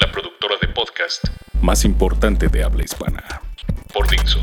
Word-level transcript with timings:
La 0.00 0.10
productora 0.10 0.54
de 0.62 0.68
podcast 0.68 1.22
más 1.60 1.84
importante 1.84 2.48
de 2.48 2.64
habla 2.64 2.82
hispana. 2.82 3.22
por 3.92 4.08
Dixo. 4.08 4.40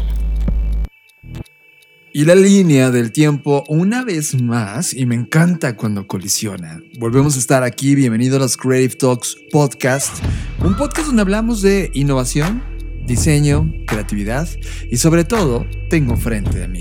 Y 2.14 2.26
la 2.26 2.36
línea 2.36 2.92
del 2.92 3.12
tiempo 3.12 3.64
una 3.68 4.04
vez 4.06 4.40
más, 4.40 4.94
y 4.94 5.08
me 5.08 5.16
encanta 5.16 5.76
cuando 5.76 6.06
colisiona. 6.06 6.80
Volvemos 7.00 7.36
a 7.36 7.40
estar 7.40 7.64
aquí, 7.64 7.96
bienvenido 7.96 8.38
a 8.38 8.40
los 8.40 8.56
Creative 8.56 8.96
Talks 8.96 9.36
Podcast, 9.52 10.24
un 10.60 10.78
podcast 10.78 11.08
donde 11.08 11.24
hablamos 11.24 11.64
de 11.64 11.90
innovación, 11.96 12.64
diseño, 13.08 13.72
creatividad 13.88 14.48
y 14.92 14.98
sobre 14.98 15.24
todo 15.24 15.66
tengo 15.90 16.18
frente 16.18 16.64
a 16.64 16.68
mí 16.68 16.80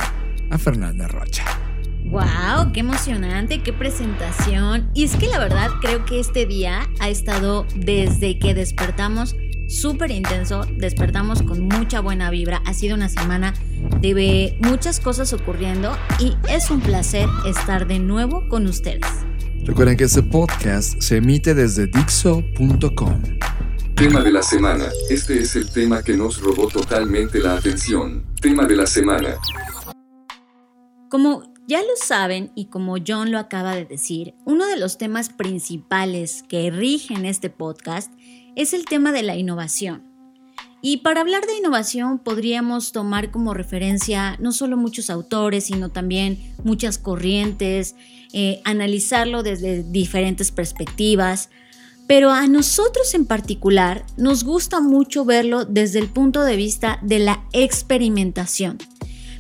a 0.51 0.59
Fernanda 0.59 1.09
Rocha. 1.09 1.66
¡Wow! 2.11 2.73
¡Qué 2.73 2.81
emocionante! 2.81 3.63
¡Qué 3.63 3.73
presentación! 3.73 4.89
Y 4.95 5.05
es 5.05 5.17
que 5.17 5.27
la 5.27 5.39
verdad 5.39 5.71
creo 5.81 6.05
que 6.05 6.21
este 6.21 6.47
día 6.47 6.89
ha 7.01 7.09
estado 7.09 7.67
desde 7.75 8.39
que 8.39 8.55
despertamos 8.55 9.35
súper 9.67 10.13
intenso, 10.13 10.65
despertamos 10.77 11.43
con 11.43 11.63
mucha 11.63 12.01
buena 12.01 12.31
vibra, 12.31 12.63
ha 12.65 12.75
sido 12.75 12.95
una 12.95 13.09
semana 13.09 13.55
de 14.01 14.57
muchas 14.61 15.01
cosas 15.01 15.33
ocurriendo 15.33 15.97
y 16.21 16.35
es 16.49 16.71
un 16.71 16.81
placer 16.81 17.29
estar 17.45 17.89
de 17.89 17.99
nuevo 17.99 18.49
con 18.49 18.67
ustedes. 18.67 19.07
Recuerden 19.65 19.97
que 19.97 20.05
este 20.05 20.23
podcast 20.23 21.01
se 21.01 21.17
emite 21.17 21.55
desde 21.55 21.89
Dixo.com. 21.89 23.21
Tema 23.97 24.23
de 24.23 24.31
la 24.31 24.43
semana. 24.43 24.85
Este 25.11 25.41
es 25.41 25.57
el 25.57 25.71
tema 25.71 26.05
que 26.05 26.17
nos 26.17 26.41
robó 26.41 26.69
totalmente 26.69 27.41
la 27.41 27.57
atención. 27.57 28.25
Tema 28.41 28.65
de 28.65 28.77
la 28.77 28.87
semana. 28.87 29.35
Como 31.11 31.56
ya 31.67 31.81
lo 31.81 31.97
saben 31.97 32.53
y 32.55 32.67
como 32.67 32.97
John 33.05 33.33
lo 33.33 33.39
acaba 33.39 33.75
de 33.75 33.85
decir, 33.85 34.35
uno 34.45 34.67
de 34.67 34.77
los 34.77 34.99
temas 34.99 35.31
principales 35.31 36.45
que 36.49 36.71
rigen 36.71 37.25
este 37.25 37.51
podcast 37.51 38.13
es 38.55 38.73
el 38.73 38.85
tema 38.85 39.13
de 39.13 39.23
la 39.23 39.37
innovación. 39.37 40.05
Y 40.81 40.99
para 40.99 41.23
hablar 41.23 41.47
de 41.47 41.57
innovación 41.57 42.19
podríamos 42.19 42.93
tomar 42.93 43.31
como 43.33 43.55
referencia 43.55 44.37
no 44.39 44.53
solo 44.53 44.77
muchos 44.77 45.11
autores, 45.11 45.65
sino 45.65 45.89
también 45.89 46.55
muchas 46.63 46.99
corrientes, 46.99 47.97
eh, 48.33 48.61
analizarlo 48.65 49.43
desde 49.43 49.83
diferentes 49.83 50.53
perspectivas. 50.53 51.51
Pero 52.07 52.31
a 52.31 52.47
nosotros 52.47 53.15
en 53.15 53.27
particular 53.27 54.07
nos 54.17 54.45
gusta 54.45 54.81
mucho 54.81 55.25
verlo 55.25 55.65
desde 55.65 55.99
el 55.99 56.09
punto 56.09 56.45
de 56.45 56.55
vista 56.55 57.01
de 57.03 57.19
la 57.19 57.45
experimentación. 57.53 58.79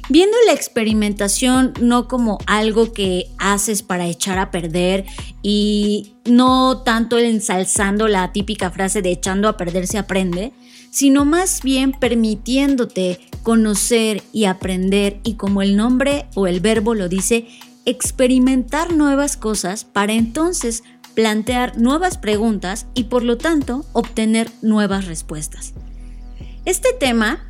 Viendo 0.08 0.36
la 0.46 0.52
experimentación 0.52 1.74
no 1.80 2.06
como 2.06 2.38
algo 2.46 2.92
que 2.92 3.26
haces 3.38 3.82
para 3.82 4.06
echar 4.06 4.38
a 4.38 4.52
perder 4.52 5.04
y 5.42 6.14
no 6.24 6.82
tanto 6.84 7.18
ensalzando 7.18 8.06
la 8.06 8.32
típica 8.32 8.70
frase 8.70 9.02
de 9.02 9.10
echando 9.10 9.48
a 9.48 9.56
perder 9.56 9.88
se 9.88 9.98
aprende, 9.98 10.52
sino 10.90 11.24
más 11.24 11.62
bien 11.62 11.92
permitiéndote 11.92 13.20
conocer 13.42 14.22
y 14.32 14.44
aprender 14.44 15.18
y 15.24 15.34
como 15.34 15.60
el 15.60 15.76
nombre 15.76 16.26
o 16.34 16.46
el 16.46 16.60
verbo 16.60 16.94
lo 16.94 17.08
dice, 17.08 17.48
experimentar 17.84 18.92
nuevas 18.92 19.36
cosas 19.36 19.84
para 19.84 20.12
entonces 20.12 20.84
plantear 21.14 21.78
nuevas 21.78 22.16
preguntas 22.16 22.86
y 22.94 23.04
por 23.04 23.24
lo 23.24 23.38
tanto 23.38 23.84
obtener 23.92 24.50
nuevas 24.62 25.06
respuestas. 25.06 25.72
Este 26.64 26.92
tema 26.92 27.44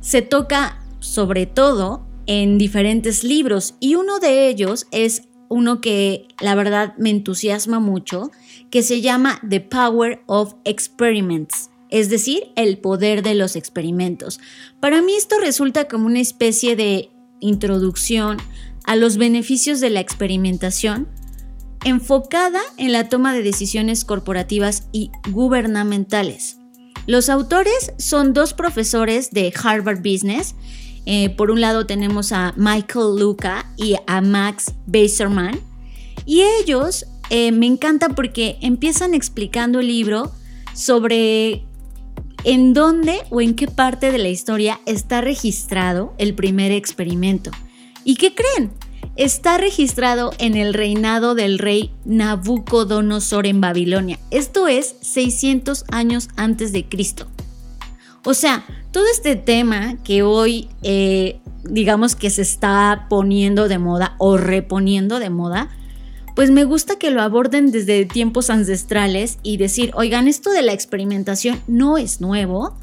se 0.00 0.22
toca 0.22 0.81
sobre 1.02 1.46
todo 1.46 2.06
en 2.26 2.56
diferentes 2.56 3.24
libros 3.24 3.74
y 3.80 3.96
uno 3.96 4.20
de 4.20 4.48
ellos 4.48 4.86
es 4.92 5.28
uno 5.48 5.80
que 5.82 6.28
la 6.40 6.54
verdad 6.54 6.94
me 6.96 7.10
entusiasma 7.10 7.80
mucho, 7.80 8.30
que 8.70 8.82
se 8.82 9.02
llama 9.02 9.38
The 9.46 9.60
Power 9.60 10.22
of 10.26 10.54
Experiments, 10.64 11.70
es 11.90 12.08
decir, 12.08 12.52
el 12.56 12.78
poder 12.78 13.22
de 13.22 13.34
los 13.34 13.56
experimentos. 13.56 14.40
Para 14.80 15.02
mí 15.02 15.12
esto 15.14 15.38
resulta 15.38 15.88
como 15.88 16.06
una 16.06 16.20
especie 16.20 16.74
de 16.76 17.10
introducción 17.40 18.38
a 18.84 18.96
los 18.96 19.18
beneficios 19.18 19.80
de 19.80 19.90
la 19.90 20.00
experimentación 20.00 21.08
enfocada 21.84 22.60
en 22.76 22.92
la 22.92 23.08
toma 23.08 23.34
de 23.34 23.42
decisiones 23.42 24.04
corporativas 24.04 24.88
y 24.92 25.10
gubernamentales. 25.30 26.58
Los 27.06 27.28
autores 27.28 27.92
son 27.98 28.32
dos 28.32 28.54
profesores 28.54 29.32
de 29.32 29.52
Harvard 29.62 29.98
Business. 29.98 30.54
Eh, 31.06 31.30
por 31.30 31.50
un 31.50 31.60
lado 31.60 31.86
tenemos 31.86 32.32
a 32.32 32.54
Michael 32.56 33.18
Luca 33.18 33.66
y 33.76 33.96
a 34.06 34.20
Max 34.20 34.72
Beiserman. 34.86 35.60
Y 36.24 36.42
ellos 36.60 37.06
eh, 37.30 37.52
me 37.52 37.66
encantan 37.66 38.14
porque 38.14 38.56
empiezan 38.60 39.14
explicando 39.14 39.80
el 39.80 39.88
libro 39.88 40.32
sobre 40.74 41.64
en 42.44 42.72
dónde 42.72 43.20
o 43.30 43.40
en 43.40 43.54
qué 43.54 43.66
parte 43.66 44.10
de 44.10 44.18
la 44.18 44.28
historia 44.28 44.80
está 44.86 45.20
registrado 45.20 46.14
el 46.18 46.34
primer 46.34 46.72
experimento. 46.72 47.50
¿Y 48.04 48.16
qué 48.16 48.34
creen? 48.34 48.72
Está 49.16 49.58
registrado 49.58 50.32
en 50.38 50.56
el 50.56 50.74
reinado 50.74 51.34
del 51.34 51.58
rey 51.58 51.92
Nabucodonosor 52.04 53.46
en 53.46 53.60
Babilonia. 53.60 54.18
Esto 54.30 54.68
es 54.68 54.96
600 55.02 55.84
años 55.90 56.28
antes 56.36 56.72
de 56.72 56.88
Cristo. 56.88 57.26
O 58.24 58.34
sea, 58.34 58.64
todo 58.92 59.04
este 59.12 59.36
tema 59.36 59.96
que 60.04 60.22
hoy 60.22 60.68
eh, 60.82 61.40
digamos 61.64 62.16
que 62.16 62.30
se 62.30 62.42
está 62.42 63.06
poniendo 63.08 63.68
de 63.68 63.78
moda 63.78 64.14
o 64.18 64.36
reponiendo 64.36 65.18
de 65.18 65.30
moda, 65.30 65.70
pues 66.34 66.50
me 66.50 66.64
gusta 66.64 66.96
que 66.96 67.10
lo 67.10 67.22
aborden 67.22 67.70
desde 67.70 68.04
tiempos 68.04 68.50
ancestrales 68.50 69.38
y 69.42 69.58
decir, 69.58 69.92
oigan, 69.94 70.28
esto 70.28 70.50
de 70.50 70.62
la 70.62 70.72
experimentación 70.72 71.60
no 71.66 71.98
es 71.98 72.20
nuevo. 72.20 72.74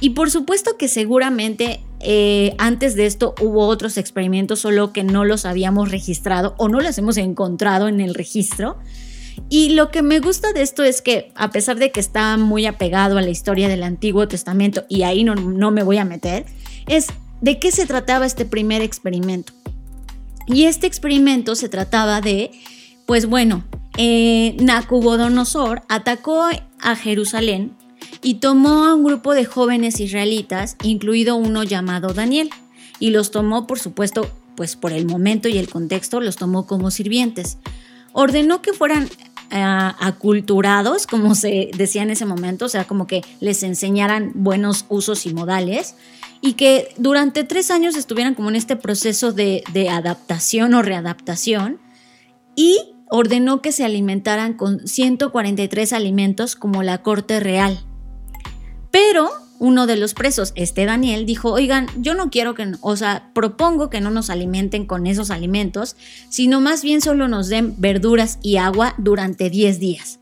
Y 0.00 0.10
por 0.10 0.30
supuesto 0.30 0.76
que 0.76 0.88
seguramente 0.88 1.80
eh, 2.00 2.54
antes 2.58 2.94
de 2.96 3.06
esto 3.06 3.34
hubo 3.40 3.66
otros 3.66 3.96
experimentos, 3.98 4.60
solo 4.60 4.92
que 4.92 5.04
no 5.04 5.24
los 5.24 5.46
habíamos 5.46 5.90
registrado 5.90 6.54
o 6.58 6.68
no 6.68 6.80
los 6.80 6.96
hemos 6.98 7.16
encontrado 7.16 7.88
en 7.88 8.00
el 8.00 8.14
registro. 8.14 8.76
Y 9.54 9.68
lo 9.68 9.90
que 9.90 10.00
me 10.00 10.18
gusta 10.18 10.54
de 10.54 10.62
esto 10.62 10.82
es 10.82 11.02
que, 11.02 11.30
a 11.34 11.50
pesar 11.50 11.78
de 11.78 11.92
que 11.92 12.00
está 12.00 12.38
muy 12.38 12.64
apegado 12.64 13.18
a 13.18 13.20
la 13.20 13.28
historia 13.28 13.68
del 13.68 13.82
Antiguo 13.82 14.26
Testamento, 14.26 14.86
y 14.88 15.02
ahí 15.02 15.24
no, 15.24 15.34
no 15.34 15.70
me 15.70 15.82
voy 15.82 15.98
a 15.98 16.06
meter, 16.06 16.46
es 16.86 17.08
de 17.42 17.58
qué 17.58 17.70
se 17.70 17.84
trataba 17.84 18.24
este 18.24 18.46
primer 18.46 18.80
experimento. 18.80 19.52
Y 20.46 20.64
este 20.64 20.86
experimento 20.86 21.54
se 21.54 21.68
trataba 21.68 22.22
de, 22.22 22.50
pues 23.04 23.26
bueno, 23.26 23.62
eh, 23.98 24.56
Nabucodonosor 24.58 25.82
atacó 25.90 26.48
a 26.80 26.96
Jerusalén 26.96 27.76
y 28.22 28.36
tomó 28.36 28.86
a 28.86 28.94
un 28.94 29.04
grupo 29.04 29.34
de 29.34 29.44
jóvenes 29.44 30.00
israelitas, 30.00 30.76
incluido 30.82 31.36
uno 31.36 31.62
llamado 31.62 32.14
Daniel, 32.14 32.48
y 33.00 33.10
los 33.10 33.30
tomó, 33.30 33.66
por 33.66 33.78
supuesto, 33.78 34.30
pues 34.56 34.76
por 34.76 34.94
el 34.94 35.04
momento 35.04 35.46
y 35.46 35.58
el 35.58 35.68
contexto, 35.68 36.22
los 36.22 36.36
tomó 36.36 36.66
como 36.66 36.90
sirvientes. 36.90 37.58
Ordenó 38.14 38.62
que 38.62 38.72
fueran 38.72 39.08
aculturados, 39.52 41.06
como 41.06 41.34
se 41.34 41.70
decía 41.76 42.02
en 42.02 42.10
ese 42.10 42.24
momento, 42.24 42.64
o 42.64 42.68
sea, 42.68 42.86
como 42.86 43.06
que 43.06 43.22
les 43.40 43.62
enseñaran 43.62 44.32
buenos 44.34 44.86
usos 44.88 45.26
y 45.26 45.34
modales, 45.34 45.94
y 46.40 46.54
que 46.54 46.88
durante 46.96 47.44
tres 47.44 47.70
años 47.70 47.96
estuvieran 47.96 48.34
como 48.34 48.48
en 48.48 48.56
este 48.56 48.76
proceso 48.76 49.32
de, 49.32 49.62
de 49.72 49.90
adaptación 49.90 50.74
o 50.74 50.82
readaptación, 50.82 51.78
y 52.56 52.78
ordenó 53.10 53.60
que 53.60 53.72
se 53.72 53.84
alimentaran 53.84 54.54
con 54.54 54.86
143 54.86 55.92
alimentos 55.92 56.56
como 56.56 56.82
la 56.82 57.02
corte 57.02 57.40
real. 57.40 57.84
Pero 58.90 59.30
uno 59.62 59.86
de 59.86 59.94
los 59.94 60.12
presos, 60.12 60.52
este 60.56 60.86
Daniel, 60.86 61.24
dijo, 61.24 61.52
oigan, 61.52 61.86
yo 61.96 62.14
no 62.14 62.30
quiero 62.30 62.54
que, 62.54 62.72
o 62.80 62.96
sea, 62.96 63.30
propongo 63.32 63.90
que 63.90 64.00
no 64.00 64.10
nos 64.10 64.28
alimenten 64.28 64.86
con 64.86 65.06
esos 65.06 65.30
alimentos, 65.30 65.94
sino 66.28 66.60
más 66.60 66.82
bien 66.82 67.00
solo 67.00 67.28
nos 67.28 67.48
den 67.48 67.76
verduras 67.78 68.40
y 68.42 68.56
agua 68.56 68.96
durante 68.98 69.50
10 69.50 69.78
días. 69.78 70.18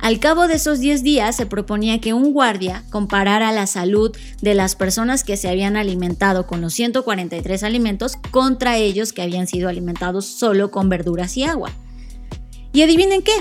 Al 0.00 0.20
cabo 0.20 0.48
de 0.48 0.56
esos 0.56 0.80
10 0.80 1.02
días 1.02 1.34
se 1.34 1.46
proponía 1.46 1.98
que 1.98 2.12
un 2.12 2.34
guardia 2.34 2.84
comparara 2.90 3.52
la 3.52 3.66
salud 3.66 4.14
de 4.42 4.52
las 4.52 4.76
personas 4.76 5.24
que 5.24 5.38
se 5.38 5.48
habían 5.48 5.78
alimentado 5.78 6.46
con 6.46 6.60
los 6.60 6.74
143 6.74 7.62
alimentos 7.62 8.18
contra 8.32 8.76
ellos 8.76 9.14
que 9.14 9.22
habían 9.22 9.46
sido 9.46 9.70
alimentados 9.70 10.26
solo 10.26 10.70
con 10.70 10.90
verduras 10.90 11.38
y 11.38 11.44
agua. 11.44 11.72
Y 12.74 12.82
adivinen 12.82 13.22
qué, 13.22 13.32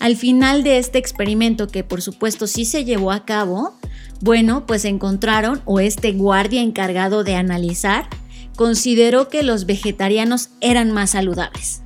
Al 0.00 0.16
final 0.16 0.64
de 0.64 0.78
este 0.78 0.98
experimento, 0.98 1.68
que 1.68 1.84
por 1.84 2.00
supuesto 2.00 2.46
sí 2.46 2.64
se 2.64 2.84
llevó 2.86 3.12
a 3.12 3.26
cabo, 3.26 3.74
bueno, 4.22 4.64
pues 4.66 4.86
encontraron, 4.86 5.60
o 5.66 5.78
este 5.78 6.12
guardia 6.12 6.62
encargado 6.62 7.22
de 7.22 7.36
analizar, 7.36 8.08
consideró 8.56 9.28
que 9.28 9.42
los 9.42 9.66
vegetarianos 9.66 10.48
eran 10.62 10.90
más 10.90 11.10
saludables. 11.10 11.82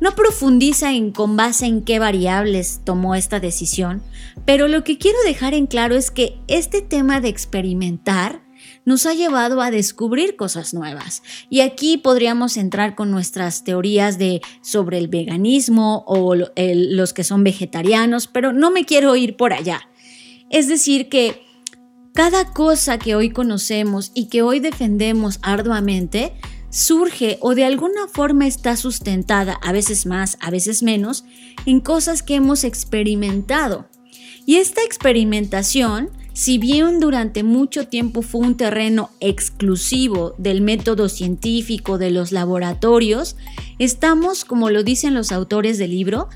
No 0.00 0.14
profundiza 0.14 0.92
en 0.92 1.12
con 1.12 1.36
base 1.36 1.66
en 1.66 1.82
qué 1.82 2.00
variables 2.00 2.80
tomó 2.84 3.14
esta 3.14 3.38
decisión, 3.38 4.02
pero 4.44 4.66
lo 4.66 4.82
que 4.82 4.98
quiero 4.98 5.18
dejar 5.24 5.54
en 5.54 5.66
claro 5.66 5.94
es 5.94 6.10
que 6.10 6.38
este 6.48 6.82
tema 6.82 7.20
de 7.20 7.28
experimentar 7.28 8.42
nos 8.86 9.04
ha 9.04 9.12
llevado 9.12 9.60
a 9.60 9.70
descubrir 9.70 10.36
cosas 10.36 10.72
nuevas. 10.72 11.22
Y 11.50 11.60
aquí 11.60 11.98
podríamos 11.98 12.56
entrar 12.56 12.94
con 12.94 13.10
nuestras 13.10 13.64
teorías 13.64 14.16
de 14.16 14.40
sobre 14.62 14.96
el 14.96 15.08
veganismo 15.08 16.04
o 16.06 16.34
los 16.34 17.12
que 17.12 17.24
son 17.24 17.44
vegetarianos, 17.44 18.28
pero 18.28 18.54
no 18.54 18.70
me 18.70 18.86
quiero 18.86 19.14
ir 19.16 19.36
por 19.36 19.52
allá. 19.52 19.90
Es 20.48 20.68
decir, 20.68 21.08
que 21.08 21.42
cada 22.14 22.52
cosa 22.52 22.98
que 22.98 23.14
hoy 23.14 23.30
conocemos 23.30 24.12
y 24.14 24.28
que 24.28 24.40
hoy 24.40 24.60
defendemos 24.60 25.40
arduamente 25.42 26.32
surge 26.70 27.38
o 27.40 27.54
de 27.54 27.64
alguna 27.64 28.06
forma 28.06 28.46
está 28.46 28.76
sustentada, 28.76 29.58
a 29.62 29.72
veces 29.72 30.06
más, 30.06 30.38
a 30.40 30.50
veces 30.50 30.82
menos, 30.82 31.24
en 31.66 31.80
cosas 31.80 32.22
que 32.22 32.36
hemos 32.36 32.64
experimentado. 32.64 33.88
Y 34.46 34.56
esta 34.56 34.82
experimentación, 34.84 36.10
si 36.36 36.58
bien 36.58 37.00
durante 37.00 37.42
mucho 37.42 37.88
tiempo 37.88 38.20
fue 38.20 38.42
un 38.42 38.58
terreno 38.58 39.08
exclusivo 39.20 40.34
del 40.36 40.60
método 40.60 41.08
científico 41.08 41.96
de 41.96 42.10
los 42.10 42.30
laboratorios, 42.30 43.36
estamos, 43.78 44.44
como 44.44 44.68
lo 44.68 44.82
dicen 44.82 45.14
los 45.14 45.32
autores 45.32 45.78
del 45.78 45.92
libro, 45.92 46.28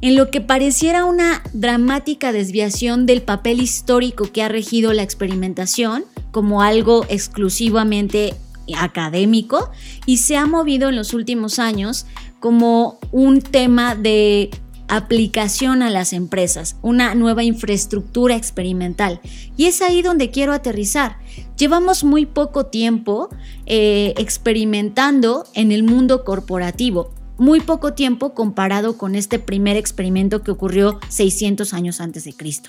en 0.00 0.16
lo 0.16 0.30
que 0.30 0.40
pareciera 0.40 1.04
una 1.04 1.42
dramática 1.52 2.32
desviación 2.32 3.04
del 3.04 3.20
papel 3.20 3.60
histórico 3.60 4.32
que 4.32 4.42
ha 4.42 4.48
regido 4.48 4.94
la 4.94 5.02
experimentación 5.02 6.06
como 6.30 6.62
algo 6.62 7.04
exclusivamente 7.10 8.32
académico 8.78 9.70
y 10.06 10.16
se 10.16 10.38
ha 10.38 10.46
movido 10.46 10.88
en 10.88 10.96
los 10.96 11.12
últimos 11.12 11.58
años 11.58 12.06
como 12.40 12.98
un 13.10 13.42
tema 13.42 13.96
de 13.96 14.48
aplicación 14.96 15.80
a 15.82 15.88
las 15.88 16.12
empresas, 16.12 16.76
una 16.82 17.14
nueva 17.14 17.42
infraestructura 17.42 18.36
experimental. 18.36 19.20
Y 19.56 19.64
es 19.64 19.80
ahí 19.80 20.02
donde 20.02 20.30
quiero 20.30 20.52
aterrizar. 20.52 21.16
Llevamos 21.56 22.04
muy 22.04 22.26
poco 22.26 22.66
tiempo 22.66 23.30
eh, 23.64 24.12
experimentando 24.18 25.46
en 25.54 25.72
el 25.72 25.82
mundo 25.82 26.24
corporativo, 26.24 27.10
muy 27.38 27.60
poco 27.60 27.94
tiempo 27.94 28.34
comparado 28.34 28.98
con 28.98 29.14
este 29.14 29.38
primer 29.38 29.78
experimento 29.78 30.42
que 30.42 30.50
ocurrió 30.50 31.00
600 31.08 31.72
años 31.72 32.02
antes 32.02 32.24
de 32.24 32.34
Cristo. 32.34 32.68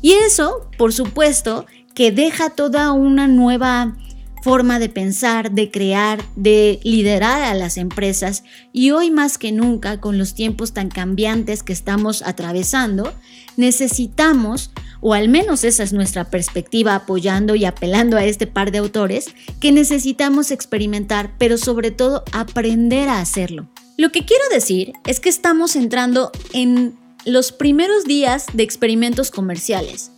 Y 0.00 0.12
eso, 0.12 0.70
por 0.78 0.94
supuesto, 0.94 1.66
que 1.94 2.12
deja 2.12 2.48
toda 2.48 2.92
una 2.92 3.28
nueva 3.28 3.94
forma 4.42 4.78
de 4.78 4.88
pensar, 4.88 5.52
de 5.52 5.70
crear, 5.70 6.24
de 6.36 6.80
liderar 6.82 7.42
a 7.42 7.54
las 7.54 7.76
empresas 7.76 8.44
y 8.72 8.90
hoy 8.90 9.10
más 9.10 9.38
que 9.38 9.52
nunca 9.52 10.00
con 10.00 10.18
los 10.18 10.34
tiempos 10.34 10.72
tan 10.72 10.88
cambiantes 10.88 11.62
que 11.62 11.72
estamos 11.72 12.22
atravesando, 12.22 13.14
necesitamos, 13.56 14.72
o 15.00 15.14
al 15.14 15.28
menos 15.28 15.64
esa 15.64 15.82
es 15.82 15.92
nuestra 15.92 16.24
perspectiva 16.24 16.94
apoyando 16.94 17.54
y 17.54 17.64
apelando 17.64 18.16
a 18.16 18.24
este 18.24 18.46
par 18.46 18.72
de 18.72 18.78
autores, 18.78 19.26
que 19.60 19.72
necesitamos 19.72 20.50
experimentar, 20.50 21.32
pero 21.38 21.56
sobre 21.56 21.90
todo 21.90 22.24
aprender 22.32 23.08
a 23.08 23.20
hacerlo. 23.20 23.68
Lo 23.96 24.10
que 24.10 24.24
quiero 24.24 24.44
decir 24.52 24.92
es 25.06 25.20
que 25.20 25.28
estamos 25.28 25.76
entrando 25.76 26.32
en 26.52 26.98
los 27.24 27.52
primeros 27.52 28.04
días 28.04 28.46
de 28.52 28.64
experimentos 28.64 29.30
comerciales. 29.30 30.10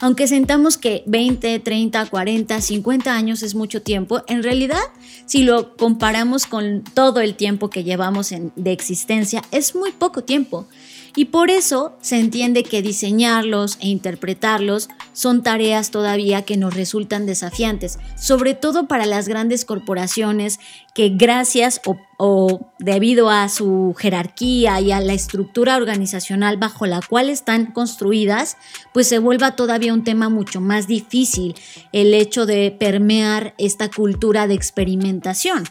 Aunque 0.00 0.26
sentamos 0.26 0.78
que 0.78 1.02
20, 1.06 1.58
30, 1.58 2.06
40, 2.06 2.60
50 2.60 3.14
años 3.14 3.42
es 3.42 3.54
mucho 3.54 3.82
tiempo, 3.82 4.22
en 4.28 4.42
realidad, 4.42 4.80
si 5.26 5.42
lo 5.42 5.76
comparamos 5.76 6.46
con 6.46 6.82
todo 6.82 7.20
el 7.20 7.34
tiempo 7.34 7.68
que 7.68 7.84
llevamos 7.84 8.30
de 8.56 8.72
existencia, 8.72 9.42
es 9.50 9.74
muy 9.74 9.92
poco 9.92 10.24
tiempo. 10.24 10.66
Y 11.16 11.26
por 11.26 11.50
eso 11.50 11.96
se 12.00 12.18
entiende 12.18 12.62
que 12.62 12.82
diseñarlos 12.82 13.78
e 13.80 13.88
interpretarlos 13.88 14.88
son 15.12 15.42
tareas 15.42 15.90
todavía 15.90 16.42
que 16.42 16.56
nos 16.56 16.74
resultan 16.74 17.26
desafiantes, 17.26 17.98
sobre 18.16 18.54
todo 18.54 18.86
para 18.86 19.06
las 19.06 19.28
grandes 19.28 19.64
corporaciones 19.64 20.60
que 20.94 21.08
gracias 21.08 21.80
o, 22.18 22.70
debido 22.78 23.30
a 23.30 23.48
su 23.48 23.94
jerarquía 23.98 24.80
y 24.80 24.92
a 24.92 25.00
la 25.00 25.14
estructura 25.14 25.76
organizacional 25.76 26.58
bajo 26.58 26.86
la 26.86 27.00
cual 27.00 27.28
están 27.30 27.66
construidas, 27.66 28.56
pues 28.92 29.08
se 29.08 29.18
vuelva 29.18 29.56
todavía 29.56 29.94
un 29.94 30.04
tema 30.04 30.28
mucho 30.28 30.60
más 30.60 30.86
difícil 30.86 31.54
el 31.92 32.14
hecho 32.14 32.46
de 32.46 32.76
permear 32.78 33.54
esta 33.58 33.90
cultura 33.90 34.46
de 34.46 34.54
experimentación 34.54 35.64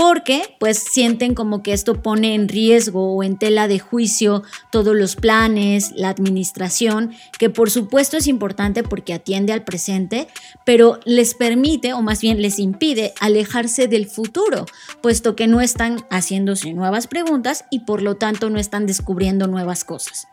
porque 0.00 0.56
pues 0.58 0.78
sienten 0.78 1.34
como 1.34 1.62
que 1.62 1.74
esto 1.74 2.00
pone 2.00 2.34
en 2.34 2.48
riesgo 2.48 3.12
o 3.12 3.22
en 3.22 3.36
tela 3.36 3.68
de 3.68 3.78
juicio 3.78 4.42
todos 4.72 4.96
los 4.96 5.14
planes, 5.14 5.92
la 5.94 6.08
administración, 6.08 7.12
que 7.38 7.50
por 7.50 7.70
supuesto 7.70 8.16
es 8.16 8.26
importante 8.26 8.82
porque 8.82 9.12
atiende 9.12 9.52
al 9.52 9.62
presente, 9.62 10.26
pero 10.64 11.00
les 11.04 11.34
permite 11.34 11.92
o 11.92 12.00
más 12.00 12.22
bien 12.22 12.40
les 12.40 12.58
impide 12.58 13.12
alejarse 13.20 13.88
del 13.88 14.06
futuro, 14.06 14.64
puesto 15.02 15.36
que 15.36 15.46
no 15.46 15.60
están 15.60 16.06
haciéndose 16.08 16.72
nuevas 16.72 17.06
preguntas 17.06 17.66
y 17.70 17.80
por 17.80 18.00
lo 18.00 18.16
tanto 18.16 18.48
no 18.48 18.58
están 18.58 18.86
descubriendo 18.86 19.48
nuevas 19.48 19.84
cosas. 19.84 20.28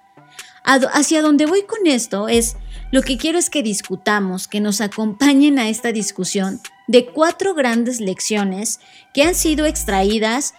Hacia 0.63 1.21
donde 1.21 1.45
voy 1.45 1.63
con 1.63 1.87
esto 1.87 2.29
es, 2.29 2.55
lo 2.93 3.01
que 3.01 3.17
quiero 3.17 3.37
es 3.37 3.49
que 3.49 3.63
discutamos, 3.63 4.47
que 4.47 4.61
nos 4.61 4.79
acompañen 4.79 5.59
a 5.59 5.67
esta 5.67 5.91
discusión 5.91 6.61
de 6.88 7.06
cuatro 7.06 7.54
grandes 7.54 8.00
lecciones 8.00 8.80
que 9.13 9.24
han 9.24 9.36
sido 9.36 9.66
extraídas, 9.66 10.54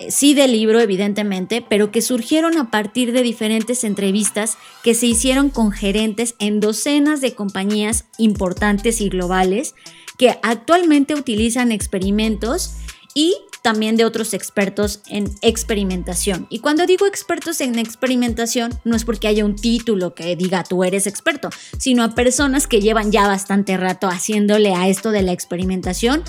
eh, 0.00 0.10
sí 0.10 0.34
del 0.34 0.52
libro 0.52 0.80
evidentemente, 0.80 1.64
pero 1.66 1.90
que 1.90 2.02
surgieron 2.02 2.58
a 2.58 2.70
partir 2.70 3.12
de 3.12 3.22
diferentes 3.22 3.84
entrevistas 3.84 4.56
que 4.82 4.94
se 4.94 5.06
hicieron 5.06 5.50
con 5.50 5.70
gerentes 5.70 6.34
en 6.38 6.60
docenas 6.60 7.20
de 7.20 7.34
compañías 7.34 8.06
importantes 8.18 9.00
y 9.00 9.08
globales 9.08 9.74
que 10.18 10.38
actualmente 10.42 11.14
utilizan 11.14 11.72
experimentos 11.72 12.74
y 13.14 13.36
también 13.62 13.96
de 13.96 14.04
otros 14.04 14.34
expertos 14.34 15.00
en 15.06 15.32
experimentación. 15.40 16.46
Y 16.50 16.58
cuando 16.58 16.84
digo 16.84 17.06
expertos 17.06 17.62
en 17.62 17.78
experimentación, 17.78 18.78
no 18.84 18.94
es 18.94 19.04
porque 19.04 19.28
haya 19.28 19.44
un 19.44 19.56
título 19.56 20.14
que 20.14 20.36
diga 20.36 20.64
tú 20.64 20.84
eres 20.84 21.06
experto, 21.06 21.48
sino 21.78 22.04
a 22.04 22.14
personas 22.14 22.66
que 22.66 22.80
llevan 22.80 23.10
ya 23.10 23.26
bastante 23.26 23.76
rato 23.78 24.08
haciéndole 24.08 24.74
a 24.74 24.88
esto 24.88 25.12
de 25.12 25.22
la 25.22 25.32
experimentación 25.32 26.22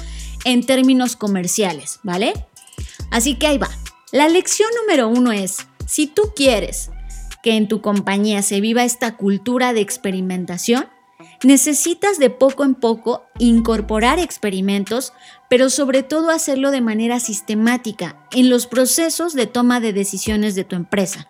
en 0.45 0.65
términos 0.65 1.17
comerciales, 1.17 1.99
¿vale? 2.03 2.33
Así 3.11 3.35
que 3.35 3.47
ahí 3.47 3.57
va. 3.57 3.69
La 4.11 4.29
lección 4.29 4.69
número 4.81 5.09
uno 5.09 5.33
es, 5.33 5.57
si 5.87 6.07
tú 6.07 6.31
quieres 6.35 6.91
que 7.43 7.57
en 7.57 7.67
tu 7.67 7.81
compañía 7.81 8.41
se 8.41 8.61
viva 8.61 8.85
esta 8.85 9.17
cultura 9.17 9.73
de 9.73 9.81
experimentación, 9.81 10.87
Necesitas 11.45 12.17
de 12.17 12.31
poco 12.31 12.63
en 12.63 12.73
poco 12.73 13.27
incorporar 13.37 14.17
experimentos, 14.17 15.13
pero 15.47 15.69
sobre 15.69 16.01
todo 16.01 16.31
hacerlo 16.31 16.71
de 16.71 16.81
manera 16.81 17.19
sistemática 17.19 18.17
en 18.31 18.49
los 18.49 18.65
procesos 18.65 19.35
de 19.35 19.45
toma 19.45 19.79
de 19.79 19.93
decisiones 19.93 20.55
de 20.55 20.63
tu 20.63 20.75
empresa. 20.75 21.27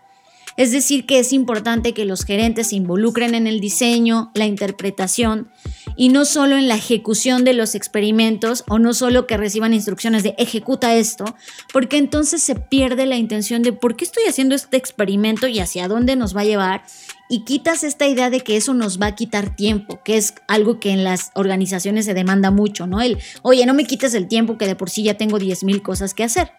Es 0.57 0.71
decir, 0.71 1.05
que 1.05 1.19
es 1.19 1.33
importante 1.33 1.93
que 1.93 2.05
los 2.05 2.23
gerentes 2.23 2.67
se 2.67 2.77
involucren 2.77 3.35
en 3.35 3.45
el 3.45 3.59
diseño, 3.59 4.31
la 4.33 4.45
interpretación 4.45 5.49
y 5.97 6.09
no 6.09 6.25
solo 6.25 6.57
en 6.57 6.67
la 6.67 6.75
ejecución 6.75 7.43
de 7.43 7.53
los 7.53 7.75
experimentos 7.75 8.63
o 8.67 8.79
no 8.79 8.93
solo 8.93 9.27
que 9.27 9.37
reciban 9.37 9.73
instrucciones 9.73 10.23
de 10.23 10.35
ejecuta 10.37 10.95
esto, 10.95 11.25
porque 11.73 11.97
entonces 11.97 12.41
se 12.41 12.55
pierde 12.55 13.05
la 13.05 13.17
intención 13.17 13.63
de 13.63 13.73
por 13.73 13.95
qué 13.95 14.05
estoy 14.05 14.23
haciendo 14.27 14.55
este 14.55 14.77
experimento 14.77 15.47
y 15.47 15.59
hacia 15.59 15.87
dónde 15.87 16.15
nos 16.15 16.35
va 16.35 16.41
a 16.41 16.45
llevar 16.45 16.83
y 17.29 17.43
quitas 17.43 17.83
esta 17.83 18.07
idea 18.07 18.29
de 18.29 18.41
que 18.41 18.55
eso 18.55 18.73
nos 18.73 19.01
va 19.01 19.07
a 19.07 19.15
quitar 19.15 19.55
tiempo, 19.55 19.99
que 20.03 20.17
es 20.17 20.35
algo 20.47 20.79
que 20.79 20.91
en 20.91 21.03
las 21.03 21.31
organizaciones 21.33 22.05
se 22.05 22.13
demanda 22.13 22.51
mucho, 22.51 22.87
¿no? 22.87 23.01
El, 23.01 23.17
oye, 23.41 23.65
no 23.65 23.73
me 23.73 23.85
quites 23.85 24.13
el 24.13 24.27
tiempo 24.27 24.57
que 24.57 24.67
de 24.67 24.75
por 24.75 24.89
sí 24.89 25.03
ya 25.03 25.15
tengo 25.15 25.39
10.000 25.39 25.81
cosas 25.81 26.13
que 26.13 26.23
hacer. 26.23 26.51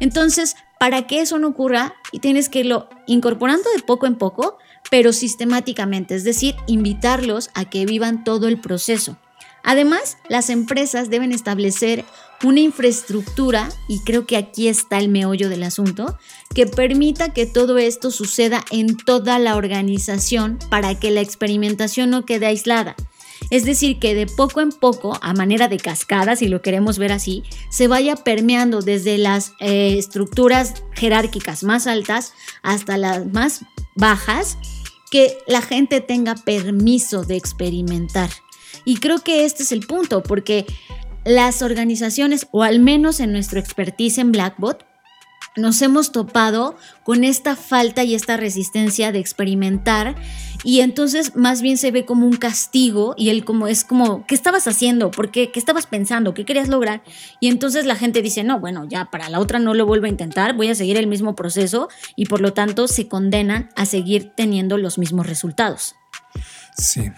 Entonces, 0.00 0.56
para 0.78 1.06
que 1.06 1.20
eso 1.20 1.38
no 1.38 1.48
ocurra, 1.48 1.94
tienes 2.20 2.48
que 2.48 2.60
irlo 2.60 2.88
incorporando 3.06 3.70
de 3.74 3.82
poco 3.82 4.06
en 4.06 4.16
poco, 4.16 4.58
pero 4.90 5.12
sistemáticamente, 5.12 6.14
es 6.14 6.24
decir, 6.24 6.56
invitarlos 6.66 7.50
a 7.54 7.64
que 7.64 7.86
vivan 7.86 8.24
todo 8.24 8.48
el 8.48 8.60
proceso. 8.60 9.16
Además, 9.62 10.18
las 10.28 10.50
empresas 10.50 11.08
deben 11.08 11.32
establecer 11.32 12.04
una 12.42 12.60
infraestructura, 12.60 13.68
y 13.88 14.00
creo 14.00 14.26
que 14.26 14.36
aquí 14.36 14.66
está 14.66 14.98
el 14.98 15.08
meollo 15.08 15.48
del 15.48 15.62
asunto, 15.62 16.18
que 16.52 16.66
permita 16.66 17.32
que 17.32 17.46
todo 17.46 17.78
esto 17.78 18.10
suceda 18.10 18.64
en 18.72 18.96
toda 18.96 19.38
la 19.38 19.54
organización 19.54 20.58
para 20.68 20.98
que 20.98 21.12
la 21.12 21.20
experimentación 21.20 22.10
no 22.10 22.24
quede 22.24 22.46
aislada. 22.46 22.96
Es 23.52 23.66
decir, 23.66 23.98
que 23.98 24.14
de 24.14 24.26
poco 24.26 24.62
en 24.62 24.72
poco, 24.72 25.18
a 25.20 25.34
manera 25.34 25.68
de 25.68 25.76
cascada, 25.76 26.36
si 26.36 26.48
lo 26.48 26.62
queremos 26.62 26.96
ver 26.96 27.12
así, 27.12 27.42
se 27.68 27.86
vaya 27.86 28.16
permeando 28.16 28.80
desde 28.80 29.18
las 29.18 29.52
eh, 29.60 29.98
estructuras 29.98 30.82
jerárquicas 30.94 31.62
más 31.62 31.86
altas 31.86 32.32
hasta 32.62 32.96
las 32.96 33.26
más 33.26 33.66
bajas, 33.94 34.56
que 35.10 35.36
la 35.46 35.60
gente 35.60 36.00
tenga 36.00 36.34
permiso 36.34 37.24
de 37.24 37.36
experimentar. 37.36 38.30
Y 38.86 38.96
creo 38.96 39.18
que 39.18 39.44
este 39.44 39.64
es 39.64 39.72
el 39.72 39.86
punto, 39.86 40.22
porque 40.22 40.64
las 41.26 41.60
organizaciones, 41.60 42.46
o 42.52 42.62
al 42.62 42.78
menos 42.78 43.20
en 43.20 43.32
nuestro 43.32 43.60
expertise 43.60 44.16
en 44.16 44.32
Blackbot, 44.32 44.86
nos 45.56 45.82
hemos 45.82 46.12
topado 46.12 46.76
con 47.04 47.24
esta 47.24 47.56
falta 47.56 48.04
y 48.04 48.14
esta 48.14 48.36
resistencia 48.36 49.12
de 49.12 49.18
experimentar 49.18 50.14
y 50.64 50.80
entonces 50.80 51.34
más 51.34 51.60
bien 51.60 51.76
se 51.76 51.90
ve 51.90 52.04
como 52.04 52.26
un 52.26 52.36
castigo 52.36 53.14
y 53.16 53.30
él 53.30 53.44
como 53.44 53.66
es 53.66 53.84
como, 53.84 54.24
¿qué 54.26 54.34
estabas 54.34 54.66
haciendo? 54.66 55.10
¿Por 55.10 55.30
qué? 55.30 55.50
¿Qué 55.50 55.58
estabas 55.58 55.86
pensando? 55.86 56.34
¿Qué 56.34 56.44
querías 56.44 56.68
lograr? 56.68 57.02
Y 57.40 57.48
entonces 57.48 57.84
la 57.84 57.96
gente 57.96 58.22
dice, 58.22 58.44
no, 58.44 58.60
bueno, 58.60 58.86
ya 58.88 59.10
para 59.10 59.28
la 59.28 59.40
otra 59.40 59.58
no 59.58 59.74
lo 59.74 59.86
vuelvo 59.86 60.06
a 60.06 60.10
intentar, 60.10 60.54
voy 60.54 60.68
a 60.68 60.74
seguir 60.74 60.96
el 60.96 61.06
mismo 61.06 61.34
proceso 61.34 61.88
y 62.16 62.26
por 62.26 62.40
lo 62.40 62.52
tanto 62.52 62.88
se 62.88 63.08
condenan 63.08 63.70
a 63.76 63.86
seguir 63.86 64.32
teniendo 64.36 64.78
los 64.78 64.98
mismos 64.98 65.26
resultados. 65.26 65.96
Sí, 66.76 67.12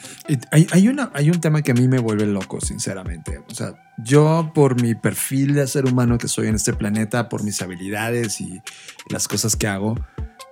hay, 0.51 0.67
hay, 0.73 0.89
una, 0.89 1.11
hay 1.15 1.31
un 1.31 1.41
tema 1.41 1.63
que 1.63 1.71
a 1.71 1.75
mí 1.75 1.87
me 1.87 2.01
vuelve 2.01 2.27
loco, 2.27 2.61
sinceramente. 2.61 3.39
O 3.49 3.55
sea, 3.55 3.75
yo 3.99 4.51
por 4.55 4.81
mi 4.83 4.95
perfil 4.95 5.55
de 5.55 5.67
ser 5.69 5.87
humano 5.87 6.19
que 6.19 6.27
soy 6.27 6.49
en 6.49 6.57
este 6.57 6.73
planeta, 6.73 7.29
por 7.29 7.45
mis 7.45 7.63
habilidades 7.63 8.41
y 8.41 8.61
las 9.11 9.29
cosas 9.29 9.55
que 9.55 9.69
hago, 9.69 9.95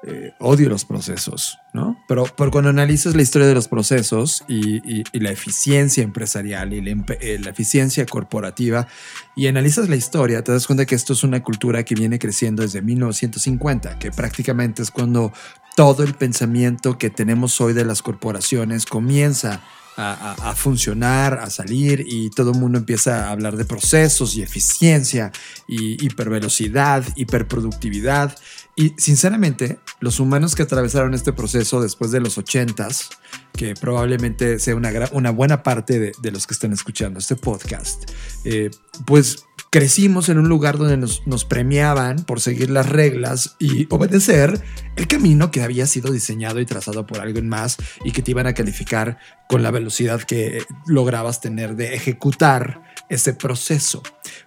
eh, 0.05 0.35
odio 0.41 0.69
los 0.69 0.85
procesos, 0.85 1.59
¿no? 1.73 1.97
Pero, 2.09 2.25
cuando 2.51 2.71
analizas 2.71 3.15
la 3.15 3.23
historia 3.23 3.47
de 3.47 3.55
los 3.55 3.69
procesos 3.69 4.45
y, 4.49 5.05
la 5.17 5.31
eficiencia 5.31 6.03
empresarial 6.03 6.73
y 6.73 6.79
eh, 7.21 7.39
la, 7.39 7.51
eficiencia 7.51 8.05
corporativa 8.07 8.89
y 9.37 9.47
analizas 9.47 9.89
la 9.89 9.95
historia, 9.95 10.43
te 10.43 10.51
das 10.51 10.67
cuenta 10.67 10.87
que 10.87 10.97
esto 10.97 11.13
es 11.13 11.23
una 11.23 11.43
cultura 11.45 11.85
que 11.85 11.95
viene 11.95 12.19
creciendo 12.19 12.63
desde 12.63 12.83
1950, 12.83 14.01
que 14.01 14.11
prácticamente 14.11 14.83
es 14.83 14.91
cuando 14.91 15.33
todo 15.77 16.03
el 16.03 16.15
pensamiento 16.15 16.99
que 16.99 17.09
tenemos 17.09 17.61
hoy 17.61 17.73
de 17.73 17.85
las 17.85 18.03
corporaciones 18.03 18.87
comienza 18.87 19.63
a, 19.97 20.55
funcionar, 20.57 21.35
a 21.35 21.51
salir 21.51 22.05
y 22.07 22.31
todo 22.31 22.53
el 22.53 22.59
mundo 22.59 22.79
empieza 22.79 23.29
a 23.29 23.31
hablar 23.31 23.57
de 23.57 23.65
procesos 23.65 24.37
y 24.37 24.43
eficiencia 24.43 25.33
y 25.67 26.05
hipervelocidad, 26.05 27.05
hiperproductividad. 27.17 28.37
Y 28.75 28.95
sinceramente, 28.97 29.79
los 30.01 30.19
humanos 30.19 30.55
que 30.55 30.63
atravesaron 30.63 31.13
este 31.13 31.33
proceso 31.33 31.83
después 31.83 32.11
de 32.11 32.21
los 32.21 32.39
80s, 32.39 33.11
que 33.53 33.75
probablemente 33.75 34.59
sea 34.59 34.75
una, 34.75 35.31
buena 35.31 35.63
parte 35.63 36.15
de, 36.19 36.31
los 36.31 36.47
que 36.47 36.55
están 36.55 36.73
escuchando 36.73 37.19
este 37.19 37.37
podcast, 37.37 38.11
eh, 38.45 38.71
pues 39.05 39.45
crecimos 39.71 40.29
en 40.29 40.39
un 40.39 40.49
lugar 40.49 40.79
donde 40.79 40.97
nos, 40.97 41.27
nos, 41.27 41.45
premiaban 41.45 42.25
por 42.25 42.41
seguir 42.41 42.71
las 42.71 42.89
reglas 42.89 43.57
y 43.59 43.87
obedecer 43.91 44.63
el 44.97 45.07
camino 45.07 45.51
que 45.51 45.63
había 45.63 45.87
sido 45.87 46.13
diseñado 46.13 46.61
y 46.61 46.67
trazado 46.67 47.07
por 47.07 47.21
alguien 47.21 47.49
más 47.49 47.79
y 48.05 48.13
que 48.13 48.23
te 48.23 48.33
iban 48.33 48.47
a 48.47 48.55
calificar 48.55 49.19
con 49.49 49.63
la 49.63 49.71
velocidad 49.71 50.23
que 50.23 50.63
lograbas 50.87 51.41
tener 51.41 51.77
de 51.77 51.95
ejecutar 51.95 52.83
ese 53.09 53.35
proceso. 53.35 54.03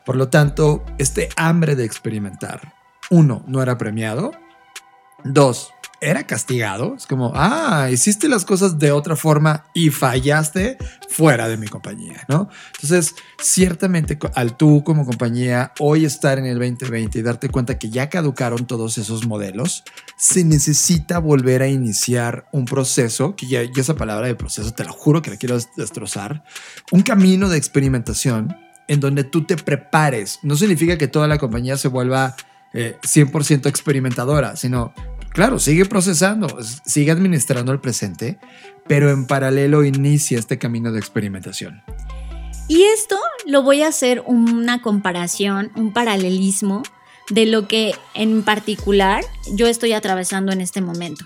Por 0.06 0.16
lo 0.16 0.30
tanto, 0.30 0.84
este 0.98 1.30
hambre 1.36 1.76
de 1.76 1.86
experimentar, 1.86 2.75
uno, 3.10 3.44
no 3.48 3.62
era 3.62 3.78
premiado, 3.78 4.32
dos, 5.24 5.72
era 6.02 6.26
castigado. 6.26 6.96
Es 6.96 7.08
como, 7.08 7.32
ah, 7.36 7.90
hiciste 7.92 8.28
las 8.28 8.46
cosas 8.46 8.78
de 8.78 8.92
otra 8.92 9.16
forma 9.16 9.66
y 9.74 9.90
fallaste 9.90 10.78
fuera 11.10 11.48
de 11.48 11.58
mi 11.58 11.68
compañía, 11.68 12.26
¿no? 12.28 12.50
Entonces, 12.76 13.16
ciertamente 13.42 14.18
al 14.36 14.56
tú 14.58 14.84
como 14.84 15.06
compañía 15.06 15.72
hoy 15.80 16.06
estar 16.06 16.38
en 16.38 16.46
el 16.46 16.60
2020 16.60 17.20
y 17.20 17.22
darte 17.22 17.50
cuenta 17.50 17.80
que 17.80 17.90
ya 17.90 18.10
caducaron 18.10 18.68
todos 18.68 18.98
esos 18.98 19.26
modelos, 19.26 19.84
se 20.18 20.44
necesita 20.44 21.20
volver 21.20 21.62
a 21.62 21.68
iniciar 21.68 22.48
un 22.52 22.66
proceso, 22.66 23.36
que 23.36 23.48
ya, 23.48 23.62
esa 23.62 23.96
palabra 23.96 24.28
de 24.28 24.36
proceso, 24.36 24.74
te 24.74 24.84
lo 24.84 24.94
juro 24.94 25.22
que 25.22 25.32
la 25.32 25.38
quiero 25.38 25.58
destrozar, 25.76 26.44
un 26.92 27.02
camino 27.02 27.50
de 27.50 27.58
experimentación 27.58 28.56
en 28.88 29.00
donde 29.00 29.24
tú 29.24 29.46
te 29.46 29.56
prepares. 29.58 30.40
No 30.44 30.56
significa 30.56 30.98
que 30.98 31.08
toda 31.08 31.28
la 31.28 31.40
compañía 31.40 31.76
se 31.78 31.88
vuelva 31.88 32.36
100% 32.76 33.66
eh, 33.66 33.70
experimentadora, 33.70 34.56
sino 34.56 34.94
Claro, 35.36 35.60
sigue 35.60 35.84
procesando, 35.84 36.48
sigue 36.86 37.12
administrando 37.12 37.74
el 37.74 37.82
presente, 37.82 38.40
pero 38.88 39.10
en 39.10 39.28
paralelo 39.28 39.84
inicia 39.84 40.40
este 40.40 40.58
camino 40.58 40.94
de 40.94 41.00
experimentación. 41.00 41.84
Y 42.70 42.84
esto 42.84 43.18
lo 43.46 43.62
voy 43.62 43.82
a 43.82 43.90
hacer 43.90 44.24
una 44.26 44.82
comparación, 44.82 45.74
un 45.76 45.92
paralelismo 45.92 46.84
de 47.30 47.48
lo 47.48 47.68
que 47.68 47.96
en 48.14 48.44
particular 48.44 49.26
yo 49.54 49.68
estoy 49.68 49.92
atravesando 49.92 50.54
en 50.54 50.62
este 50.62 50.80
momento. 50.80 51.26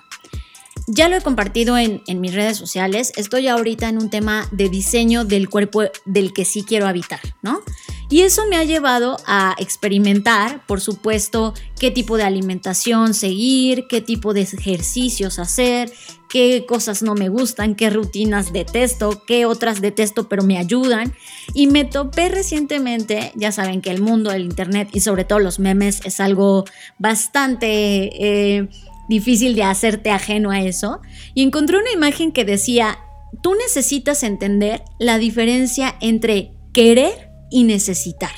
Ya 0.91 1.07
lo 1.07 1.15
he 1.15 1.21
compartido 1.21 1.77
en, 1.77 2.01
mis 2.19 2.33
redes 2.33 2.57
sociales, 2.57 3.13
estoy 3.15 3.47
ahorita 3.47 3.87
en 3.89 3.99
un 3.99 4.09
tema 4.09 4.49
de 4.51 4.69
diseño 4.69 5.23
del 5.23 5.47
cuerpo 5.47 5.83
del 6.05 6.33
que 6.33 6.45
sí 6.45 6.63
quiero 6.63 6.87
habitar, 6.87 7.19
¿no? 7.43 7.61
Y 8.09 8.21
eso 8.21 8.47
me 8.49 8.55
ha 8.55 8.63
llevado 8.63 9.17
a 9.27 9.55
experimentar, 9.59 10.65
por 10.65 10.81
supuesto, 10.81 11.53
qué 11.79 11.91
tipo 11.91 12.17
de 12.17 12.23
alimentación 12.23 13.13
seguir, 13.13 13.85
qué 13.87 14.01
tipo 14.01 14.33
de 14.33 14.41
ejercicios 14.41 15.37
hacer, 15.37 15.91
qué 16.27 16.65
cosas 16.67 17.03
no 17.03 17.13
me 17.13 17.29
gustan, 17.29 17.75
qué 17.75 17.91
rutinas 17.91 18.51
detesto, 18.51 19.23
qué 19.27 19.45
otras 19.45 19.81
detesto 19.81 20.27
pero 20.27 20.41
me 20.41 20.57
ayudan. 20.57 21.13
Y 21.53 21.67
me 21.67 21.85
topé 21.85 22.29
recientemente, 22.29 23.31
ya 23.35 23.51
saben 23.51 23.81
que 23.81 23.91
el 23.91 24.01
mundo 24.01 24.31
del 24.31 24.41
Internet 24.41 24.89
y 24.91 25.01
sobre 25.01 25.23
todo 25.23 25.37
los 25.37 25.59
memes 25.59 26.01
es 26.03 26.19
algo 26.19 26.65
bastante 26.97 28.57
eh, 28.57 28.69
difícil 29.09 29.55
de 29.55 29.63
hacerte 29.63 30.11
ajeno 30.11 30.51
a 30.51 30.61
eso. 30.61 31.01
Y 31.33 31.43
encontré 31.43 31.77
una 31.77 31.91
imagen 31.91 32.31
que 32.31 32.45
decía, 32.45 32.99
tú 33.41 33.55
necesitas 33.55 34.23
entender 34.23 34.83
la 34.99 35.17
diferencia 35.17 35.95
entre 35.99 36.53
querer 36.71 37.31
y 37.51 37.63
necesitar. 37.63 38.31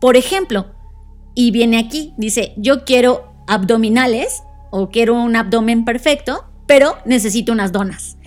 Por 0.00 0.16
ejemplo, 0.16 0.74
y 1.34 1.50
viene 1.50 1.78
aquí, 1.78 2.12
dice, 2.18 2.52
yo 2.56 2.84
quiero 2.84 3.32
abdominales 3.46 4.42
o 4.70 4.90
quiero 4.90 5.14
un 5.14 5.36
abdomen 5.36 5.84
perfecto, 5.84 6.44
pero 6.66 6.98
necesito 7.06 7.52
unas 7.52 7.72
donas. 7.72 8.18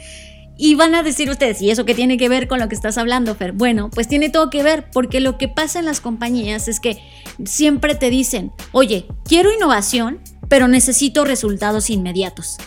Y 0.58 0.75
van 0.75 0.93
a 0.93 1.03
decir 1.03 1.29
ustedes, 1.29 1.62
¿y 1.62 1.72
eso 1.72 1.86
qué 1.86 1.96
tiene 1.96 2.17
que 2.17 2.29
ver 2.29 2.48
con 2.48 2.60
lo 2.60 2.70
que 2.70 2.75
estás 2.75 2.98
hablando, 2.98 3.34
Fer? 3.36 3.51
Bueno, 3.51 3.89
pues 3.89 4.08
tiene 4.08 4.29
todo 4.29 4.50
que 4.50 4.62
ver, 4.62 4.91
porque 4.91 5.20
lo 5.20 5.38
que 5.38 5.48
pasa 5.48 5.79
en 5.79 5.86
las 5.86 6.01
compañías 6.01 6.67
es 6.67 6.79
que 6.79 7.00
siempre 7.46 7.96
te 7.96 8.10
dicen, 8.10 8.51
oye, 8.72 9.08
quiero 9.25 9.51
innovación, 9.51 10.20
pero 10.51 10.67
necesito 10.67 11.24
resultados 11.24 11.89
inmediatos. 11.89 12.58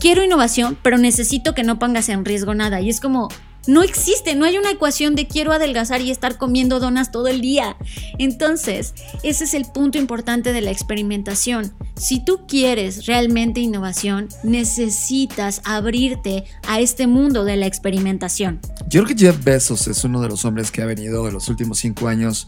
Quiero 0.00 0.24
innovación, 0.24 0.76
pero 0.82 0.98
necesito 0.98 1.54
que 1.54 1.62
no 1.62 1.78
pongas 1.78 2.08
en 2.08 2.24
riesgo 2.24 2.52
nada. 2.52 2.80
Y 2.80 2.90
es 2.90 2.98
como, 2.98 3.28
no 3.66 3.82
existe, 3.82 4.34
no 4.34 4.44
hay 4.44 4.58
una 4.58 4.70
ecuación 4.70 5.14
de 5.14 5.26
quiero 5.26 5.52
adelgazar 5.52 6.00
y 6.00 6.10
estar 6.10 6.36
comiendo 6.36 6.80
donas 6.80 7.12
todo 7.12 7.28
el 7.28 7.40
día. 7.40 7.76
Entonces, 8.18 8.94
ese 9.22 9.44
es 9.44 9.54
el 9.54 9.66
punto 9.66 9.98
importante 9.98 10.52
de 10.52 10.60
la 10.60 10.70
experimentación. 10.70 11.72
Si 11.96 12.24
tú 12.24 12.46
quieres 12.48 13.06
realmente 13.06 13.60
innovación, 13.60 14.28
necesitas 14.42 15.60
abrirte 15.64 16.44
a 16.66 16.80
este 16.80 17.06
mundo 17.06 17.44
de 17.44 17.56
la 17.56 17.66
experimentación. 17.66 18.60
Yo 18.88 19.04
creo 19.04 19.16
que 19.16 19.26
Jeff 19.26 19.44
Bezos 19.44 19.86
es 19.86 20.02
uno 20.04 20.20
de 20.20 20.28
los 20.28 20.44
hombres 20.44 20.70
que 20.70 20.82
ha 20.82 20.86
venido 20.86 21.28
en 21.28 21.34
los 21.34 21.48
últimos 21.48 21.78
cinco 21.78 22.08
años 22.08 22.46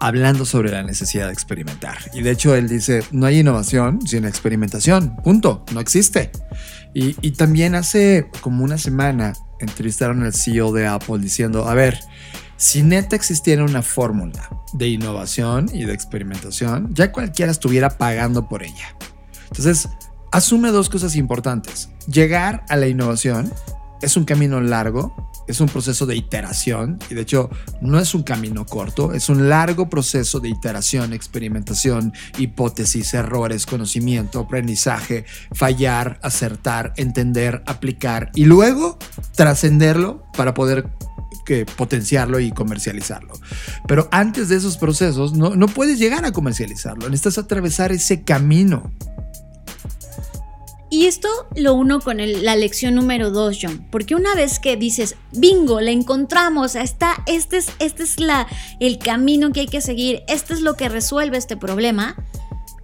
hablando 0.00 0.44
sobre 0.44 0.72
la 0.72 0.82
necesidad 0.82 1.26
de 1.26 1.32
experimentar. 1.32 1.98
Y 2.12 2.22
de 2.22 2.32
hecho 2.32 2.54
él 2.54 2.68
dice, 2.68 3.04
no 3.12 3.26
hay 3.26 3.40
innovación 3.40 4.04
sin 4.06 4.24
experimentación, 4.24 5.16
punto, 5.22 5.64
no 5.72 5.80
existe. 5.80 6.30
Y, 6.92 7.14
y 7.20 7.32
también 7.32 7.74
hace 7.74 8.28
como 8.40 8.64
una 8.64 8.78
semana 8.78 9.34
entrevistaron 9.60 10.22
al 10.22 10.34
CEO 10.34 10.72
de 10.72 10.86
Apple 10.86 11.18
diciendo, 11.18 11.68
a 11.68 11.74
ver, 11.74 11.98
si 12.56 12.82
neta 12.82 13.16
existiera 13.16 13.64
una 13.64 13.82
fórmula 13.82 14.48
de 14.72 14.88
innovación 14.88 15.70
y 15.72 15.84
de 15.84 15.92
experimentación, 15.92 16.94
ya 16.94 17.12
cualquiera 17.12 17.52
estuviera 17.52 17.90
pagando 17.98 18.48
por 18.48 18.62
ella. 18.62 18.96
Entonces, 19.48 19.88
asume 20.32 20.70
dos 20.70 20.88
cosas 20.88 21.16
importantes. 21.16 21.90
Llegar 22.06 22.64
a 22.68 22.76
la 22.76 22.88
innovación 22.88 23.52
es 24.00 24.16
un 24.16 24.24
camino 24.24 24.60
largo, 24.60 25.30
es 25.46 25.60
un 25.60 25.68
proceso 25.68 26.06
de 26.06 26.16
iteración 26.16 26.98
y 27.10 27.14
de 27.14 27.22
hecho 27.22 27.50
no 27.80 27.98
es 27.98 28.14
un 28.14 28.22
camino 28.22 28.64
corto, 28.66 29.12
es 29.12 29.28
un 29.28 29.48
largo 29.48 29.88
proceso 29.88 30.40
de 30.40 30.48
iteración, 30.48 31.12
experimentación, 31.12 32.12
hipótesis, 32.38 33.14
errores, 33.14 33.66
conocimiento, 33.66 34.40
aprendizaje, 34.40 35.24
fallar, 35.52 36.18
acertar, 36.22 36.92
entender, 36.96 37.62
aplicar 37.66 38.30
y 38.34 38.44
luego 38.44 38.98
trascenderlo 39.34 40.24
para 40.36 40.54
poder 40.54 40.90
potenciarlo 41.76 42.40
y 42.40 42.52
comercializarlo. 42.52 43.34
Pero 43.86 44.08
antes 44.10 44.48
de 44.48 44.56
esos 44.56 44.76
procesos 44.76 45.34
no, 45.34 45.54
no 45.54 45.68
puedes 45.68 45.98
llegar 45.98 46.24
a 46.24 46.32
comercializarlo, 46.32 47.08
necesitas 47.08 47.38
atravesar 47.38 47.92
ese 47.92 48.22
camino. 48.22 48.90
Y 50.88 51.06
esto 51.06 51.28
lo 51.56 51.74
uno 51.74 52.00
con 52.00 52.18
la 52.18 52.54
lección 52.54 52.94
número 52.94 53.30
dos, 53.30 53.58
John, 53.60 53.86
porque 53.90 54.14
una 54.14 54.34
vez 54.36 54.60
que 54.60 54.76
dices, 54.76 55.16
bingo, 55.32 55.80
la 55.80 55.90
encontramos, 55.90 56.76
está, 56.76 57.24
este 57.26 57.56
es, 57.56 57.72
este 57.80 58.04
es 58.04 58.20
la, 58.20 58.46
el 58.78 58.98
camino 58.98 59.52
que 59.52 59.60
hay 59.60 59.66
que 59.66 59.80
seguir, 59.80 60.22
este 60.28 60.54
es 60.54 60.60
lo 60.60 60.74
que 60.74 60.88
resuelve 60.88 61.38
este 61.38 61.56
problema, 61.56 62.14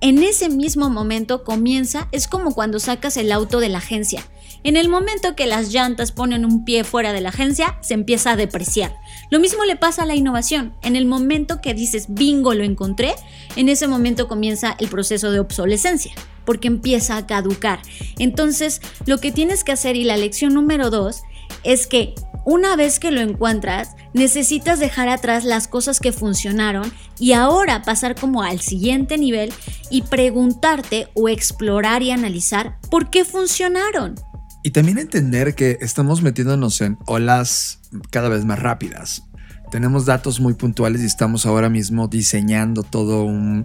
en 0.03 0.21
ese 0.25 0.49
mismo 0.49 0.91
momento 0.91 1.45
comienza, 1.45 2.09
es 2.11 2.27
como 2.27 2.57
cuando 2.57 2.81
sacas 2.81 3.17
el 3.17 3.31
auto 3.31 3.61
de 3.61 3.69
la 3.69 3.79
agencia. 3.79 4.25
En 4.65 4.77
el 4.77 4.89
momento 4.89 5.37
que 5.37 5.47
las 5.47 5.73
llantas 5.73 6.11
ponen 6.11 6.45
un 6.45 6.65
pie 6.65 6.83
fuera 6.83 7.13
de 7.13 7.21
la 7.21 7.29
agencia, 7.29 7.79
se 7.83 7.95
empieza 7.95 8.33
a 8.33 8.37
depreciar. 8.37 8.97
Lo 9.31 9.39
mismo 9.39 9.65
le 9.65 9.77
pasa 9.77 10.03
a 10.03 10.07
la 10.07 10.17
innovación. 10.17 10.75
En 10.83 10.97
el 10.97 11.07
momento 11.07 11.61
que 11.61 11.73
dices, 11.73 12.07
bingo, 12.09 12.53
lo 12.53 12.65
encontré, 12.65 13.15
en 13.55 13.69
ese 13.69 13.87
momento 13.87 14.27
comienza 14.27 14.75
el 14.81 14.89
proceso 14.89 15.31
de 15.31 15.39
obsolescencia, 15.39 16.13
porque 16.45 16.69
empieza 16.69 17.17
a 17.17 17.27
caducar. 17.27 17.81
Entonces, 18.19 18.81
lo 19.07 19.19
que 19.19 19.33
tienes 19.33 19.65
que 19.65 19.73
hacer, 19.73 19.97
y 19.97 20.05
la 20.05 20.17
lección 20.17 20.55
número 20.55 20.91
dos, 20.91 21.23
es 21.65 21.87
que 21.87 22.15
una 22.45 22.75
vez 22.77 22.99
que 22.99 23.11
lo 23.11 23.21
encuentras, 23.21 23.91
necesitas 24.15 24.81
dejar 24.81 25.09
atrás 25.09 25.45
las 25.45 25.69
cosas 25.69 26.01
que 26.01 26.13
funcionaron 26.13 26.93
y 27.19 27.33
ahora 27.33 27.83
pasar 27.83 28.17
como 28.17 28.43
al 28.43 28.61
siguiente 28.61 29.17
nivel 29.17 29.53
y 29.91 30.03
preguntarte 30.03 31.09
o 31.15 31.29
explorar 31.29 32.03
y 32.03 32.11
analizar 32.11 32.79
por 32.91 33.11
qué 33.11 33.25
funcionaron. 33.25 34.17
Y 34.65 34.71
también 34.71 34.99
entender 34.99 35.55
que 35.55 35.79
estamos 35.81 36.23
metiéndonos 36.23 36.81
en 36.81 36.99
olas 37.07 37.81
cada 38.11 38.29
vez 38.29 38.45
más 38.45 38.59
rápidas. 38.59 39.25
Tenemos 39.73 40.05
datos 40.05 40.39
muy 40.39 40.53
puntuales 40.53 41.01
y 41.01 41.07
estamos 41.07 41.47
ahora 41.47 41.71
mismo 41.71 42.07
diseñando 42.07 42.83
todo 42.83 43.25
un, 43.25 43.65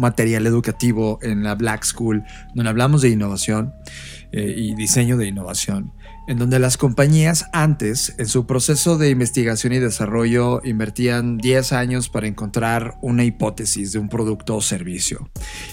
material 0.00 0.44
educativo 0.44 1.20
en 1.22 1.44
la 1.44 1.54
Black 1.54 1.84
School, 1.84 2.24
donde 2.52 2.68
hablamos 2.68 3.00
de 3.00 3.10
innovación 3.10 3.72
eh, 4.32 4.52
y 4.56 4.74
diseño 4.74 5.16
de 5.16 5.28
innovación, 5.28 5.92
en 6.26 6.38
donde 6.38 6.58
las 6.58 6.76
compañías 6.76 7.46
antes, 7.52 8.16
en 8.18 8.26
su 8.26 8.44
proceso 8.44 8.98
de 8.98 9.10
investigación 9.10 9.72
y 9.72 9.78
desarrollo, 9.78 10.60
invertían 10.64 11.38
10 11.38 11.72
años 11.74 12.08
para 12.08 12.26
encontrar 12.26 12.98
una 13.00 13.22
hipótesis 13.22 13.92
de 13.92 14.00
un 14.00 14.08
producto 14.08 14.56
o 14.56 14.60
servicio. 14.60 15.30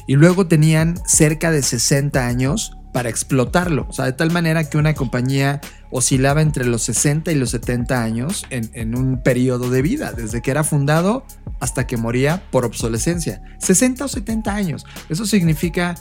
Y 0.07 0.17
luego 0.17 0.45
tenían 0.45 0.99
cerca 1.07 1.49
de 1.49 1.63
60 1.63 2.27
años 2.27 2.77
para 2.93 3.09
explotarlo. 3.09 3.87
O 3.89 3.93
sea, 3.93 4.05
de 4.05 4.13
tal 4.13 4.31
manera 4.31 4.69
que 4.69 4.77
una 4.77 4.93
compañía 4.93 5.59
oscilaba 5.89 6.41
entre 6.41 6.65
los 6.65 6.83
60 6.83 7.31
y 7.31 7.35
los 7.35 7.49
70 7.49 8.01
años 8.01 8.45
en, 8.49 8.95
un 8.95 9.21
periodo 9.21 9.69
de 9.69 9.81
vida, 9.81 10.13
desde 10.13 10.41
que 10.41 10.51
era 10.51 10.63
fundado 10.63 11.25
hasta 11.59 11.85
que 11.85 11.97
moría 11.97 12.43
por 12.51 12.63
obsolescencia. 12.63 13.41
60 13.57 14.05
o 14.05 14.07
70 14.07 14.53
años. 14.55 14.85
Eso 15.09 15.25
significa, 15.25 15.95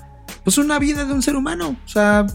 pues, 0.44 0.58
una 0.58 0.78
vida 0.78 1.04
de 1.04 1.12
un 1.12 1.22
ser 1.22 1.34
humano. 1.34 1.76
O 1.84 1.88
sea, 1.88 2.26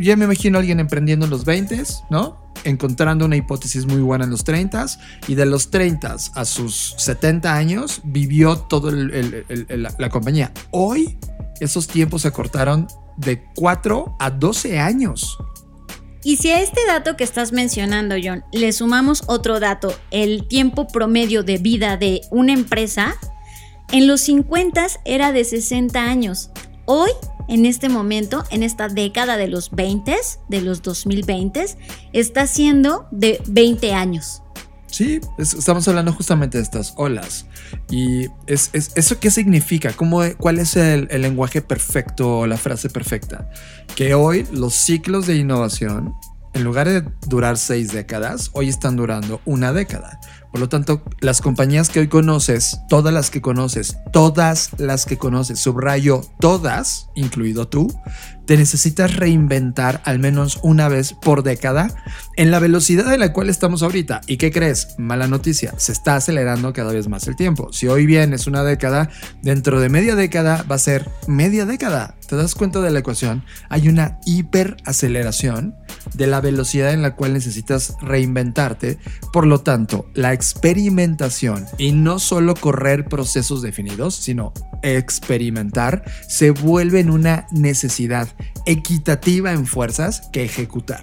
ya 0.00 0.16
me 0.16 0.24
imagino 0.26 0.58
a 0.58 0.60
alguien 0.60 0.80
emprendiendo 0.80 1.24
en 1.24 1.30
los 1.30 1.44
20, 1.44 1.82
¿no? 2.10 2.52
Encontrando 2.64 3.24
una 3.24 3.36
hipótesis 3.36 3.86
muy 3.86 4.00
buena 4.00 4.24
en 4.24 4.30
los 4.30 4.42
30 4.42 4.86
y 5.28 5.36
de 5.36 5.46
los 5.46 5.70
30 5.70 6.16
a 6.34 6.44
sus 6.44 6.94
70 6.98 7.54
años 7.54 8.00
vivió 8.04 8.56
toda 8.58 8.92
la 8.92 10.08
compañía. 10.08 10.52
Hoy 10.72 11.18
esos 11.60 11.86
tiempos 11.86 12.22
se 12.22 12.28
acortaron 12.28 12.88
de 13.16 13.44
4 13.54 14.16
a 14.18 14.30
12 14.30 14.78
años. 14.78 15.38
Y 16.26 16.38
si 16.38 16.50
a 16.50 16.60
este 16.60 16.80
dato 16.86 17.16
que 17.16 17.22
estás 17.22 17.52
mencionando, 17.52 18.16
John, 18.20 18.44
le 18.52 18.72
sumamos 18.72 19.22
otro 19.28 19.60
dato, 19.60 19.94
el 20.10 20.48
tiempo 20.48 20.88
promedio 20.88 21.44
de 21.44 21.58
vida 21.58 21.96
de 21.96 22.22
una 22.30 22.52
empresa, 22.52 23.16
en 23.92 24.08
los 24.08 24.22
50 24.22 24.86
era 25.04 25.30
de 25.30 25.44
60 25.44 26.02
años. 26.02 26.50
Hoy, 26.84 27.10
en 27.46 27.64
este 27.64 27.88
momento, 27.88 28.42
en 28.50 28.64
esta 28.64 28.88
década 28.88 29.36
de 29.36 29.46
los 29.46 29.70
20, 29.70 30.16
de 30.48 30.60
los 30.62 30.82
2020, 30.82 31.64
está 32.12 32.48
siendo 32.48 33.06
de 33.12 33.40
20 33.46 33.94
años. 33.94 34.42
Sí, 34.88 35.20
estamos 35.38 35.86
hablando 35.88 36.12
justamente 36.12 36.58
de 36.58 36.64
estas 36.64 36.94
olas. 36.96 37.46
¿Y 37.90 38.28
es, 38.46 38.70
eso 38.72 39.20
qué 39.20 39.30
significa? 39.30 39.92
¿Cómo, 39.92 40.22
¿Cuál 40.38 40.58
es 40.58 40.76
el, 40.76 41.08
el 41.10 41.22
lenguaje 41.22 41.60
perfecto 41.60 42.38
o 42.38 42.46
la 42.46 42.56
frase 42.56 42.88
perfecta? 42.88 43.50
Que 43.94 44.14
hoy 44.14 44.46
los 44.52 44.74
ciclos 44.74 45.26
de 45.26 45.36
innovación, 45.36 46.14
en 46.54 46.64
lugar 46.64 46.88
de 46.88 47.04
durar 47.26 47.58
seis 47.58 47.92
décadas, 47.92 48.50
hoy 48.52 48.68
están 48.68 48.96
durando 48.96 49.40
una 49.44 49.72
década. 49.72 50.20
Por 50.56 50.62
lo 50.62 50.68
tanto, 50.70 51.02
las 51.20 51.42
compañías 51.42 51.90
que 51.90 52.00
hoy 52.00 52.08
conoces, 52.08 52.80
todas 52.88 53.12
las 53.12 53.28
que 53.28 53.42
conoces, 53.42 53.98
todas 54.10 54.70
las 54.78 55.04
que 55.04 55.18
conoces, 55.18 55.58
subrayo 55.58 56.22
todas, 56.40 57.10
incluido 57.14 57.68
tú, 57.68 57.94
te 58.46 58.56
necesitas 58.56 59.16
reinventar 59.16 60.00
al 60.04 60.18
menos 60.18 60.60
una 60.62 60.88
vez 60.88 61.12
por 61.12 61.42
década 61.42 61.88
en 62.36 62.50
la 62.50 62.58
velocidad 62.58 63.04
de 63.10 63.18
la 63.18 63.32
cual 63.32 63.50
estamos 63.50 63.82
ahorita. 63.82 64.20
¿Y 64.26 64.38
qué 64.38 64.50
crees? 64.50 64.94
Mala 64.98 65.26
noticia, 65.26 65.74
se 65.76 65.92
está 65.92 66.16
acelerando 66.16 66.72
cada 66.72 66.92
vez 66.92 67.08
más 67.08 67.26
el 67.26 67.36
tiempo. 67.36 67.72
Si 67.72 67.88
hoy 67.88 68.06
bien 68.06 68.32
es 68.32 68.46
una 68.46 68.62
década, 68.62 69.10
dentro 69.42 69.80
de 69.80 69.88
media 69.88 70.14
década 70.14 70.64
va 70.70 70.76
a 70.76 70.78
ser 70.78 71.10
media 71.26 71.66
década. 71.66 72.14
¿Te 72.28 72.36
das 72.36 72.54
cuenta 72.54 72.80
de 72.80 72.90
la 72.90 73.00
ecuación? 73.00 73.44
Hay 73.68 73.88
una 73.88 74.18
hiperaceleración 74.24 75.74
de 76.14 76.26
la 76.26 76.40
velocidad 76.40 76.92
en 76.92 77.02
la 77.02 77.14
cual 77.14 77.32
necesitas 77.32 77.94
reinventarte. 78.00 78.98
Por 79.32 79.46
lo 79.46 79.60
tanto, 79.60 80.06
la 80.14 80.32
experimentación 80.46 81.66
y 81.76 81.90
no 81.90 82.20
solo 82.20 82.54
correr 82.54 83.08
procesos 83.08 83.62
definidos, 83.62 84.14
sino 84.14 84.52
experimentar, 84.82 86.04
se 86.28 86.52
vuelve 86.52 87.00
en 87.00 87.10
una 87.10 87.48
necesidad 87.50 88.28
equitativa 88.64 89.52
en 89.52 89.66
fuerzas 89.66 90.28
que 90.32 90.44
ejecutar. 90.44 91.02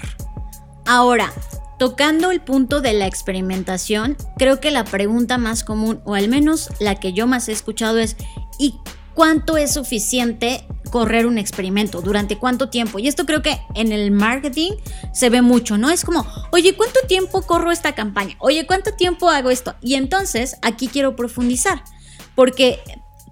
Ahora, 0.86 1.34
tocando 1.78 2.32
el 2.32 2.40
punto 2.40 2.80
de 2.80 2.94
la 2.94 3.06
experimentación, 3.06 4.16
creo 4.38 4.62
que 4.62 4.72
la 4.72 4.86
pregunta 4.86 5.38
más 5.38 5.66
común, 5.66 6.00
o 6.06 6.16
al 6.16 6.30
menos 6.30 6.70
la 6.80 6.96
que 6.96 7.12
yo 7.12 7.28
más 7.28 7.50
he 7.50 7.52
escuchado 7.52 8.00
es, 8.00 8.16
¿y 8.60 8.76
cuánto 9.14 9.58
es 9.58 9.74
suficiente 9.74 10.66
correr 10.92 11.26
un 11.26 11.38
experimento? 11.38 12.02
¿Durante 12.02 12.38
cuánto 12.38 12.70
tiempo? 12.70 13.00
Y 13.00 13.08
esto 13.08 13.26
creo 13.26 13.42
que 13.42 13.60
en 13.76 13.92
el 13.92 14.12
marketing 14.12 14.74
se 15.14 15.30
ve 15.30 15.42
mucho, 15.42 15.78
¿no? 15.78 15.90
Es 15.90 16.06
como, 16.06 16.26
oye, 16.52 16.76
¿cuánto 16.76 17.00
tiempo 17.08 17.42
corro 17.42 17.72
esta 17.72 17.96
campaña? 17.96 18.36
Oye, 18.40 18.68
¿cuánto 18.68 18.94
tiempo 18.94 19.30
hago 19.30 19.50
esto? 19.50 19.76
Y 19.82 19.96
entonces 19.96 20.58
aquí 20.62 20.88
quiero 20.88 21.16
profundizar, 21.16 21.84
porque 22.36 22.80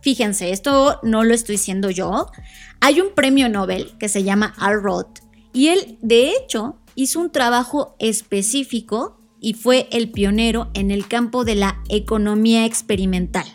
fíjense, 0.02 0.52
esto 0.52 1.00
no 1.04 1.24
lo 1.24 1.34
estoy 1.34 1.56
diciendo 1.56 1.90
yo. 1.90 2.32
Hay 2.80 3.00
un 3.00 3.14
premio 3.14 3.48
Nobel 3.48 3.96
que 4.00 4.10
se 4.10 4.24
llama 4.24 4.56
Al 4.58 4.82
Roth 4.82 5.20
y 5.54 5.68
él, 5.68 5.98
de 6.02 6.32
hecho, 6.32 6.78
hizo 6.96 7.20
un 7.20 7.32
trabajo 7.32 7.96
específico 8.00 9.20
y 9.40 9.54
fue 9.54 9.88
el 9.92 10.12
pionero 10.12 10.70
en 10.74 10.92
el 10.92 11.08
campo 11.08 11.44
de 11.44 11.56
la 11.56 11.82
economía 11.90 12.66
experimental. 12.66 13.46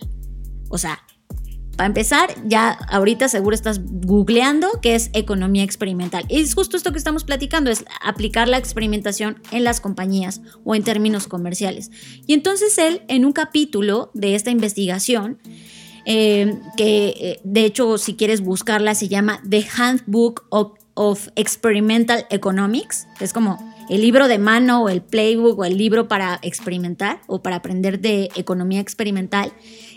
O 0.69 0.79
sea, 0.79 1.01
para 1.77 1.87
empezar, 1.87 2.35
ya 2.47 2.71
ahorita 2.71 3.29
seguro 3.29 3.55
estás 3.55 3.81
googleando 3.85 4.69
qué 4.81 4.95
es 4.95 5.11
economía 5.13 5.63
experimental. 5.63 6.25
Y 6.29 6.41
es 6.41 6.55
justo 6.55 6.77
esto 6.77 6.91
que 6.93 6.99
estamos 6.99 7.25
platicando, 7.25 7.71
es 7.71 7.85
aplicar 8.03 8.49
la 8.49 8.57
experimentación 8.57 9.43
en 9.51 9.63
las 9.63 9.81
compañías 9.81 10.41
o 10.65 10.75
en 10.75 10.83
términos 10.83 11.29
comerciales. 11.29 11.91
Y 12.27 12.33
entonces 12.33 12.79
él, 12.79 13.03
en 13.09 13.27
un 13.27 13.33
capítulo 13.33 14.11
de 14.15 14.35
esta 14.35 14.51
investigación, 14.51 15.39
eh, 16.07 16.59
que 16.77 17.09
eh, 17.09 17.41
de 17.43 17.65
hecho 17.65 17.99
si 17.99 18.15
quieres 18.15 18.41
buscarla 18.41 18.95
se 18.95 19.09
llama 19.09 19.43
The 19.49 19.67
Handbook 19.77 20.47
of, 20.51 20.75
of 20.95 21.29
Experimental 21.35 22.27
Economics, 22.31 23.09
es 23.21 23.33
como 23.33 23.59
el 23.89 24.01
libro 24.01 24.29
de 24.29 24.39
mano 24.39 24.85
o 24.85 24.89
el 24.89 25.03
playbook 25.03 25.59
o 25.59 25.65
el 25.65 25.77
libro 25.77 26.09
para 26.09 26.39
experimentar 26.43 27.21
o 27.27 27.43
para 27.43 27.57
aprender 27.57 28.01
de 28.01 28.31
economía 28.35 28.81
experimental. 28.81 29.53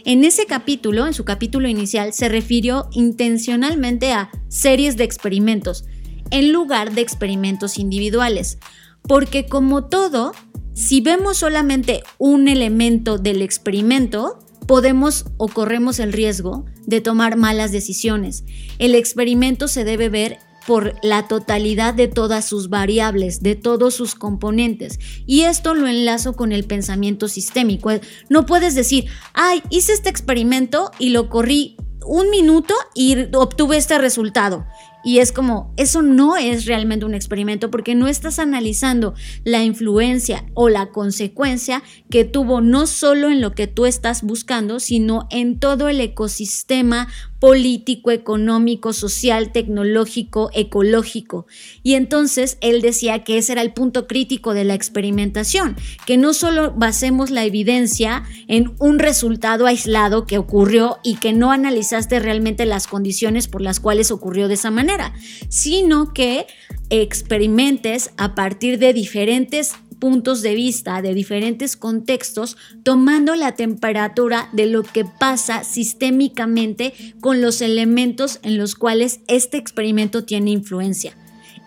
En 0.05 0.23
ese 0.23 0.45
capítulo, 0.45 1.07
en 1.07 1.13
su 1.13 1.25
capítulo 1.25 1.67
inicial, 1.67 2.13
se 2.13 2.29
refirió 2.29 2.89
intencionalmente 2.91 4.11
a 4.13 4.31
series 4.47 4.97
de 4.97 5.03
experimentos 5.03 5.85
en 6.31 6.51
lugar 6.51 6.93
de 6.93 7.01
experimentos 7.01 7.77
individuales, 7.77 8.59
porque 9.01 9.45
como 9.45 9.85
todo, 9.85 10.31
si 10.73 11.01
vemos 11.01 11.37
solamente 11.37 12.03
un 12.17 12.47
elemento 12.47 13.17
del 13.17 13.41
experimento, 13.41 14.39
podemos 14.67 15.25
o 15.37 15.47
corremos 15.47 15.99
el 15.99 16.13
riesgo 16.13 16.65
de 16.85 17.01
tomar 17.01 17.37
malas 17.37 17.71
decisiones. 17.71 18.43
El 18.77 18.95
experimento 18.95 19.67
se 19.67 19.83
debe 19.83 20.09
ver 20.09 20.37
por 20.69 20.93
la 21.01 21.27
totalidad 21.27 21.95
de 21.95 22.07
todas 22.07 22.45
sus 22.45 22.69
variables, 22.69 23.41
de 23.41 23.55
todos 23.55 23.95
sus 23.95 24.13
componentes. 24.13 24.99
Y 25.25 25.41
esto 25.41 25.73
lo 25.73 25.87
enlazo 25.87 26.35
con 26.35 26.51
el 26.51 26.63
pensamiento 26.63 27.27
sistémico. 27.27 27.89
No 28.29 28.45
puedes 28.45 28.75
decir, 28.75 29.05
ay, 29.33 29.63
hice 29.71 29.93
este 29.93 30.09
experimento 30.09 30.91
y 30.99 31.09
lo 31.09 31.27
corrí 31.27 31.75
un 32.05 32.29
minuto 32.29 32.75
y 32.93 33.15
obtuve 33.35 33.77
este 33.77 33.97
resultado. 33.97 34.67
Y 35.03 35.19
es 35.19 35.31
como, 35.31 35.73
eso 35.77 36.01
no 36.01 36.37
es 36.37 36.65
realmente 36.65 37.05
un 37.05 37.15
experimento 37.15 37.71
porque 37.71 37.95
no 37.95 38.07
estás 38.07 38.37
analizando 38.37 39.13
la 39.45 39.63
influencia 39.63 40.45
o 40.53 40.69
la 40.69 40.91
consecuencia 40.91 41.81
que 42.09 42.25
tuvo 42.25 42.61
no 42.61 42.85
solo 42.85 43.29
en 43.29 43.39
lo 43.41 43.53
que 43.53 43.67
tú 43.67 43.85
estás 43.85 44.23
buscando, 44.23 44.79
sino 44.79 45.27
en 45.31 45.57
todo 45.57 45.87
el 45.87 46.01
ecosistema 46.01 47.07
político, 47.39 48.11
económico, 48.11 48.93
social, 48.93 49.51
tecnológico, 49.51 50.49
ecológico. 50.53 51.47
Y 51.83 51.93
entonces 51.93 52.57
él 52.61 52.81
decía 52.81 53.23
que 53.23 53.37
ese 53.37 53.53
era 53.53 53.61
el 53.61 53.73
punto 53.73 54.07
crítico 54.07 54.53
de 54.53 54.65
la 54.65 54.73
experimentación, 54.73 55.75
que 56.05 56.17
no 56.17 56.33
solo 56.33 56.73
basemos 56.75 57.29
la 57.29 57.45
evidencia 57.45 58.23
en 58.47 58.73
un 58.79 58.99
resultado 58.99 59.65
aislado 59.65 60.25
que 60.25 60.37
ocurrió 60.37 60.97
y 61.03 61.15
que 61.15 61.33
no 61.33 61.51
analizaste 61.51 62.19
realmente 62.19 62.65
las 62.65 62.87
condiciones 62.87 63.47
por 63.47 63.61
las 63.61 63.79
cuales 63.79 64.11
ocurrió 64.11 64.47
de 64.47 64.55
esa 64.55 64.71
manera, 64.71 65.13
sino 65.47 66.13
que 66.13 66.45
experimentes 66.89 68.11
a 68.17 68.35
partir 68.35 68.79
de 68.79 68.93
diferentes 68.93 69.75
puntos 69.99 70.41
de 70.41 70.55
vista 70.55 71.01
de 71.01 71.13
diferentes 71.13 71.75
contextos, 71.75 72.57
tomando 72.83 73.35
la 73.35 73.53
temperatura 73.53 74.49
de 74.53 74.65
lo 74.65 74.83
que 74.83 75.05
pasa 75.05 75.63
sistémicamente 75.63 77.15
con 77.19 77.41
los 77.41 77.61
elementos 77.61 78.39
en 78.43 78.57
los 78.57 78.75
cuales 78.75 79.19
este 79.27 79.57
experimento 79.57 80.23
tiene 80.23 80.51
influencia. 80.51 81.15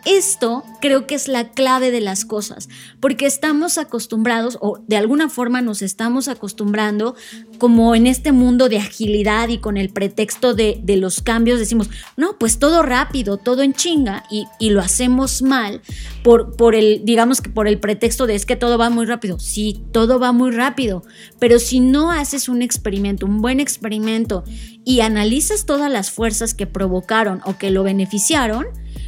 Esto 0.05 0.65
creo 0.81 1.07
que 1.07 1.15
es 1.15 1.29
la 1.29 1.51
clave 1.51 1.93
de 1.93 2.01
las 2.01 2.25
cosas, 2.25 2.69
porque 2.99 3.27
estamos 3.27 3.79
acostumbrados, 3.79 4.59
o 4.61 4.83
de 4.89 4.97
alguna 4.97 5.29
forma 5.29 5.63
nos 5.63 5.81
estamos 5.81 6.27
acostumbrando, 6.27 7.15
como 7.63 7.95
en 7.95 8.09
este 8.09 8.33
mundo 8.33 8.69
de 8.69 8.79
agilidad 8.79 9.49
y 9.49 9.59
con 9.59 9.77
el 9.77 9.91
pretexto 9.91 10.53
de, 10.53 10.83
los 10.97 11.23
cambios, 11.23 11.61
decimos, 11.61 11.89
no, 12.17 12.37
pues 12.37 12.59
todo 12.59 12.83
rápido, 12.83 13.37
todo 13.37 13.63
en 13.63 13.73
chinga, 13.73 14.25
y, 14.29 14.71
lo 14.71 14.81
hacemos 14.81 15.43
mal 15.43 15.81
por, 16.25 16.57
por 16.57 16.75
el, 16.75 17.03
digamos 17.05 17.41
que 17.41 17.51
por 17.51 17.69
el 17.69 17.79
pretexto 17.79 18.27
de 18.27 18.35
es 18.35 18.47
que 18.47 18.57
todo 18.57 18.79
va 18.79 18.91
muy 18.91 19.07
rápido. 19.07 19.39
Sí, 19.39 19.85
todo 19.93 20.19
va 20.19 20.33
muy 20.33 20.51
rápido, 20.51 21.05
pero 21.39 21.61
si 21.61 21.79
no 21.79 22.11
haces 22.11 22.49
un 22.49 22.63
experimento, 22.63 23.27
un 23.27 23.41
buen 23.41 23.61
experimento, 23.61 24.43
y 24.85 25.01
analizas 25.01 25.65
todas 25.65 25.91
las 25.91 26.11
fuerzas 26.11 26.55
que 26.55 26.67
provocaron 26.67 27.43
o 27.45 27.57
que 27.59 27.71
lo 27.71 27.85
beneficiaron, 27.85 28.67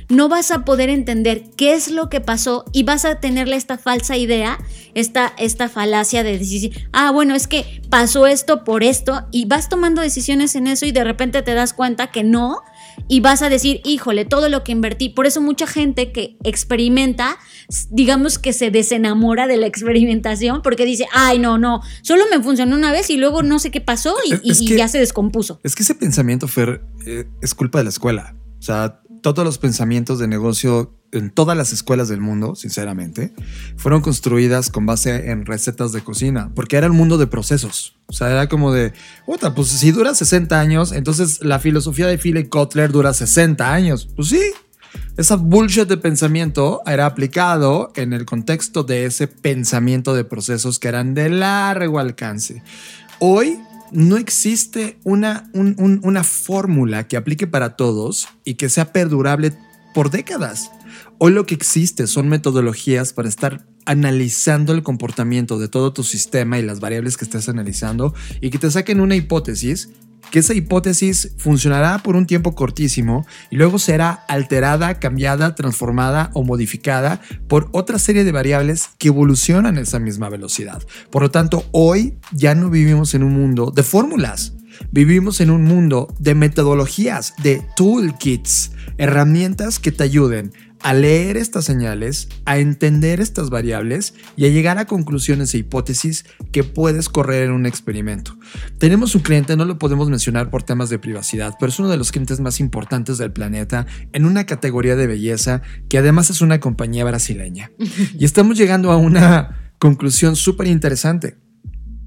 no 0.09 0.29
vas 0.29 0.51
a 0.51 0.65
poder 0.65 0.91
entender 0.91 1.45
qué 1.57 1.75
es 1.75 1.91
lo 1.91 2.09
que 2.09 2.21
pasó 2.21 2.65
y 2.73 2.83
vas 2.83 3.05
a 3.05 3.21
tenerle 3.21 3.57
esta 3.57 3.79
falsa 3.79 4.17
idea, 4.17 4.59
esta, 4.95 5.33
esta 5.39 5.69
falacia 5.69 6.23
de 6.23 6.39
decir, 6.39 6.89
ah, 6.93 7.11
bueno, 7.11 7.35
es 7.35 7.47
que 7.47 7.83
pasó 7.89 8.27
esto 8.27 8.44
por 8.47 8.83
esto 8.83 9.27
y 9.31 9.47
vas 9.47 9.69
tomando 9.69 10.03
decisiones 10.03 10.55
en 10.55 10.67
eso 10.67 10.87
y 10.87 10.93
de 10.93 11.05
repente 11.05 11.43
te 11.43 11.55
das 11.55 11.73
cuenta 11.73 12.11
que 12.11 12.23
no 12.23 12.63
y 13.09 13.21
vas 13.21 13.43
a 13.43 13.49
decir, 13.49 13.81
híjole, 13.85 14.25
todo 14.25 14.49
lo 14.49 14.65
que 14.65 14.73
invertí. 14.73 15.09
Por 15.09 15.27
eso 15.27 15.41
mucha 15.41 15.67
gente 15.67 16.13
que 16.13 16.37
experimenta, 16.45 17.39
digamos 17.91 18.39
que 18.39 18.53
se 18.53 18.71
desenamora 18.71 19.47
de 19.47 19.57
la 19.57 19.67
experimentación 19.67 20.63
porque 20.63 20.85
dice, 20.85 21.07
ay, 21.13 21.39
no, 21.39 21.59
no, 21.59 21.81
solo 22.03 22.25
me 22.31 22.43
funcionó 22.43 22.77
una 22.77 22.93
vez 22.93 23.11
y 23.11 23.17
luego 23.17 23.43
no 23.43 23.59
sé 23.59 23.71
qué 23.71 23.81
pasó 23.81 24.15
y, 24.25 24.77
ya 24.77 24.89
se 24.89 24.99
descompuso. 24.99 25.61
Es 25.65 25.75
que 25.75 25.83
ese 25.83 25.95
pensamiento, 25.95 26.49
Fer, 26.49 26.83
eh, 27.07 27.25
es 27.43 27.55
culpa 27.55 27.79
de 27.79 27.85
la 27.85 27.91
escuela. 27.91 28.37
O 28.59 28.63
sea, 28.63 29.01
todos 29.23 29.45
los 29.45 29.59
pensamientos 29.59 30.19
de 30.19 30.29
negocio 30.29 30.95
en 31.15 31.31
todas 31.31 31.57
las 31.57 31.73
escuelas 31.73 32.09
del 32.09 32.21
mundo, 32.21 32.55
sinceramente, 32.55 33.33
fueron 33.77 34.01
construidas 34.01 34.71
con 34.71 34.87
base 34.87 35.31
en 35.31 35.47
recetas 35.47 35.93
de 35.93 36.03
cocina, 36.03 36.51
porque 36.55 36.77
era 36.77 36.87
el 36.87 36.93
mundo 36.93 37.19
de 37.19 37.27
procesos. 37.27 37.97
O 38.07 38.13
sea, 38.13 38.31
era 38.31 38.49
como 38.49 38.73
de, 38.73 38.93
puta, 39.25 39.55
pues 39.55 39.69
si 39.69 39.91
dura 39.93 40.15
60 40.15 40.59
años, 40.59 40.93
entonces 40.93 41.41
la 41.43 41.59
filosofía 41.59 42.07
de 42.07 42.19
Philip 42.19 42.49
Kotler 42.49 42.93
dura 42.93 43.15
60 43.15 43.73
años. 43.73 44.09
Pues 44.15 44.29
sí, 44.29 44.43
esa 45.17 45.37
bullshit 45.37 45.89
de 45.89 45.97
pensamiento 45.97 46.83
era 46.87 47.07
aplicado 47.07 47.93
en 47.97 48.13
el 48.13 48.25
contexto 48.25 48.83
de 48.83 49.07
ese 49.07 49.29
pensamiento 49.29 50.15
de 50.15 50.25
procesos 50.25 50.79
que 50.79 50.89
eran 50.89 51.15
de 51.15 51.31
largo 51.31 51.99
alcance. 51.99 52.63
Hoy 53.21 53.59
no 53.93 54.17
existe 54.17 54.99
una, 55.05 55.49
una 55.53 56.25
fórmula 56.25 57.07
que 57.07 57.17
aplique 57.17 57.47
para 57.47 57.77
todos 57.77 58.29
y 58.45 58.55
que 58.55 58.69
sea 58.69 58.93
perdurable 58.93 59.53
por 59.95 60.11
décadas. 60.11 60.71
Hoy 61.27 61.33
lo 61.33 61.47
que 61.47 61.55
existe 61.55 62.07
son 62.07 62.29
metodologías 62.29 63.15
para 63.15 63.31
estar 63.31 63.67
analizando 63.87 64.75
el 64.75 64.83
comportamiento 64.83 65.59
de 65.59 65.69
todo 65.69 65.91
tu 65.91 66.05
sistema 66.05 66.59
y 66.59 66.63
las 66.63 66.81
variables 66.81 67.17
que 67.17 67.25
estés 67.25 67.49
analizando 67.49 68.13
y 68.43 68.51
que 68.51 68.59
te 68.59 68.71
saquen 68.71 69.01
una 69.01 69.17
hipótesis 69.17 69.89
que 70.31 70.41
esa 70.41 70.53
hipótesis 70.53 71.33
funcionará 71.39 71.99
por 72.01 72.17
un 72.17 72.27
tiempo 72.27 72.55
cortísimo 72.55 73.27
y 73.51 73.57
luego 73.57 73.79
será 73.79 74.11
alterada, 74.11 75.01
cambiada, 75.01 75.55
transformada 75.55 76.31
o 76.35 76.45
modificada 76.45 77.23
por 77.49 77.71
otra 77.73 77.99
serie 77.99 78.25
de 78.25 78.33
variables 78.33 78.91
que 78.99 79.09
evolucionan 79.09 79.79
a 79.79 79.81
esa 79.81 79.99
misma 79.99 80.29
velocidad. 80.29 80.83
Por 81.11 81.23
lo 81.23 81.31
tanto, 81.31 81.65
hoy 81.73 82.19
ya 82.33 82.55
no 82.55 82.69
vivimos 82.69 83.15
en 83.15 83.23
un 83.23 83.33
mundo 83.33 83.73
de 83.75 83.83
fórmulas. 83.83 84.53
Vivimos 84.91 85.41
en 85.41 85.51
un 85.51 85.65
mundo 85.65 86.13
de 86.19 86.35
metodologías, 86.35 87.35
de 87.43 87.63
toolkits, 87.77 88.73
herramientas 88.99 89.79
que 89.79 89.93
te 89.93 90.05
ayuden 90.05 90.53
a 90.85 90.93
leer 90.93 91.39
estas 91.39 91.65
señales, 91.65 92.29
a 92.45 92.59
entender 92.59 93.23
estas 93.23 93.49
variables 93.49 94.13
y 94.37 94.45
a 94.45 94.51
llegar 94.51 94.77
a 94.77 94.85
conclusiones 94.85 95.55
e 95.55 95.59
hipótesis 95.59 96.27
que 96.53 96.63
puedes 96.63 97.09
correr 97.09 97.45
en 97.45 97.53
un 97.53 97.65
experimento. 97.65 98.37
Tenemos 98.77 99.15
un 99.15 99.23
cliente, 99.23 99.57
no 99.57 99.65
lo 99.65 99.79
podemos 99.79 100.11
mencionar 100.11 100.51
por 100.51 100.63
temas 100.63 100.91
de 100.91 100.99
privacidad, 100.99 101.55
pero 101.59 101.73
es 101.73 101.79
uno 101.79 101.89
de 101.89 101.97
los 101.97 102.13
clientes 102.13 102.39
más 102.41 102.61
importantes 102.61 103.17
del 103.17 103.33
planeta 103.33 103.87
en 104.13 104.27
una 104.27 104.45
categoría 104.45 104.95
de 104.95 105.07
belleza 105.07 105.63
que 105.89 105.97
además 105.97 106.29
es 106.29 106.43
una 106.43 106.61
compañía 106.61 107.05
brasileña. 107.05 107.71
Y 108.19 108.27
estamos 108.27 108.59
llegando 108.59 108.93
a 108.93 108.97
una 108.97 109.73
conclusión 109.79 110.37
súper 110.37 110.67
interesante. 110.67 111.39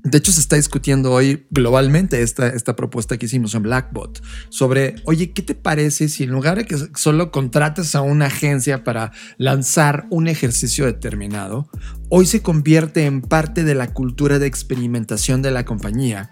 De 0.10 0.20
hecho, 0.20 0.32
se 0.32 0.39
está 0.39 0.56
discutiendo 0.56 1.12
hoy 1.12 1.46
globalmente 1.52 2.22
esta, 2.22 2.48
esta 2.48 2.78
propuesta 2.78 3.17
que 3.17 3.26
hicimos 3.26 3.54
en 3.56 3.63
Blackbot 3.63 4.24
sobre, 4.48 4.96
oye, 5.04 5.34
¿qué 5.34 5.41
te 5.41 5.54
parece 5.54 6.08
si 6.08 6.24
en 6.24 6.30
lugar 6.30 6.58
de 6.58 6.65
que 6.65 6.78
solo 6.96 7.30
contrates 7.30 7.93
a 7.93 8.02
una 8.02 8.28
agencia 8.28 8.86
para 8.86 9.12
lanzar 9.38 10.08
un 10.10 10.30
ejercicio 10.30 10.86
determinado, 10.86 11.70
hoy 12.08 12.26
se 12.26 12.41
convierte 12.41 13.04
en 13.04 13.22
parte 13.22 13.65
de 13.65 13.76
la 13.76 13.93
cultura 13.93 14.39
de 14.39 14.48
experimentación 14.48 15.41
de 15.41 15.52
la 15.52 15.65
compañía 15.65 16.32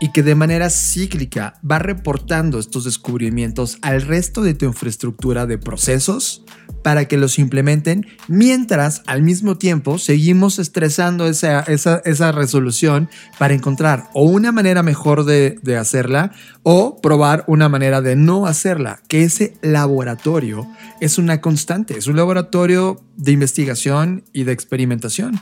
y 0.00 0.12
que 0.12 0.22
de 0.22 0.34
manera 0.34 0.70
cíclica 0.70 1.60
va 1.68 1.78
reportando 1.78 2.58
estos 2.58 2.84
descubrimientos 2.84 3.78
al 3.82 4.02
resto 4.02 4.42
de 4.42 4.54
tu 4.54 4.66
infraestructura 4.66 5.46
de 5.46 5.58
procesos 5.58 6.44
para 6.82 7.06
que 7.06 7.16
los 7.16 7.38
implementen 7.38 8.06
mientras 8.28 9.02
al 9.06 9.22
mismo 9.22 9.56
tiempo 9.56 9.98
seguimos 9.98 10.58
estresando 10.58 11.26
esa, 11.26 11.60
esa, 11.60 12.32
resolución 12.32 13.08
para 13.38 13.54
encontrar 13.54 14.10
o 14.12 14.24
una 14.24 14.52
manera 14.52 14.82
mejor 14.82 15.24
de, 15.24 15.58
de 15.62 15.76
hacerla 15.76 16.32
o 16.62 17.00
probar 17.00 17.44
una 17.46 17.68
manera 17.68 18.00
de 18.00 18.16
no 18.16 18.46
hacerla, 18.46 19.00
que 19.08 19.24
ese 19.24 19.54
laboratorio 19.62 20.66
es 21.00 21.18
una 21.18 21.40
constante, 21.40 21.96
es 21.96 22.06
un 22.06 22.16
laboratorio 22.16 23.02
de 23.16 23.32
investigación 23.32 24.24
y 24.32 24.44
de 24.44 24.52
experimentación. 24.52 25.40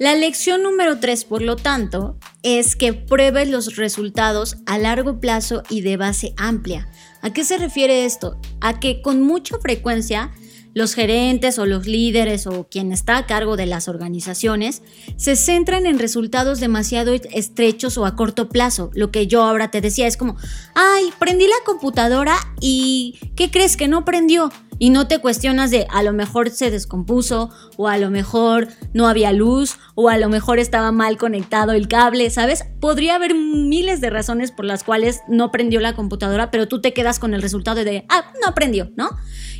La 0.00 0.14
lección 0.14 0.62
número 0.62 0.98
3, 0.98 1.26
por 1.26 1.42
lo 1.42 1.56
tanto, 1.56 2.16
es 2.42 2.74
que 2.74 2.94
pruebes 2.94 3.50
los 3.50 3.76
resultados 3.76 4.56
a 4.64 4.78
largo 4.78 5.20
plazo 5.20 5.62
y 5.68 5.82
de 5.82 5.98
base 5.98 6.32
amplia. 6.38 6.90
¿A 7.20 7.34
qué 7.34 7.44
se 7.44 7.58
refiere 7.58 8.06
esto? 8.06 8.40
A 8.62 8.80
que 8.80 9.02
con 9.02 9.20
mucha 9.20 9.58
frecuencia 9.58 10.30
los 10.72 10.94
gerentes 10.94 11.58
o 11.58 11.66
los 11.66 11.86
líderes 11.86 12.46
o 12.46 12.66
quien 12.70 12.92
está 12.92 13.18
a 13.18 13.26
cargo 13.26 13.58
de 13.58 13.66
las 13.66 13.88
organizaciones 13.88 14.80
se 15.18 15.36
centran 15.36 15.84
en 15.84 15.98
resultados 15.98 16.60
demasiado 16.60 17.12
estrechos 17.12 17.98
o 17.98 18.06
a 18.06 18.16
corto 18.16 18.48
plazo. 18.48 18.90
Lo 18.94 19.10
que 19.10 19.26
yo 19.26 19.42
ahora 19.42 19.70
te 19.70 19.82
decía 19.82 20.06
es 20.06 20.16
como, 20.16 20.38
ay, 20.74 21.12
prendí 21.18 21.46
la 21.46 21.62
computadora 21.66 22.36
y 22.58 23.18
¿qué 23.36 23.50
crees 23.50 23.76
que 23.76 23.86
no 23.86 24.06
prendió? 24.06 24.50
Y 24.80 24.88
no 24.88 25.06
te 25.06 25.18
cuestionas 25.18 25.70
de 25.70 25.86
a 25.90 26.02
lo 26.02 26.14
mejor 26.14 26.48
se 26.48 26.70
descompuso 26.70 27.50
o 27.76 27.86
a 27.86 27.98
lo 27.98 28.10
mejor 28.10 28.68
no 28.94 29.06
había 29.06 29.30
luz 29.30 29.76
o 29.94 30.08
a 30.08 30.16
lo 30.16 30.30
mejor 30.30 30.58
estaba 30.58 30.90
mal 30.90 31.18
conectado 31.18 31.72
el 31.72 31.86
cable, 31.86 32.30
¿sabes? 32.30 32.64
Podría 32.80 33.16
haber 33.16 33.34
miles 33.34 34.00
de 34.00 34.08
razones 34.08 34.50
por 34.52 34.64
las 34.64 34.82
cuales 34.82 35.20
no 35.28 35.52
prendió 35.52 35.80
la 35.80 35.94
computadora, 35.94 36.50
pero 36.50 36.66
tú 36.66 36.80
te 36.80 36.94
quedas 36.94 37.18
con 37.18 37.34
el 37.34 37.42
resultado 37.42 37.84
de, 37.84 38.06
ah, 38.08 38.32
no 38.44 38.54
prendió, 38.54 38.90
¿no? 38.96 39.10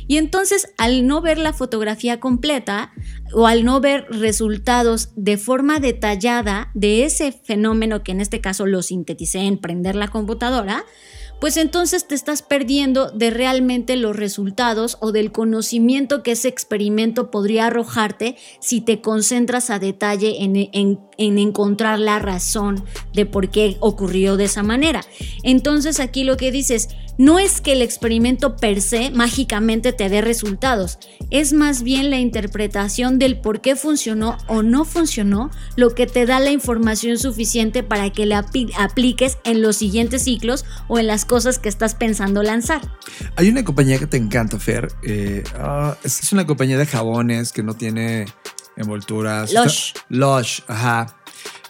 Y 0.07 0.17
entonces 0.17 0.73
al 0.79 1.05
no 1.05 1.21
ver 1.21 1.37
la 1.37 1.53
fotografía 1.53 2.19
completa 2.19 2.91
o 3.31 3.45
al 3.45 3.63
no 3.63 3.79
ver 3.79 4.07
resultados 4.09 5.09
de 5.15 5.37
forma 5.37 5.79
detallada 5.79 6.71
de 6.73 7.05
ese 7.05 7.31
fenómeno 7.31 8.03
que 8.03 8.11
en 8.11 8.21
este 8.21 8.41
caso 8.41 8.65
lo 8.65 8.81
sinteticé 8.81 9.41
en 9.41 9.59
prender 9.59 9.95
la 9.95 10.07
computadora, 10.07 10.83
pues 11.41 11.57
entonces 11.57 12.05
te 12.05 12.13
estás 12.13 12.43
perdiendo 12.43 13.09
de 13.09 13.31
realmente 13.31 13.95
los 13.95 14.15
resultados 14.15 14.97
o 15.01 15.11
del 15.11 15.31
conocimiento 15.31 16.21
que 16.21 16.33
ese 16.33 16.47
experimento 16.47 17.31
podría 17.31 17.65
arrojarte 17.65 18.37
si 18.59 18.79
te 18.79 19.01
concentras 19.01 19.71
a 19.71 19.79
detalle 19.79 20.43
en, 20.43 20.99
encontrar 21.21 21.99
la 21.99 22.19
razón 22.19 22.83
de 23.13 23.25
por 23.25 23.49
qué 23.49 23.77
ocurrió 23.79 24.37
de 24.37 24.45
esa 24.45 24.63
manera. 24.63 25.01
Entonces 25.43 25.99
aquí 25.99 26.23
lo 26.23 26.37
que 26.37 26.51
dices, 26.51 26.89
no 27.17 27.39
es 27.39 27.61
que 27.61 27.73
el 27.73 27.81
experimento 27.81 28.55
per 28.55 28.81
se 28.81 29.11
mágicamente 29.11 29.93
te 29.93 30.09
dé 30.09 30.21
resultados, 30.21 30.97
es 31.29 31.53
más 31.53 31.83
bien 31.83 32.09
la 32.09 32.19
interpretación 32.19 33.19
del 33.19 33.39
por 33.39 33.61
qué 33.61 33.75
funcionó 33.75 34.37
o 34.47 34.63
no 34.63 34.85
funcionó 34.85 35.51
lo 35.75 35.93
que 35.93 36.07
te 36.07 36.25
da 36.25 36.39
la 36.39 36.51
información 36.51 37.17
suficiente 37.17 37.83
para 37.83 38.09
que 38.11 38.25
la 38.25 38.45
apliques 38.77 39.37
en 39.43 39.61
los 39.61 39.75
siguientes 39.75 40.23
ciclos 40.23 40.65
o 40.87 40.99
en 40.99 41.07
las 41.07 41.25
cosas 41.25 41.59
que 41.59 41.69
estás 41.69 41.95
pensando 41.95 42.43
lanzar. 42.43 42.81
Hay 43.35 43.49
una 43.49 43.63
compañía 43.63 43.99
que 43.99 44.07
te 44.07 44.17
encanta, 44.17 44.57
Fer. 44.57 44.87
Eh, 45.03 45.43
ah, 45.55 45.95
es 46.03 46.31
una 46.33 46.47
compañía 46.47 46.77
de 46.77 46.85
jabones 46.85 47.51
que 47.51 47.63
no 47.63 47.75
tiene 47.75 48.25
envolturas. 48.77 49.51
Lush. 49.53 49.93
Lush, 50.09 50.61
ajá. 50.67 51.07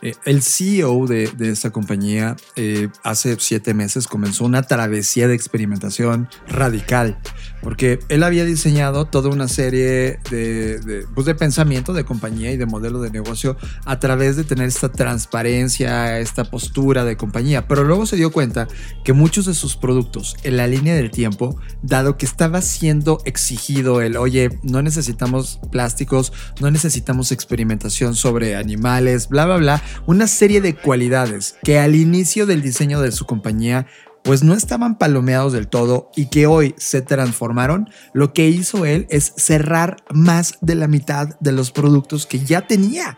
Eh, 0.02 0.16
el 0.26 0.42
CEO 0.42 1.06
de, 1.06 1.30
esta 1.40 1.70
compañía 1.70 2.36
eh, 2.56 2.90
hace 3.04 3.36
siete 3.40 3.74
meses 3.74 4.08
comenzó 4.08 4.46
una 4.46 4.64
travesía 4.64 5.28
de 5.28 5.36
experimentación 5.36 6.28
radical, 6.48 7.20
porque 7.62 8.00
él 8.10 8.24
había 8.24 8.46
diseñado 8.46 9.06
toda 9.06 9.30
una 9.30 9.48
serie 9.48 10.20
de, 10.32 11.06
pues 11.14 11.26
de 11.28 11.36
pensamiento 11.36 11.94
de 11.94 12.04
compañía 12.04 12.52
y 12.52 12.58
de 12.58 12.66
modelo 12.66 13.02
de 13.02 13.12
negocio 13.12 13.58
a 13.86 14.00
través 14.00 14.36
de 14.36 14.44
tener 14.44 14.68
esta 14.68 14.92
transparencia, 14.92 16.20
esta 16.20 16.46
postura 16.46 17.06
de 17.06 17.16
compañía, 17.18 17.68
pero 17.68 17.84
luego 17.84 18.06
se 18.06 18.16
dio 18.16 18.32
cuenta 18.32 18.68
que 19.04 19.14
muchos 19.14 19.46
de 19.46 19.54
sus 19.54 19.76
productos 19.76 20.36
en 20.44 20.58
la 20.58 20.68
línea 20.68 20.96
del 20.96 21.12
tiempo, 21.12 21.60
dado 21.84 22.18
que 22.18 22.26
estaba 22.26 22.62
siendo 22.62 23.20
exigido 23.26 24.02
el, 24.02 24.18
oye, 24.18 24.60
no 24.64 24.82
necesitamos 24.82 25.60
plásticos, 25.72 26.34
no 26.60 26.72
necesitamos 26.72 27.32
experimentación 27.32 28.16
sobre 28.16 28.56
animales, 28.56 29.30
bla, 29.30 29.46
bla, 29.46 29.58
bla, 29.58 29.84
una 30.06 30.28
serie 30.28 30.62
de 30.62 30.76
cualidades 30.76 31.56
que 31.64 31.80
al 31.80 31.96
inicio 31.96 32.46
del 32.46 32.62
diseño 32.62 33.02
de 33.02 33.12
su 33.12 33.26
compañía 33.26 33.88
pues 34.24 34.44
no 34.44 34.54
estaban 34.54 34.98
palomeados 34.98 35.54
del 35.54 35.68
todo 35.68 36.12
y 36.16 36.28
que 36.30 36.46
hoy 36.46 36.76
se 36.78 37.02
transformaron, 37.02 37.90
lo 38.14 38.34
que 38.34 38.48
hizo 38.48 38.86
él 38.86 39.08
es 39.10 39.34
cerrar 39.36 39.98
más 40.12 40.58
de 40.62 40.76
la 40.76 40.88
mitad 40.88 41.40
de 41.40 41.52
los 41.52 41.72
productos 41.72 42.26
que 42.26 42.40
ya 42.40 42.68
tenía 42.68 43.18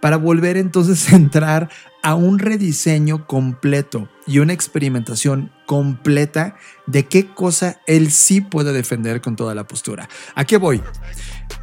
para 0.00 0.16
volver 0.16 0.56
entonces 0.56 1.12
a 1.12 1.16
entrar 1.16 1.68
a 2.02 2.14
un 2.14 2.38
rediseño 2.38 3.26
completo 3.26 4.08
y 4.26 4.38
una 4.38 4.52
experimentación 4.52 5.50
completa 5.66 6.56
de 6.86 7.06
qué 7.06 7.26
cosa 7.26 7.80
él 7.86 8.12
sí 8.12 8.40
puede 8.40 8.72
defender 8.72 9.20
con 9.20 9.34
toda 9.34 9.54
la 9.54 9.66
postura. 9.66 10.08
¿A 10.34 10.44
qué 10.44 10.56
voy? 10.56 10.80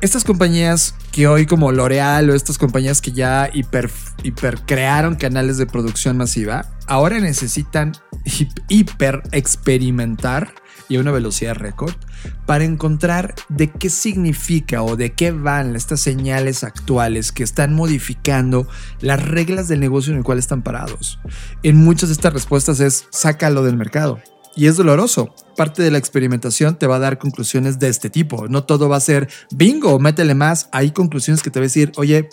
Estas 0.01 0.23
compañías 0.23 0.95
que 1.11 1.27
hoy 1.27 1.45
como 1.45 1.71
L'Oreal 1.71 2.29
o 2.29 2.35
estas 2.35 2.57
compañías 2.57 3.01
que 3.01 3.13
ya 3.13 3.49
hiper, 3.53 3.89
crearon 4.65 5.15
canales 5.15 5.57
de 5.57 5.65
producción 5.65 6.17
masiva, 6.17 6.65
ahora 6.87 7.19
necesitan 7.19 7.93
hiper 8.67 9.23
experimentar 9.31 10.53
y 10.89 10.97
a 10.97 10.99
una 10.99 11.11
velocidad 11.11 11.55
récord 11.55 11.93
para 12.45 12.65
encontrar 12.65 13.33
de 13.49 13.71
qué 13.71 13.89
significa 13.89 14.83
o 14.83 14.95
de 14.95 15.13
qué 15.13 15.31
van 15.31 15.75
estas 15.75 16.01
señales 16.01 16.63
actuales 16.63 17.31
que 17.31 17.43
están 17.43 17.73
modificando 17.73 18.67
las 18.99 19.23
reglas 19.23 19.67
del 19.67 19.79
negocio 19.79 20.11
en 20.11 20.17
el 20.17 20.23
cual 20.23 20.39
están 20.39 20.61
parados. 20.61 21.19
En 21.63 21.77
muchas 21.77 22.09
de 22.09 22.13
estas 22.13 22.33
respuestas 22.33 22.79
es 22.79 23.07
sácalo 23.11 23.63
del 23.63 23.77
mercado. 23.77 24.19
Y 24.55 24.67
es 24.67 24.77
doloroso. 24.77 25.33
Parte 25.57 25.81
de 25.81 25.91
la 25.91 25.97
experimentación 25.97 26.77
te 26.77 26.87
va 26.87 26.97
a 26.97 26.99
dar 26.99 27.17
conclusiones 27.17 27.79
de 27.79 27.89
este 27.89 28.09
tipo. 28.09 28.47
No 28.47 28.63
todo 28.63 28.89
va 28.89 28.97
a 28.97 29.01
ser 29.01 29.29
bingo, 29.51 29.99
métele 29.99 30.35
más. 30.35 30.69
Hay 30.71 30.91
conclusiones 30.91 31.41
que 31.41 31.49
te 31.49 31.59
va 31.59 31.63
a 31.63 31.67
decir, 31.67 31.91
oye, 31.95 32.29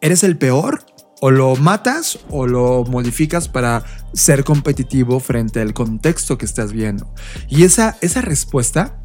¿eres 0.00 0.24
el 0.24 0.36
peor? 0.36 0.84
O 1.20 1.30
lo 1.30 1.54
matas 1.56 2.18
o 2.30 2.46
lo 2.46 2.84
modificas 2.84 3.48
para 3.48 3.84
ser 4.14 4.42
competitivo 4.42 5.20
frente 5.20 5.60
al 5.60 5.74
contexto 5.74 6.38
que 6.38 6.46
estás 6.46 6.72
viendo. 6.72 7.12
Y 7.48 7.64
esa, 7.64 7.98
esa 8.00 8.22
respuesta 8.22 9.00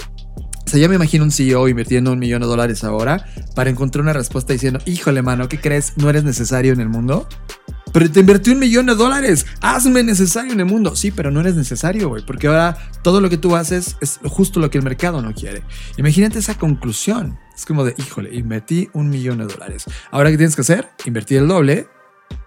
o 0.66 0.68
sea, 0.68 0.80
ya 0.80 0.90
me 0.90 0.96
imagino 0.96 1.24
un 1.24 1.32
CEO 1.32 1.68
invirtiendo 1.68 2.12
un 2.12 2.18
millón 2.18 2.42
de 2.42 2.48
dólares 2.48 2.84
ahora 2.84 3.24
para 3.54 3.70
encontrar 3.70 4.02
una 4.02 4.14
respuesta 4.14 4.52
diciendo, 4.52 4.80
híjole, 4.86 5.22
mano, 5.22 5.48
¿qué 5.48 5.60
crees? 5.60 5.94
¿No 5.96 6.10
eres 6.10 6.24
necesario 6.24 6.74
en 6.74 6.82
el 6.82 6.90
mundo? 6.90 7.28
Pero 7.96 8.12
te 8.12 8.20
invertí 8.20 8.50
un 8.50 8.60
millón 8.60 8.88
de 8.88 8.94
dólares. 8.94 9.46
Hazme 9.62 10.04
necesario 10.04 10.52
en 10.52 10.60
el 10.60 10.66
mundo. 10.66 10.98
Sí, 10.98 11.12
pero 11.12 11.32
no 11.32 11.40
eres 11.40 11.56
necesario, 11.56 12.10
güey. 12.10 12.26
Porque 12.26 12.48
ahora 12.48 12.78
todo 13.04 13.22
lo 13.22 13.30
que 13.30 13.38
tú 13.38 13.56
haces 13.56 13.96
es 14.02 14.20
justo 14.26 14.60
lo 14.60 14.70
que 14.70 14.80
el 14.80 14.84
mercado 14.84 15.22
no 15.22 15.34
quiere. 15.34 15.64
Imagínate 15.96 16.40
esa 16.40 16.56
conclusión. 16.56 17.40
Es 17.56 17.66
como 17.66 17.86
de, 17.86 17.96
híjole, 17.98 18.36
invertí 18.36 18.90
un 18.92 19.10
millón 19.10 19.38
de 19.38 19.46
dólares. 19.46 19.86
Ahora, 20.12 20.30
¿qué 20.30 20.36
tienes 20.36 20.58
que 20.58 20.64
hacer? 20.64 20.90
Invertir 21.06 21.38
el 21.38 21.48
doble 21.48 21.88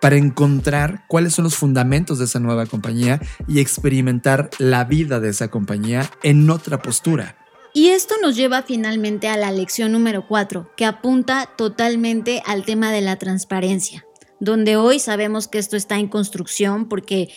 para 0.03 0.17
encontrar 0.17 1.07
cuáles 1.09 1.33
son 1.33 1.45
los 1.45 1.57
fundamentos 1.57 2.19
de 2.19 2.27
esa 2.27 2.41
nueva 2.41 2.67
compañía 2.67 3.19
y 3.47 3.61
experimentar 3.61 4.51
la 4.59 4.85
vida 4.85 5.19
de 5.19 5.31
esa 5.31 5.49
compañía 5.49 6.11
en 6.23 6.51
otra 6.51 6.83
postura. 6.83 7.39
Y 7.73 7.89
esto 7.89 8.17
nos 8.21 8.37
lleva 8.37 8.65
finalmente 8.65 9.29
a 9.29 9.37
la 9.37 9.53
lección 9.53 9.93
número 9.93 10.27
4, 10.27 10.73
que 10.77 10.85
apunta 10.85 11.49
totalmente 11.57 12.43
al 12.45 12.65
tema 12.65 12.91
de 12.91 13.03
la 13.03 13.17
transparencia, 13.17 14.05
donde 14.41 14.77
hoy 14.77 14.99
sabemos 14.99 15.49
que 15.49 15.59
esto 15.59 15.77
está 15.77 15.99
en 15.99 16.09
construcción 16.09 16.89
porque 16.89 17.29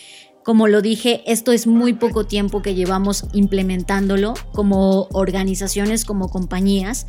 como 0.44 0.66
lo 0.68 0.82
dije, 0.82 1.22
esto 1.26 1.52
es 1.52 1.66
muy 1.66 1.92
poco 1.92 2.24
tiempo 2.24 2.62
que 2.62 2.74
llevamos 2.74 3.26
implementándolo 3.32 4.34
como 4.52 5.08
organizaciones, 5.12 6.04
como 6.04 6.30
compañías. 6.30 7.06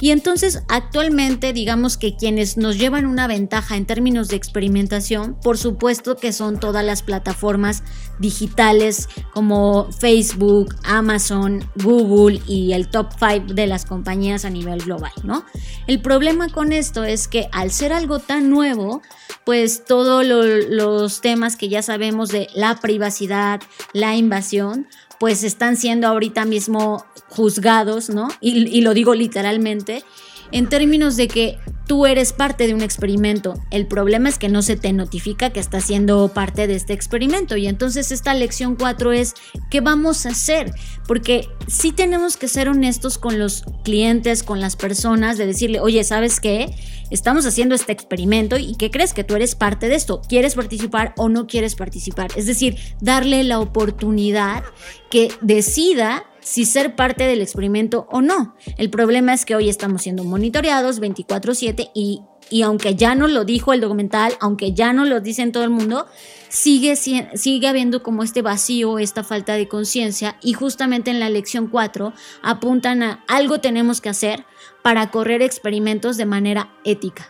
Y 0.00 0.10
entonces 0.10 0.62
actualmente 0.68 1.52
digamos 1.52 1.96
que 1.96 2.16
quienes 2.16 2.56
nos 2.56 2.78
llevan 2.78 3.06
una 3.06 3.26
ventaja 3.26 3.76
en 3.76 3.86
términos 3.86 4.28
de 4.28 4.36
experimentación, 4.36 5.36
por 5.42 5.58
supuesto 5.58 6.16
que 6.16 6.32
son 6.32 6.60
todas 6.60 6.84
las 6.84 7.02
plataformas 7.02 7.82
digitales 8.18 9.08
como 9.32 9.90
Facebook, 9.92 10.76
Amazon, 10.84 11.68
Google 11.82 12.40
y 12.46 12.72
el 12.72 12.88
top 12.88 13.08
5 13.18 13.54
de 13.54 13.66
las 13.66 13.84
compañías 13.84 14.44
a 14.44 14.50
nivel 14.50 14.82
global, 14.82 15.12
¿no? 15.24 15.44
El 15.86 16.00
problema 16.00 16.48
con 16.48 16.72
esto 16.72 17.04
es 17.04 17.26
que 17.28 17.48
al 17.52 17.70
ser 17.70 17.92
algo 17.92 18.18
tan 18.18 18.50
nuevo, 18.50 19.02
pues 19.44 19.84
todos 19.84 20.24
los 20.26 21.20
temas 21.20 21.56
que 21.56 21.68
ya 21.68 21.82
sabemos 21.82 22.28
de 22.28 22.48
la 22.54 22.75
privacidad, 22.76 23.60
la 23.92 24.16
invasión, 24.16 24.86
pues 25.18 25.44
están 25.44 25.76
siendo 25.76 26.06
ahorita 26.08 26.44
mismo 26.44 27.04
juzgados, 27.28 28.10
¿no? 28.10 28.28
Y, 28.40 28.68
y 28.68 28.80
lo 28.82 28.94
digo 28.94 29.14
literalmente, 29.14 30.04
en 30.52 30.68
términos 30.68 31.16
de 31.16 31.28
que 31.28 31.58
tú 31.86 32.06
eres 32.06 32.32
parte 32.32 32.66
de 32.66 32.74
un 32.74 32.82
experimento. 32.82 33.54
El 33.70 33.86
problema 33.86 34.28
es 34.28 34.38
que 34.38 34.48
no 34.48 34.62
se 34.62 34.76
te 34.76 34.92
notifica 34.92 35.50
que 35.50 35.60
estás 35.60 35.84
siendo 35.84 36.28
parte 36.28 36.66
de 36.66 36.74
este 36.74 36.92
experimento. 36.92 37.56
Y 37.56 37.66
entonces 37.66 38.10
esta 38.10 38.34
lección 38.34 38.76
4 38.76 39.12
es, 39.12 39.34
¿qué 39.70 39.80
vamos 39.80 40.26
a 40.26 40.30
hacer? 40.30 40.72
Porque 41.06 41.48
sí 41.68 41.92
tenemos 41.92 42.36
que 42.36 42.48
ser 42.48 42.68
honestos 42.68 43.18
con 43.18 43.38
los 43.38 43.64
clientes, 43.84 44.42
con 44.42 44.60
las 44.60 44.76
personas, 44.76 45.38
de 45.38 45.46
decirle, 45.46 45.80
oye, 45.80 46.02
¿sabes 46.02 46.40
qué? 46.40 46.74
Estamos 47.10 47.46
haciendo 47.46 47.76
este 47.76 47.92
experimento 47.92 48.56
y 48.56 48.74
¿qué 48.74 48.90
crees 48.90 49.14
que 49.14 49.22
tú 49.22 49.36
eres 49.36 49.54
parte 49.54 49.88
de 49.88 49.94
esto? 49.94 50.22
¿Quieres 50.28 50.56
participar 50.56 51.14
o 51.16 51.28
no 51.28 51.46
quieres 51.46 51.76
participar? 51.76 52.30
Es 52.34 52.46
decir, 52.46 52.76
darle 53.00 53.44
la 53.44 53.60
oportunidad 53.60 54.64
que 55.08 55.28
decida 55.40 56.24
si 56.46 56.64
ser 56.64 56.94
parte 56.94 57.24
del 57.24 57.42
experimento 57.42 58.06
o 58.08 58.22
no. 58.22 58.54
El 58.78 58.88
problema 58.88 59.34
es 59.34 59.44
que 59.44 59.56
hoy 59.56 59.68
estamos 59.68 60.02
siendo 60.02 60.22
monitoreados 60.22 61.00
24/7 61.00 61.90
y, 61.92 62.22
y 62.50 62.62
aunque 62.62 62.94
ya 62.94 63.16
no 63.16 63.26
lo 63.26 63.44
dijo 63.44 63.72
el 63.72 63.80
documental, 63.80 64.32
aunque 64.38 64.72
ya 64.72 64.92
no 64.92 65.04
lo 65.04 65.18
dicen 65.20 65.50
todo 65.50 65.64
el 65.64 65.70
mundo, 65.70 66.06
sigue, 66.48 66.94
sigue 66.94 67.66
habiendo 67.66 68.04
como 68.04 68.22
este 68.22 68.42
vacío, 68.42 69.00
esta 69.00 69.24
falta 69.24 69.54
de 69.54 69.66
conciencia 69.66 70.36
y 70.40 70.52
justamente 70.52 71.10
en 71.10 71.18
la 71.18 71.30
lección 71.30 71.66
4 71.66 72.12
apuntan 72.42 73.02
a 73.02 73.24
algo 73.26 73.58
tenemos 73.58 74.00
que 74.00 74.08
hacer 74.08 74.46
para 74.82 75.10
correr 75.10 75.42
experimentos 75.42 76.16
de 76.16 76.26
manera 76.26 76.72
ética. 76.84 77.28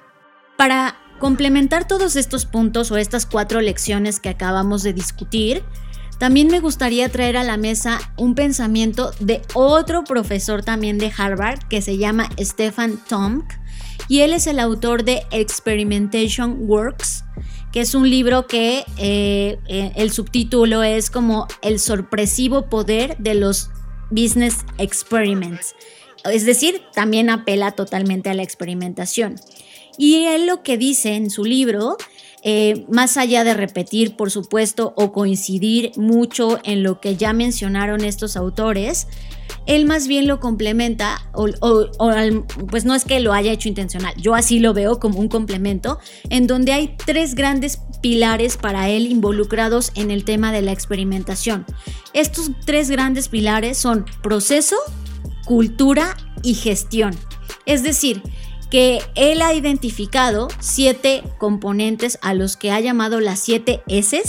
Para 0.59 0.99
complementar 1.19 1.89
todos 1.89 2.17
estos 2.17 2.45
puntos 2.45 2.91
o 2.91 2.99
estas 2.99 3.25
cuatro 3.25 3.63
lecciones 3.63 4.21
que 4.21 4.29
acabamos 4.29 4.83
de 4.83 4.93
discutir, 4.93 5.65
también 6.19 6.49
me 6.49 6.61
gustaría 6.61 7.09
traer 7.11 7.37
a 7.37 7.45
la 7.45 7.57
mesa 7.57 7.99
un 8.17 8.35
pensamiento 8.35 9.13
de 9.21 9.43
otro 9.55 10.05
profesor 10.05 10.63
también 10.63 10.99
de 10.99 11.13
Harvard 11.17 11.59
que 11.69 11.83
se 11.83 11.99
llama 11.99 12.29
Stefan 12.39 12.99
Tomk 13.09 13.45
y 14.09 14.21
él 14.21 14.33
es 14.33 14.47
el 14.47 14.59
autor 14.59 15.05
de 15.05 15.25
Experimentation 15.31 16.57
Works, 16.61 17.25
que 17.73 17.81
es 17.81 17.95
un 17.95 18.09
libro 18.09 18.47
que 18.47 18.85
eh, 18.99 19.59
eh, 19.69 19.93
el 19.97 20.11
subtítulo 20.11 20.83
es 20.83 21.11
como 21.11 21.47
el 21.63 21.79
sorpresivo 21.79 22.69
poder 22.69 23.17
de 23.19 23.35
los 23.35 23.71
business 24.11 24.65
experiments. 24.79 25.75
Es 26.25 26.47
decir, 26.47 26.83
también 26.95 27.31
apela 27.31 27.73
totalmente 27.73 28.31
a 28.31 28.35
la 28.35 28.43
experimentación. 28.43 29.37
Y 29.99 30.25
él 30.25 30.47
lo 30.47 30.63
que 30.63 30.77
dice 30.77 31.15
en 31.15 31.31
su 31.31 31.45
libro 31.45 31.97
eh, 32.49 32.85
más 32.89 33.17
allá 33.17 33.43
de 33.43 33.55
repetir, 33.55 34.15
por 34.15 34.31
supuesto, 34.31 34.93
o 34.97 35.11
coincidir 35.11 35.91
mucho 35.97 36.61
en 36.63 36.85
lo 36.85 37.01
que 37.01 37.17
ya 37.17 37.33
mencionaron 37.33 38.05
estos 38.05 38.37
autores, 38.37 39.09
él 39.67 39.85
más 39.85 40.07
bien 40.07 40.29
lo 40.29 40.39
complementa, 40.39 41.29
o, 41.33 41.49
pues 42.71 42.85
no 42.85 42.95
es 42.95 43.05
que 43.05 43.19
lo 43.19 43.33
haya 43.33 43.51
hecho 43.51 43.69
intencional, 43.69 44.15
yo 44.17 44.37
así 44.37 44.61
lo 44.61 44.75
veo 44.75 45.01
como 45.01 45.19
un 45.19 45.27
complemento, 45.27 45.99
en 46.31 46.47
donde 46.47 46.73
hay 46.73 46.95
tres 47.05 47.35
grandes 47.35 47.81
pilares 48.01 48.57
para 48.57 48.89
él 48.91 49.07
involucrados 49.07 49.91
en 49.97 50.13
el 50.13 50.25
tema 50.25 50.53
de 50.53 50.63
la 50.63 50.71
experimentación. 50.71 51.67
Estos 52.13 52.53
tres 52.65 52.91
grandes 52.91 53.29
pilares 53.29 53.77
son 53.77 54.05
proceso, 54.23 54.77
cultura 55.47 56.17
y 56.45 56.55
gestión. 56.55 57.17
Es 57.65 57.83
decir, 57.83 58.23
que 58.71 59.01
él 59.15 59.43
ha 59.43 59.55
identificado 59.55 60.49
siete 60.61 61.23
componentes 61.39 62.19
a 62.23 62.35
los 62.35 62.57
que 62.57 62.71
ha 62.71 62.81
llamado 62.81 63.21
las 63.21 63.41
siete 63.41 63.83
S 63.87 64.23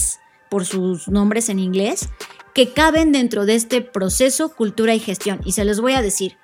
por 0.49 0.65
sus 0.65 1.07
nombres 1.07 1.49
en 1.49 1.59
inglés, 1.59 2.09
que 2.53 2.73
caben 2.73 3.11
dentro 3.11 3.45
de 3.45 3.55
este 3.55 3.81
proceso, 3.81 4.49
cultura 4.55 4.95
y 4.95 4.99
gestión. 4.99 5.41
Y 5.45 5.51
se 5.51 5.65
los 5.65 5.81
voy 5.81 5.93
a 5.93 6.01
decir. 6.01 6.37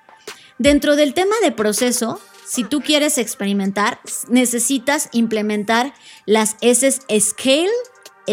Dentro 0.58 0.94
del 0.96 1.14
tema 1.14 1.34
de 1.42 1.50
proceso, 1.50 2.20
si 2.46 2.62
tú 2.62 2.80
quieres 2.80 3.18
experimentar, 3.18 4.00
necesitas 4.28 5.08
implementar 5.12 5.94
las 6.26 6.56
S 6.60 7.00
Scale, 7.18 7.70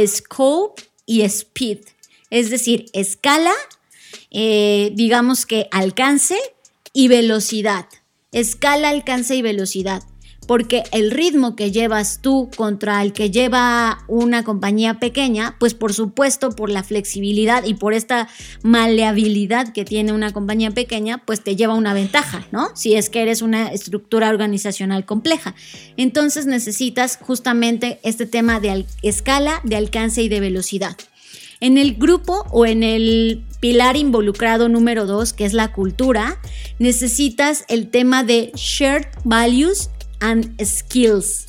Scope 0.05 0.83
y 1.05 1.21
Speed. 1.21 1.79
Es 2.29 2.49
decir, 2.49 2.85
escala, 2.93 3.53
eh, 4.29 4.91
digamos 4.93 5.45
que 5.45 5.67
alcance 5.71 6.37
y 6.93 7.07
velocidad. 7.07 7.87
Escala, 8.31 8.89
alcance 8.89 9.35
y 9.35 9.41
velocidad 9.41 10.03
porque 10.47 10.83
el 10.91 11.11
ritmo 11.11 11.55
que 11.55 11.71
llevas 11.71 12.19
tú 12.21 12.49
contra 12.57 13.01
el 13.03 13.13
que 13.13 13.31
lleva 13.31 14.03
una 14.07 14.43
compañía 14.43 14.99
pequeña, 14.99 15.55
pues 15.59 15.73
por 15.73 15.93
supuesto 15.93 16.51
por 16.51 16.69
la 16.69 16.83
flexibilidad 16.83 17.63
y 17.63 17.75
por 17.75 17.93
esta 17.93 18.27
maleabilidad 18.61 19.71
que 19.71 19.85
tiene 19.85 20.11
una 20.11 20.33
compañía 20.33 20.71
pequeña, 20.71 21.19
pues 21.25 21.41
te 21.41 21.55
lleva 21.55 21.75
una 21.75 21.93
ventaja, 21.93 22.45
¿no? 22.51 22.69
Si 22.75 22.95
es 22.95 23.09
que 23.09 23.21
eres 23.21 23.41
una 23.41 23.67
estructura 23.69 24.29
organizacional 24.29 25.05
compleja. 25.05 25.55
Entonces 25.95 26.47
necesitas 26.47 27.17
justamente 27.21 27.99
este 28.03 28.25
tema 28.25 28.59
de 28.59 28.85
escala, 29.03 29.61
de 29.63 29.77
alcance 29.77 30.21
y 30.21 30.27
de 30.27 30.39
velocidad. 30.39 30.97
En 31.61 31.77
el 31.77 31.93
grupo 31.93 32.45
o 32.49 32.65
en 32.65 32.81
el 32.81 33.43
pilar 33.59 33.95
involucrado 33.95 34.67
número 34.67 35.05
dos, 35.05 35.31
que 35.31 35.45
es 35.45 35.53
la 35.53 35.71
cultura, 35.71 36.41
necesitas 36.79 37.65
el 37.67 37.89
tema 37.89 38.23
de 38.23 38.51
shared 38.55 39.05
values 39.23 39.91
and 40.19 40.59
skills. 40.63 41.45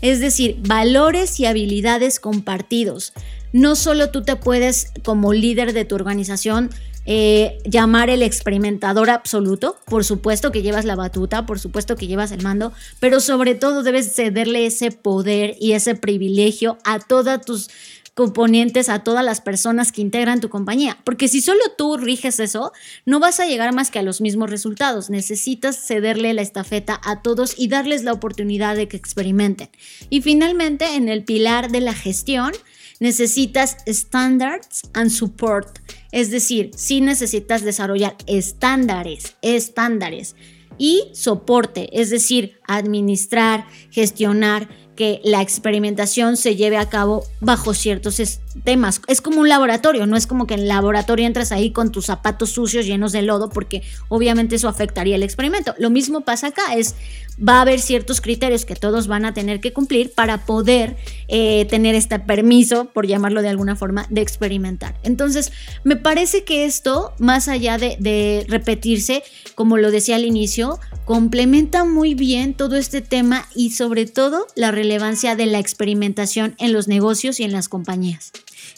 Es 0.00 0.20
decir, 0.20 0.56
valores 0.66 1.38
y 1.38 1.44
habilidades 1.44 2.18
compartidos. 2.18 3.12
No 3.52 3.76
solo 3.76 4.10
tú 4.10 4.22
te 4.22 4.36
puedes, 4.36 4.90
como 5.04 5.34
líder 5.34 5.74
de 5.74 5.84
tu 5.84 5.96
organización, 5.96 6.70
eh, 7.04 7.58
llamar 7.64 8.10
el 8.10 8.22
experimentador 8.22 9.10
absoluto, 9.10 9.76
por 9.86 10.04
supuesto 10.04 10.52
que 10.52 10.62
llevas 10.62 10.84
la 10.84 10.94
batuta, 10.94 11.44
por 11.46 11.58
supuesto 11.58 11.96
que 11.96 12.06
llevas 12.06 12.30
el 12.30 12.42
mando, 12.42 12.72
pero 13.00 13.20
sobre 13.20 13.56
todo 13.56 13.82
debes 13.82 14.14
cederle 14.14 14.66
ese 14.66 14.92
poder 14.92 15.56
y 15.60 15.72
ese 15.72 15.96
privilegio 15.96 16.78
a 16.84 17.00
todas 17.00 17.44
tus 17.44 17.70
componentes 18.14 18.88
a 18.88 19.02
todas 19.04 19.24
las 19.24 19.40
personas 19.40 19.90
que 19.90 20.02
integran 20.02 20.40
tu 20.40 20.50
compañía. 20.50 20.98
Porque 21.04 21.28
si 21.28 21.40
solo 21.40 21.60
tú 21.78 21.96
riges 21.96 22.40
eso, 22.40 22.72
no 23.06 23.20
vas 23.20 23.40
a 23.40 23.46
llegar 23.46 23.74
más 23.74 23.90
que 23.90 23.98
a 23.98 24.02
los 24.02 24.20
mismos 24.20 24.50
resultados. 24.50 25.08
Necesitas 25.08 25.76
cederle 25.76 26.34
la 26.34 26.42
estafeta 26.42 27.00
a 27.04 27.22
todos 27.22 27.54
y 27.56 27.68
darles 27.68 28.04
la 28.04 28.12
oportunidad 28.12 28.76
de 28.76 28.88
que 28.88 28.96
experimenten. 28.96 29.70
Y 30.10 30.20
finalmente, 30.20 30.94
en 30.94 31.08
el 31.08 31.24
pilar 31.24 31.70
de 31.70 31.80
la 31.80 31.94
gestión, 31.94 32.52
necesitas 33.00 33.78
standards 33.86 34.82
and 34.92 35.10
support. 35.10 35.78
Es 36.12 36.30
decir, 36.30 36.70
si 36.76 37.00
necesitas 37.00 37.62
desarrollar 37.62 38.16
estándares, 38.26 39.36
estándares 39.40 40.36
y 40.78 41.10
soporte, 41.12 41.88
es 41.98 42.10
decir, 42.10 42.58
administrar, 42.66 43.66
gestionar 43.90 44.68
que 44.96 45.20
la 45.24 45.40
experimentación 45.40 46.36
se 46.36 46.56
lleve 46.56 46.76
a 46.76 46.88
cabo 46.88 47.24
bajo 47.40 47.74
ciertos 47.74 48.20
temas. 48.64 49.00
Es 49.06 49.20
como 49.20 49.40
un 49.40 49.48
laboratorio, 49.48 50.06
no 50.06 50.16
es 50.16 50.26
como 50.26 50.46
que 50.46 50.54
en 50.54 50.60
el 50.60 50.68
laboratorio 50.68 51.26
entras 51.26 51.52
ahí 51.52 51.70
con 51.70 51.90
tus 51.92 52.06
zapatos 52.06 52.50
sucios 52.50 52.86
llenos 52.86 53.12
de 53.12 53.22
lodo, 53.22 53.48
porque 53.48 53.82
obviamente 54.08 54.56
eso 54.56 54.68
afectaría 54.68 55.16
el 55.16 55.22
experimento. 55.22 55.74
Lo 55.78 55.90
mismo 55.90 56.22
pasa 56.22 56.48
acá, 56.48 56.74
es 56.74 56.94
va 57.36 57.58
a 57.58 57.62
haber 57.62 57.80
ciertos 57.80 58.20
criterios 58.20 58.64
que 58.64 58.76
todos 58.76 59.06
van 59.06 59.24
a 59.24 59.34
tener 59.34 59.60
que 59.60 59.72
cumplir 59.72 60.12
para 60.12 60.44
poder 60.44 60.96
eh, 61.28 61.66
tener 61.70 61.94
este 61.94 62.18
permiso, 62.18 62.86
por 62.86 63.06
llamarlo 63.06 63.42
de 63.42 63.48
alguna 63.48 63.76
forma, 63.76 64.06
de 64.10 64.20
experimentar. 64.20 64.98
Entonces, 65.02 65.52
me 65.84 65.96
parece 65.96 66.44
que 66.44 66.64
esto, 66.64 67.14
más 67.18 67.48
allá 67.48 67.78
de, 67.78 67.96
de 67.98 68.44
repetirse, 68.48 69.22
como 69.54 69.78
lo 69.78 69.90
decía 69.90 70.16
al 70.16 70.24
inicio, 70.24 70.78
complementa 71.04 71.84
muy 71.84 72.14
bien 72.14 72.54
todo 72.54 72.76
este 72.76 73.00
tema 73.00 73.48
y 73.54 73.70
sobre 73.70 74.06
todo 74.06 74.46
la 74.54 74.70
relevancia 74.92 75.36
de 75.36 75.46
la 75.46 75.58
experimentación 75.58 76.54
en 76.58 76.72
los 76.74 76.86
negocios 76.86 77.40
y 77.40 77.44
en 77.44 77.52
las 77.52 77.68
compañías. 77.70 78.30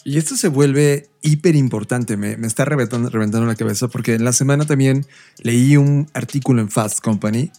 Y 0.05 0.17
esto 0.17 0.37
se 0.37 0.47
vuelve 0.47 1.09
hiper 1.21 1.55
importante, 1.55 2.15
me, 2.15 2.33
está 2.47 2.63
reventando, 2.63 3.45
la 3.45 3.55
cabeza 3.55 3.89
porque 3.89 4.13
en 4.13 4.23
la 4.23 4.31
semana 4.31 4.65
también 4.65 5.05
leí 5.43 5.75
un 5.75 6.07
artículo 6.13 6.61
en 6.61 6.69
Fast 6.69 7.01
Company 7.01 7.51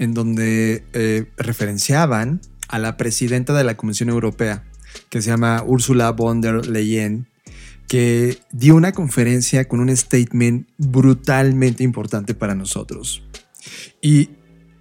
en 0.00 0.14
donde 0.14 0.82
eh, 0.92 1.26
referenciaban 1.36 2.40
a 2.68 2.78
la 2.80 2.96
presidenta 2.96 3.52
de 3.52 3.62
la 3.62 3.76
Comisión 3.76 4.08
Europea, 4.08 4.64
que 5.08 5.22
se 5.22 5.30
llama 5.30 5.62
Ursula 5.64 6.10
von 6.10 6.40
der 6.40 6.66
Leyen, 6.66 7.28
que 7.86 8.38
dio 8.50 8.74
una 8.74 8.92
conferencia 8.92 9.68
con 9.68 9.78
un 9.80 9.96
statement 9.96 10.68
brutalmente 10.78 11.84
importante 11.84 12.34
para 12.34 12.54
nosotros. 12.56 13.22
Y 14.00 14.30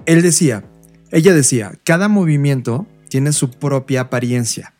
él 0.06 0.22
decía, 0.22 0.63
ella 1.12 1.34
decía, 1.34 1.74
cada 1.84 2.08
movimiento 2.08 2.88
tiene 3.10 3.34
su 3.34 3.52
propia 3.52 4.02
apariencia 4.02 4.74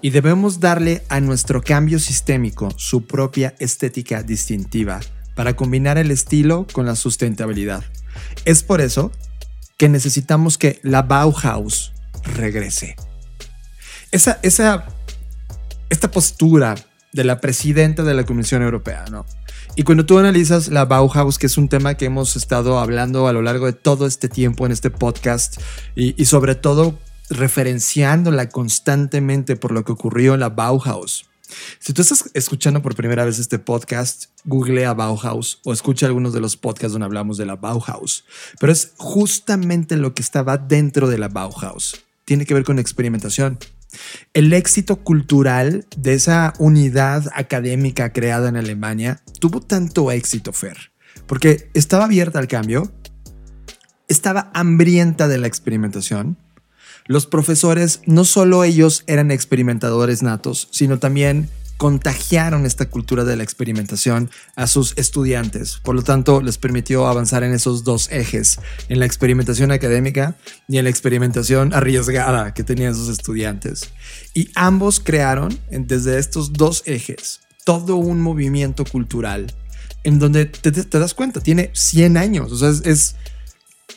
y 0.00 0.10
debemos 0.10 0.60
darle 0.60 1.02
a 1.08 1.20
nuestro 1.20 1.62
cambio 1.62 1.98
sistémico 1.98 2.70
su 2.76 3.06
propia 3.06 3.54
estética 3.58 4.22
distintiva 4.22 5.00
para 5.34 5.56
combinar 5.56 5.98
el 5.98 6.10
estilo 6.10 6.66
con 6.72 6.86
la 6.86 6.96
sustentabilidad. 6.96 7.84
Es 8.44 8.62
por 8.62 8.80
eso 8.80 9.12
que 9.76 9.88
necesitamos 9.88 10.58
que 10.58 10.78
la 10.82 11.02
Bauhaus 11.02 11.92
regrese. 12.36 12.96
Esa, 14.10 14.38
esa, 14.42 14.86
esta 15.88 16.10
postura 16.10 16.74
de 17.12 17.24
la 17.24 17.40
presidenta 17.40 18.02
de 18.02 18.14
la 18.14 18.24
Comisión 18.24 18.62
Europea, 18.62 19.04
¿no? 19.10 19.26
Y 19.74 19.84
cuando 19.84 20.04
tú 20.04 20.18
analizas 20.18 20.68
la 20.68 20.84
Bauhaus, 20.84 21.38
que 21.38 21.46
es 21.46 21.56
un 21.56 21.68
tema 21.68 21.94
que 21.94 22.04
hemos 22.04 22.36
estado 22.36 22.78
hablando 22.78 23.26
a 23.26 23.32
lo 23.32 23.40
largo 23.40 23.66
de 23.66 23.72
todo 23.72 24.06
este 24.06 24.28
tiempo 24.28 24.66
en 24.66 24.72
este 24.72 24.90
podcast, 24.90 25.58
y, 25.96 26.20
y 26.20 26.26
sobre 26.26 26.54
todo 26.54 26.98
referenciándola 27.32 28.48
constantemente 28.48 29.56
por 29.56 29.72
lo 29.72 29.84
que 29.84 29.92
ocurrió 29.92 30.34
en 30.34 30.40
la 30.40 30.50
Bauhaus. 30.50 31.26
Si 31.78 31.92
tú 31.92 32.02
estás 32.02 32.30
escuchando 32.34 32.82
por 32.82 32.94
primera 32.94 33.24
vez 33.24 33.38
este 33.38 33.58
podcast, 33.58 34.26
google 34.44 34.86
a 34.86 34.94
Bauhaus 34.94 35.60
o 35.64 35.72
escucha 35.72 36.06
algunos 36.06 36.32
de 36.32 36.40
los 36.40 36.56
podcasts 36.56 36.92
donde 36.92 37.06
hablamos 37.06 37.36
de 37.36 37.46
la 37.46 37.56
Bauhaus. 37.56 38.24
Pero 38.58 38.72
es 38.72 38.92
justamente 38.96 39.96
lo 39.96 40.14
que 40.14 40.22
estaba 40.22 40.56
dentro 40.58 41.08
de 41.08 41.18
la 41.18 41.28
Bauhaus. 41.28 42.04
Tiene 42.24 42.46
que 42.46 42.54
ver 42.54 42.64
con 42.64 42.78
experimentación. 42.78 43.58
El 44.32 44.52
éxito 44.52 44.96
cultural 44.96 45.86
de 45.96 46.14
esa 46.14 46.54
unidad 46.58 47.30
académica 47.34 48.12
creada 48.12 48.48
en 48.48 48.56
Alemania 48.56 49.20
tuvo 49.38 49.60
tanto 49.60 50.10
éxito, 50.10 50.52
Fer, 50.52 50.92
porque 51.26 51.70
estaba 51.74 52.06
abierta 52.06 52.38
al 52.38 52.48
cambio, 52.48 52.90
estaba 54.08 54.50
hambrienta 54.54 55.28
de 55.28 55.38
la 55.38 55.46
experimentación 55.46 56.38
los 57.06 57.26
profesores, 57.26 58.00
no 58.06 58.24
solo 58.24 58.64
ellos 58.64 59.04
eran 59.06 59.30
experimentadores 59.30 60.22
natos, 60.22 60.68
sino 60.70 60.98
también 60.98 61.48
contagiaron 61.82 62.64
esta 62.64 62.88
cultura 62.88 63.24
de 63.24 63.34
la 63.34 63.42
experimentación 63.42 64.30
a 64.54 64.68
sus 64.68 64.92
estudiantes. 64.96 65.80
Por 65.82 65.96
lo 65.96 66.02
tanto, 66.02 66.40
les 66.40 66.56
permitió 66.56 67.08
avanzar 67.08 67.42
en 67.42 67.52
esos 67.52 67.82
dos 67.82 68.08
ejes, 68.12 68.60
en 68.88 69.00
la 69.00 69.06
experimentación 69.06 69.72
académica 69.72 70.36
y 70.68 70.78
en 70.78 70.84
la 70.84 70.90
experimentación 70.90 71.74
arriesgada 71.74 72.54
que 72.54 72.62
tenían 72.62 72.94
sus 72.94 73.08
estudiantes. 73.08 73.90
Y 74.32 74.50
ambos 74.54 75.00
crearon, 75.00 75.58
desde 75.70 76.20
estos 76.20 76.52
dos 76.52 76.84
ejes, 76.86 77.40
todo 77.64 77.96
un 77.96 78.20
movimiento 78.20 78.84
cultural 78.84 79.52
en 80.04 80.18
donde 80.18 80.46
te, 80.46 80.70
das 80.70 81.14
cuenta, 81.14 81.40
tiene 81.40 81.70
100 81.74 82.16
años, 82.16 82.52
o 82.52 82.56
sea, 82.56 82.70
es 82.90 83.14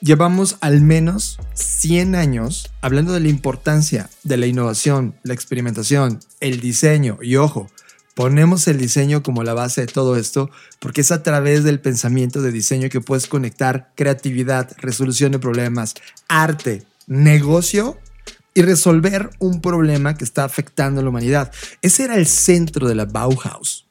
llevamos 0.01 0.57
al 0.61 0.81
menos 0.81 1.39
100 1.53 2.15
años 2.15 2.69
hablando 2.81 3.13
de 3.13 3.19
la 3.19 3.29
importancia 3.29 4.09
de 4.23 4.37
la 4.37 4.47
innovación, 4.47 5.15
la 5.23 5.33
experimentación, 5.33 6.19
el 6.39 6.59
diseño 6.59 7.17
y 7.21 7.35
ojo, 7.37 7.69
ponemos 8.13 8.67
el 8.67 8.77
diseño 8.77 9.23
como 9.23 9.43
la 9.43 9.53
base 9.53 9.81
de 9.81 9.87
todo 9.87 10.15
esto 10.15 10.49
porque 10.79 11.01
es 11.01 11.11
a 11.11 11.23
través 11.23 11.63
del 11.63 11.79
pensamiento 11.79 12.41
de 12.41 12.51
diseño 12.51 12.89
que 12.89 13.01
puedes 13.01 13.27
conectar 13.27 13.91
creatividad, 13.95 14.71
resolución 14.77 15.31
de 15.31 15.39
problemas, 15.39 15.95
arte, 16.27 16.83
negocio 17.07 17.97
y 18.53 18.61
resolver 18.61 19.29
un 19.39 19.61
problema 19.61 20.15
que 20.15 20.23
está 20.23 20.45
afectando 20.45 21.01
a 21.01 21.03
la 21.03 21.09
humanidad. 21.09 21.51
Ese 21.81 22.05
era 22.05 22.15
el 22.15 22.25
centro 22.25 22.87
de 22.87 22.95
la 22.95 23.05
Bauhaus. 23.05 23.84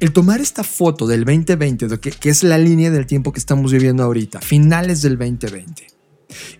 El 0.00 0.12
tomar 0.12 0.40
esta 0.40 0.64
foto 0.64 1.06
del 1.06 1.24
2020, 1.24 1.98
que, 2.00 2.10
que 2.10 2.28
es 2.30 2.42
la 2.42 2.58
línea 2.58 2.90
del 2.90 3.06
tiempo 3.06 3.32
que 3.32 3.40
estamos 3.40 3.72
viviendo 3.72 4.02
ahorita, 4.02 4.40
finales 4.40 5.02
del 5.02 5.18
2020, 5.18 5.86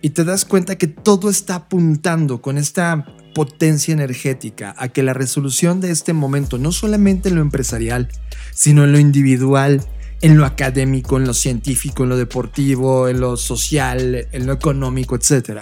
y 0.01 0.09
te 0.11 0.23
das 0.23 0.45
cuenta 0.45 0.77
que 0.77 0.87
todo 0.87 1.29
está 1.29 1.55
apuntando 1.55 2.41
con 2.41 2.57
esta 2.57 3.05
potencia 3.33 3.93
energética 3.93 4.75
a 4.77 4.89
que 4.89 5.03
la 5.03 5.13
resolución 5.13 5.79
de 5.81 5.91
este 5.91 6.13
momento, 6.13 6.57
no 6.57 6.71
solamente 6.71 7.29
en 7.29 7.35
lo 7.35 7.41
empresarial, 7.41 8.09
sino 8.53 8.83
en 8.83 8.91
lo 8.91 8.99
individual, 8.99 9.81
en 10.21 10.37
lo 10.37 10.45
académico, 10.45 11.17
en 11.17 11.25
lo 11.25 11.33
científico, 11.33 12.03
en 12.03 12.09
lo 12.09 12.17
deportivo, 12.17 13.07
en 13.07 13.19
lo 13.19 13.37
social, 13.37 14.27
en 14.31 14.45
lo 14.45 14.53
económico, 14.53 15.15
etc., 15.15 15.61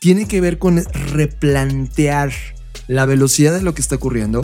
tiene 0.00 0.26
que 0.26 0.40
ver 0.40 0.58
con 0.58 0.84
replantear 1.12 2.32
la 2.88 3.06
velocidad 3.06 3.54
de 3.54 3.62
lo 3.62 3.74
que 3.74 3.80
está 3.80 3.96
ocurriendo, 3.96 4.42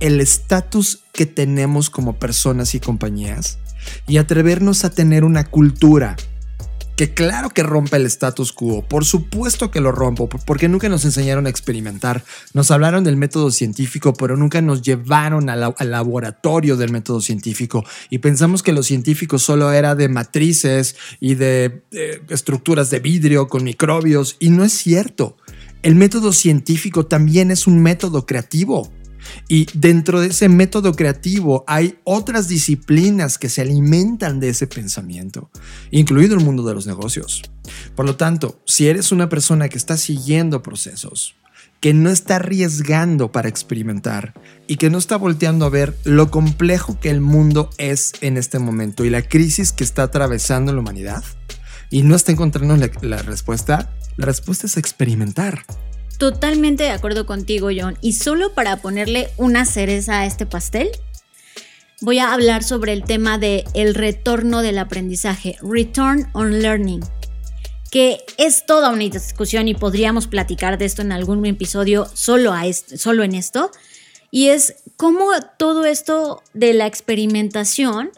el 0.00 0.20
estatus 0.20 1.04
que 1.12 1.26
tenemos 1.26 1.90
como 1.90 2.18
personas 2.18 2.74
y 2.74 2.80
compañías 2.80 3.58
y 4.06 4.18
atrevernos 4.18 4.84
a 4.84 4.90
tener 4.90 5.24
una 5.24 5.44
cultura 5.44 6.16
que 6.98 7.14
claro 7.14 7.50
que 7.50 7.62
rompe 7.62 7.96
el 7.96 8.06
status 8.06 8.52
quo, 8.52 8.82
por 8.82 9.04
supuesto 9.04 9.70
que 9.70 9.80
lo 9.80 9.92
rompo, 9.92 10.28
porque 10.28 10.68
nunca 10.68 10.88
nos 10.88 11.04
enseñaron 11.04 11.46
a 11.46 11.48
experimentar, 11.48 12.24
nos 12.54 12.72
hablaron 12.72 13.04
del 13.04 13.16
método 13.16 13.52
científico, 13.52 14.14
pero 14.14 14.36
nunca 14.36 14.60
nos 14.62 14.82
llevaron 14.82 15.48
al, 15.48 15.74
laboratorio 15.78 16.76
del 16.76 16.90
método 16.90 17.20
científico 17.20 17.84
y 18.10 18.18
pensamos 18.18 18.64
que 18.64 18.72
lo 18.72 18.82
científico 18.82 19.38
solo 19.38 19.70
era 19.70 19.94
de 19.94 20.08
matrices 20.08 20.96
y 21.20 21.36
de 21.36 21.84
estructuras 22.30 22.90
de 22.90 22.98
vidrio 22.98 23.46
con 23.46 23.62
microbios 23.62 24.36
y 24.40 24.50
no 24.50 24.64
es 24.64 24.72
cierto. 24.72 25.36
El 25.82 25.94
método 25.94 26.32
científico 26.32 27.06
también 27.06 27.52
es 27.52 27.68
un 27.68 27.80
método 27.80 28.26
creativo. 28.26 28.90
Y 29.48 29.66
dentro 29.74 30.20
de 30.20 30.28
ese 30.28 30.48
método 30.48 30.94
creativo 30.94 31.64
hay 31.66 31.98
otras 32.04 32.48
disciplinas 32.48 33.38
que 33.38 33.48
se 33.48 33.62
alimentan 33.62 34.40
de 34.40 34.50
ese 34.50 34.66
pensamiento, 34.66 35.50
incluido 35.90 36.36
el 36.36 36.44
mundo 36.44 36.64
de 36.64 36.74
los 36.74 36.86
negocios. 36.86 37.42
Por 37.94 38.06
lo 38.06 38.16
tanto, 38.16 38.60
si 38.66 38.88
eres 38.88 39.12
una 39.12 39.28
persona 39.28 39.68
que 39.68 39.78
está 39.78 39.96
siguiendo 39.96 40.62
procesos, 40.62 41.34
que 41.80 41.94
no 41.94 42.10
está 42.10 42.36
arriesgando 42.36 43.30
para 43.30 43.48
experimentar 43.48 44.34
y 44.66 44.76
que 44.76 44.90
no 44.90 44.98
está 44.98 45.16
volteando 45.16 45.64
a 45.64 45.70
ver 45.70 45.96
lo 46.04 46.30
complejo 46.30 46.98
que 46.98 47.10
el 47.10 47.20
mundo 47.20 47.70
es 47.78 48.12
en 48.20 48.36
este 48.36 48.58
momento 48.58 49.04
y 49.04 49.10
la 49.10 49.22
crisis 49.22 49.72
que 49.72 49.84
está 49.84 50.04
atravesando 50.04 50.72
la 50.72 50.80
humanidad 50.80 51.22
y 51.90 52.02
no 52.02 52.16
está 52.16 52.32
encontrando 52.32 52.76
la, 52.76 53.22
respuesta, 53.22 53.90
la 54.16 54.26
respuesta 54.26 54.66
es 54.66 54.76
experimentar. 54.76 55.64
Totalmente 56.18 56.84
de 56.84 56.90
acuerdo 56.90 57.26
contigo, 57.26 57.68
John. 57.76 57.98
Y 58.00 58.14
solo 58.14 58.54
para 58.54 58.78
ponerle 58.82 59.28
una 59.36 59.64
cereza 59.64 60.20
a 60.20 60.26
este 60.26 60.46
pastel, 60.46 60.90
voy 62.00 62.18
a 62.18 62.32
hablar 62.32 62.64
sobre 62.64 62.92
el 62.92 63.04
tema 63.04 63.38
de 63.38 63.64
el 63.74 63.94
retorno 63.94 64.62
del 64.62 64.78
aprendizaje, 64.78 65.56
return 65.62 66.28
on 66.32 66.60
learning, 66.60 67.04
que 67.90 68.24
es 68.36 68.66
toda 68.66 68.90
una 68.90 69.04
discusión 69.04 69.68
y 69.68 69.74
podríamos 69.74 70.26
platicar 70.26 70.78
de 70.78 70.84
esto 70.84 71.02
en 71.02 71.12
algún 71.12 71.44
episodio 71.46 72.06
solo, 72.14 72.52
a 72.52 72.64
solo 72.72 73.22
en 73.22 73.34
esto. 73.34 73.70
Y 74.30 74.48
es 74.48 74.76
cómo 74.96 75.30
todo 75.58 75.84
esto 75.86 76.42
de 76.52 76.74
la 76.74 76.86
experimentación 76.86 78.10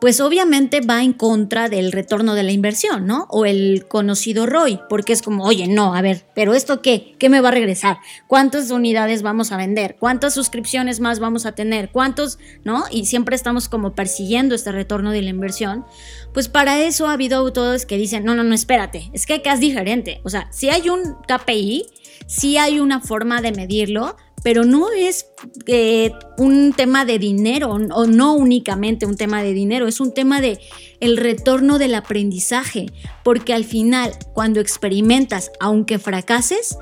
pues 0.00 0.20
obviamente 0.20 0.80
va 0.80 1.02
en 1.02 1.12
contra 1.12 1.68
del 1.68 1.92
retorno 1.92 2.34
de 2.34 2.42
la 2.42 2.52
inversión, 2.52 3.06
¿no? 3.06 3.26
O 3.28 3.44
el 3.44 3.86
conocido 3.86 4.46
ROI, 4.46 4.80
porque 4.88 5.12
es 5.12 5.22
como, 5.22 5.44
oye, 5.44 5.68
no, 5.68 5.94
a 5.94 6.02
ver, 6.02 6.24
pero 6.34 6.54
esto 6.54 6.80
qué, 6.80 7.14
¿qué 7.18 7.28
me 7.28 7.40
va 7.40 7.48
a 7.48 7.52
regresar? 7.52 7.98
¿Cuántas 8.26 8.70
unidades 8.70 9.22
vamos 9.22 9.52
a 9.52 9.56
vender? 9.56 9.96
¿Cuántas 9.98 10.34
suscripciones 10.34 11.00
más 11.00 11.20
vamos 11.20 11.44
a 11.44 11.52
tener? 11.52 11.90
¿Cuántos, 11.90 12.38
no? 12.64 12.84
Y 12.90 13.06
siempre 13.06 13.36
estamos 13.36 13.68
como 13.68 13.94
persiguiendo 13.94 14.54
este 14.54 14.72
retorno 14.72 15.10
de 15.10 15.22
la 15.22 15.30
inversión. 15.30 15.84
Pues 16.32 16.48
para 16.48 16.80
eso 16.82 17.06
ha 17.06 17.12
habido 17.12 17.36
autores 17.36 17.84
que 17.84 17.98
dicen, 17.98 18.24
no, 18.24 18.34
no, 18.34 18.42
no, 18.42 18.54
espérate, 18.54 19.10
es 19.12 19.26
que 19.26 19.34
acá 19.34 19.52
es 19.52 19.60
diferente. 19.60 20.20
O 20.24 20.30
sea, 20.30 20.48
si 20.50 20.70
hay 20.70 20.88
un 20.88 21.16
KPI, 21.28 21.84
si 22.26 22.56
hay 22.56 22.80
una 22.80 23.00
forma 23.00 23.42
de 23.42 23.52
medirlo, 23.52 24.16
pero 24.42 24.64
no 24.64 24.90
es 24.90 25.26
eh, 25.66 26.12
un 26.38 26.72
tema 26.72 27.04
de 27.04 27.18
dinero 27.18 27.70
o 27.70 28.06
no 28.06 28.34
únicamente 28.34 29.06
un 29.06 29.16
tema 29.16 29.42
de 29.42 29.52
dinero, 29.52 29.86
es 29.86 30.00
un 30.00 30.14
tema 30.14 30.40
de 30.40 30.58
el 31.00 31.16
retorno 31.16 31.78
del 31.78 31.94
aprendizaje, 31.94 32.86
porque 33.24 33.54
al 33.54 33.64
final 33.64 34.12
cuando 34.32 34.60
experimentas, 34.60 35.50
aunque 35.60 35.98
fracases, 35.98 36.76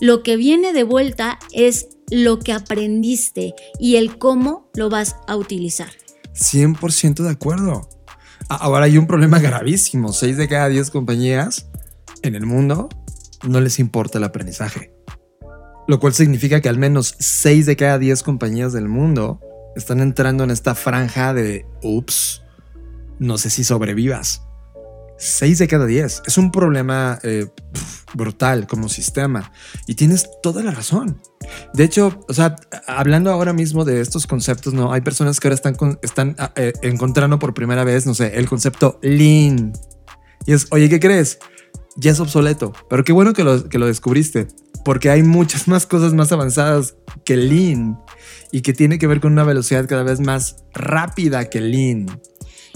lo 0.00 0.22
que 0.22 0.36
viene 0.36 0.72
de 0.72 0.84
vuelta 0.84 1.38
es 1.52 1.88
lo 2.10 2.38
que 2.38 2.52
aprendiste 2.52 3.54
y 3.78 3.96
el 3.96 4.18
cómo 4.18 4.68
lo 4.74 4.90
vas 4.90 5.16
a 5.26 5.36
utilizar. 5.36 5.90
100% 6.34 7.22
de 7.22 7.30
acuerdo. 7.30 7.88
Ahora 8.48 8.86
hay 8.86 8.98
un 8.98 9.06
problema 9.06 9.38
gravísimo. 9.38 10.12
6 10.12 10.36
de 10.36 10.48
cada 10.48 10.68
10 10.68 10.90
compañías 10.90 11.66
en 12.22 12.34
el 12.34 12.46
mundo 12.46 12.88
no 13.46 13.60
les 13.60 13.78
importa 13.78 14.18
el 14.18 14.24
aprendizaje. 14.24 14.92
Lo 15.90 15.98
cual 15.98 16.14
significa 16.14 16.60
que 16.60 16.68
al 16.68 16.78
menos 16.78 17.16
6 17.18 17.66
de 17.66 17.74
cada 17.74 17.98
10 17.98 18.22
compañías 18.22 18.72
del 18.72 18.88
mundo 18.88 19.40
están 19.74 19.98
entrando 19.98 20.44
en 20.44 20.52
esta 20.52 20.76
franja 20.76 21.34
de, 21.34 21.66
ups, 21.82 22.44
no 23.18 23.38
sé 23.38 23.50
si 23.50 23.64
sobrevivas. 23.64 24.42
6 25.18 25.58
de 25.58 25.66
cada 25.66 25.86
10. 25.86 26.22
Es 26.28 26.38
un 26.38 26.52
problema 26.52 27.18
eh, 27.24 27.48
brutal 28.14 28.68
como 28.68 28.88
sistema. 28.88 29.50
Y 29.88 29.96
tienes 29.96 30.30
toda 30.44 30.62
la 30.62 30.70
razón. 30.70 31.20
De 31.74 31.82
hecho, 31.82 32.20
o 32.28 32.34
sea, 32.34 32.54
hablando 32.86 33.32
ahora 33.32 33.52
mismo 33.52 33.84
de 33.84 34.00
estos 34.00 34.28
conceptos, 34.28 34.72
¿no? 34.72 34.92
Hay 34.92 35.00
personas 35.00 35.40
que 35.40 35.48
ahora 35.48 35.56
están, 35.56 35.76
están 36.02 36.36
ah, 36.38 36.52
eh, 36.54 36.72
encontrando 36.82 37.40
por 37.40 37.52
primera 37.52 37.82
vez, 37.82 38.06
no 38.06 38.14
sé, 38.14 38.38
el 38.38 38.48
concepto 38.48 39.00
lean. 39.02 39.72
Y 40.46 40.52
es, 40.52 40.68
oye, 40.70 40.88
¿qué 40.88 41.00
crees? 41.00 41.40
Ya 41.96 42.12
es 42.12 42.20
obsoleto. 42.20 42.72
Pero 42.88 43.02
qué 43.02 43.12
bueno 43.12 43.32
que 43.32 43.42
lo, 43.42 43.68
que 43.68 43.80
lo 43.80 43.86
descubriste 43.86 44.46
porque 44.84 45.10
hay 45.10 45.22
muchas 45.22 45.68
más 45.68 45.86
cosas 45.86 46.14
más 46.14 46.32
avanzadas 46.32 46.94
que 47.24 47.36
Lean 47.36 47.98
y 48.52 48.62
que 48.62 48.72
tiene 48.72 48.98
que 48.98 49.06
ver 49.06 49.20
con 49.20 49.32
una 49.32 49.44
velocidad 49.44 49.86
cada 49.88 50.02
vez 50.02 50.20
más 50.20 50.56
rápida 50.72 51.48
que 51.48 51.60
Lean. 51.60 52.06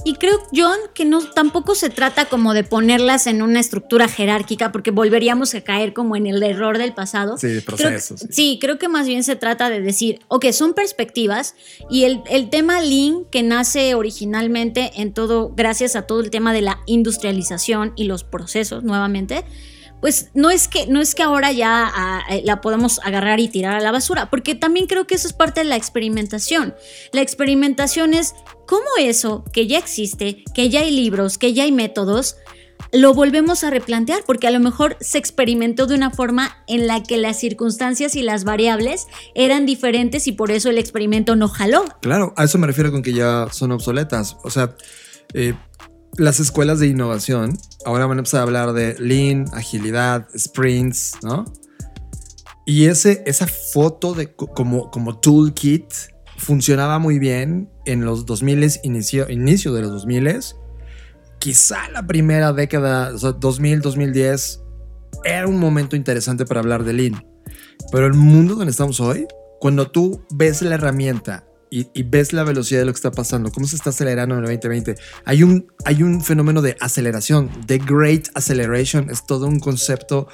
Y 0.06 0.14
creo, 0.16 0.38
John, 0.54 0.76
que 0.94 1.06
no 1.06 1.20
tampoco 1.30 1.74
se 1.74 1.88
trata 1.88 2.26
como 2.26 2.52
de 2.52 2.62
ponerlas 2.62 3.26
en 3.26 3.40
una 3.40 3.58
estructura 3.58 4.06
jerárquica, 4.06 4.70
porque 4.70 4.90
volveríamos 4.90 5.54
a 5.54 5.62
caer 5.62 5.94
como 5.94 6.14
en 6.14 6.26
el 6.26 6.42
error 6.42 6.76
del 6.76 6.92
pasado. 6.92 7.38
Sí, 7.38 7.60
procesos. 7.60 8.20
sí. 8.20 8.26
sí. 8.30 8.58
creo 8.60 8.78
que 8.78 8.88
más 8.88 9.06
bien 9.06 9.24
se 9.24 9.34
trata 9.34 9.70
de 9.70 9.80
decir, 9.80 10.20
ok, 10.28 10.50
son 10.52 10.74
perspectivas 10.74 11.54
y 11.88 12.04
el, 12.04 12.20
el 12.28 12.50
tema 12.50 12.82
Lean 12.82 13.24
que 13.30 13.42
nace 13.42 13.94
originalmente 13.94 14.92
en 14.96 15.14
todo, 15.14 15.54
gracias 15.56 15.96
a 15.96 16.02
todo 16.02 16.20
el 16.20 16.28
tema 16.28 16.52
de 16.52 16.60
la 16.60 16.80
industrialización 16.84 17.94
y 17.96 18.04
los 18.04 18.24
procesos, 18.24 18.84
nuevamente, 18.84 19.44
pues 20.04 20.28
no 20.34 20.50
es 20.50 20.68
que, 20.68 20.86
no 20.86 21.00
es 21.00 21.14
que 21.14 21.22
ahora 21.22 21.50
ya 21.50 21.90
ah, 21.90 22.20
eh, 22.28 22.42
la 22.44 22.60
podamos 22.60 23.00
agarrar 23.04 23.40
y 23.40 23.48
tirar 23.48 23.74
a 23.74 23.80
la 23.80 23.90
basura, 23.90 24.28
porque 24.28 24.54
también 24.54 24.86
creo 24.86 25.06
que 25.06 25.14
eso 25.14 25.26
es 25.26 25.32
parte 25.32 25.60
de 25.60 25.64
la 25.64 25.76
experimentación. 25.76 26.74
La 27.12 27.22
experimentación 27.22 28.12
es 28.12 28.34
cómo 28.66 28.84
eso 29.00 29.46
que 29.50 29.66
ya 29.66 29.78
existe, 29.78 30.44
que 30.52 30.68
ya 30.68 30.80
hay 30.80 30.90
libros, 30.90 31.38
que 31.38 31.54
ya 31.54 31.62
hay 31.62 31.72
métodos, 31.72 32.36
lo 32.92 33.14
volvemos 33.14 33.64
a 33.64 33.70
replantear, 33.70 34.24
porque 34.26 34.46
a 34.46 34.50
lo 34.50 34.60
mejor 34.60 34.98
se 35.00 35.16
experimentó 35.16 35.86
de 35.86 35.94
una 35.94 36.10
forma 36.10 36.62
en 36.66 36.86
la 36.86 37.02
que 37.02 37.16
las 37.16 37.40
circunstancias 37.40 38.14
y 38.14 38.20
las 38.20 38.44
variables 38.44 39.06
eran 39.34 39.64
diferentes 39.64 40.26
y 40.26 40.32
por 40.32 40.50
eso 40.50 40.68
el 40.68 40.76
experimento 40.76 41.34
no 41.34 41.48
jaló. 41.48 41.82
Claro, 42.02 42.34
a 42.36 42.44
eso 42.44 42.58
me 42.58 42.66
refiero 42.66 42.92
con 42.92 43.00
que 43.00 43.14
ya 43.14 43.48
son 43.50 43.72
obsoletas. 43.72 44.36
O 44.44 44.50
sea, 44.50 44.76
eh, 45.32 45.54
las 46.16 46.40
escuelas 46.40 46.78
de 46.78 46.86
innovación 46.86 47.58
ahora 47.84 48.06
van 48.06 48.18
a 48.18 48.20
empezar 48.20 48.40
a 48.40 48.42
hablar 48.44 48.72
de 48.72 48.96
lean, 48.98 49.46
agilidad, 49.52 50.28
sprints, 50.36 51.12
¿no? 51.22 51.44
Y 52.66 52.86
ese, 52.86 53.22
esa 53.26 53.46
foto 53.46 54.14
de 54.14 54.32
como, 54.34 54.90
como 54.90 55.18
toolkit 55.18 55.84
funcionaba 56.38 56.98
muy 56.98 57.18
bien 57.18 57.70
en 57.84 58.04
los 58.04 58.24
2000, 58.26 58.80
inicio, 58.84 59.28
inicio 59.28 59.74
de 59.74 59.82
los 59.82 59.90
2000. 59.90 60.40
Quizá 61.38 61.90
la 61.90 62.06
primera 62.06 62.52
década, 62.52 63.12
o 63.14 63.18
sea, 63.18 63.32
2000, 63.32 63.82
2010, 63.82 64.62
era 65.24 65.46
un 65.46 65.58
momento 65.58 65.94
interesante 65.94 66.46
para 66.46 66.60
hablar 66.60 66.84
de 66.84 66.94
lean. 66.94 67.26
Pero 67.92 68.06
el 68.06 68.14
mundo 68.14 68.54
donde 68.54 68.70
estamos 68.70 68.98
hoy, 69.00 69.26
cuando 69.60 69.90
tú 69.90 70.24
ves 70.30 70.62
la 70.62 70.76
herramienta 70.76 71.46
y, 71.74 72.02
ves 72.04 72.32
la 72.32 72.44
velocidad 72.44 72.80
de 72.80 72.86
lo 72.86 72.92
que 72.92 72.98
está 72.98 73.10
pasando, 73.10 73.50
cómo 73.50 73.66
se 73.66 73.74
está 73.74 73.90
acelerando 73.90 74.36
en 74.36 74.44
el 74.44 74.46
2020, 74.46 74.94
hay 75.24 75.42
un, 75.42 75.66
hay 75.84 76.02
un 76.02 76.22
fenómeno 76.22 76.62
de 76.62 76.76
aceleración, 76.80 77.50
de 77.66 77.78
great 77.78 78.28
acceleration, 78.34 79.10
es 79.10 79.26
todo 79.26 79.46
un 79.46 79.58
concepto 79.58 80.28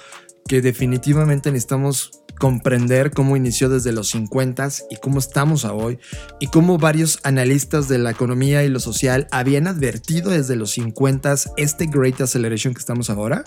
que 0.47 0.61
definitivamente 0.61 1.51
necesitamos 1.51 2.11
comprender 2.38 3.11
cómo 3.11 3.36
inició 3.36 3.68
desde 3.68 3.93
los 3.93 4.09
50 4.11 4.68
y 4.91 4.97
cómo 4.97 5.18
estamos 5.18 5.64
a 5.64 5.72
hoy 5.74 5.99
y 6.41 6.47
cómo 6.47 6.78
varios 6.78 7.20
analistas 7.22 7.88
de 7.88 7.99
la 7.99 8.11
economía 8.11 8.64
y 8.64 8.68
lo 8.68 8.80
social 8.80 9.26
habían 9.30 9.66
advertido 9.66 10.30
desde 10.30 10.57
los 10.57 10.70
50 10.70 11.34
este 11.59 11.86
great 11.86 12.20
acceleration 12.20 12.72
que 12.72 12.80
estamos 12.80 13.11
ahora 13.11 13.45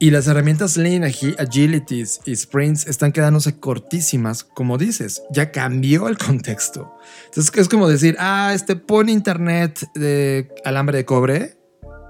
Y 0.00 0.10
las 0.10 0.26
herramientas 0.26 0.76
Lean, 0.76 1.02
agi- 1.04 1.36
Agilities 1.38 2.20
y 2.26 2.34
Sprints 2.36 2.86
están 2.86 3.12
quedándose 3.12 3.58
cortísimas, 3.58 4.44
como 4.44 4.76
dices, 4.76 5.22
ya 5.30 5.50
cambió 5.52 6.08
el 6.08 6.18
contexto. 6.18 6.92
Entonces 7.26 7.52
es 7.56 7.68
como 7.68 7.88
decir, 7.88 8.16
ah, 8.18 8.52
este 8.54 8.76
pone 8.76 9.12
internet 9.12 9.78
de 9.94 10.48
alambre 10.64 10.98
de 10.98 11.04
cobre 11.04 11.56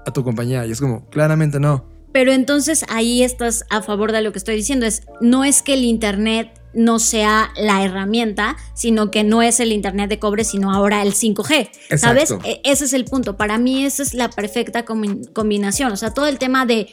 a 0.05 0.11
tu 0.11 0.23
compañía. 0.23 0.65
Y 0.65 0.71
es 0.71 0.81
como, 0.81 1.07
claramente 1.09 1.59
no. 1.59 1.85
Pero 2.11 2.31
entonces 2.31 2.85
ahí 2.89 3.23
estás 3.23 3.65
a 3.69 3.81
favor 3.81 4.11
de 4.11 4.21
lo 4.21 4.31
que 4.31 4.39
estoy 4.39 4.55
diciendo. 4.55 4.85
Es, 4.85 5.03
no 5.21 5.43
es 5.43 5.61
que 5.61 5.73
el 5.73 5.83
Internet 5.83 6.61
no 6.73 6.97
sea 6.99 7.51
la 7.57 7.83
herramienta, 7.83 8.55
sino 8.73 9.11
que 9.11 9.23
no 9.25 9.41
es 9.41 9.59
el 9.59 9.71
Internet 9.73 10.09
de 10.09 10.19
cobre, 10.19 10.43
sino 10.45 10.73
ahora 10.73 11.01
el 11.01 11.13
5G. 11.13 11.69
¿Sabes? 11.97 12.31
Exacto. 12.31 12.39
E- 12.47 12.61
Ese 12.63 12.85
es 12.85 12.93
el 12.93 13.03
punto. 13.05 13.35
Para 13.37 13.57
mí 13.57 13.85
esa 13.85 14.01
es 14.03 14.13
la 14.13 14.29
perfecta 14.29 14.85
combi- 14.85 15.31
combinación. 15.33 15.91
O 15.91 15.97
sea, 15.97 16.13
todo 16.13 16.27
el 16.27 16.37
tema 16.37 16.65
de, 16.65 16.87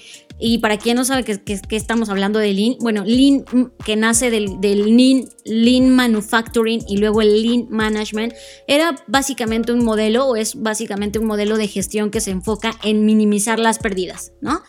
y 0.45 0.59
para 0.59 0.77
quien 0.77 0.97
no 0.97 1.05
sabe 1.05 1.23
que, 1.25 1.41
que- 1.41 1.61
que 1.61 1.77
estamos 1.77 2.09
hablando 2.09 2.39
de 2.41 2.53
Lean, 2.53 2.77
bueno, 2.81 3.05
Lean 3.07 3.45
que 3.85 3.95
nace 3.97 4.31
del, 4.31 4.61
del 4.61 4.97
lean, 4.97 5.25
lean 5.45 5.91
Manufacturing 5.95 6.83
y 6.89 6.97
luego 6.97 7.23
el 7.23 7.43
Lean 7.43 7.67
Management, 7.71 8.35
era 8.67 8.97
básicamente 9.07 9.73
un 9.73 9.85
modelo 9.85 10.27
o 10.27 10.37
es 10.37 10.61
básicamente 10.61 11.19
un 11.19 11.27
modelo 11.27 11.57
de 11.57 11.69
gestión 11.69 12.11
que 12.11 12.21
se 12.21 12.33
enfoca 12.33 12.73
en 12.83 13.05
minimizar 13.05 13.59
las 13.59 13.79
pérdidas, 13.79 14.33
¿no? 14.41 14.61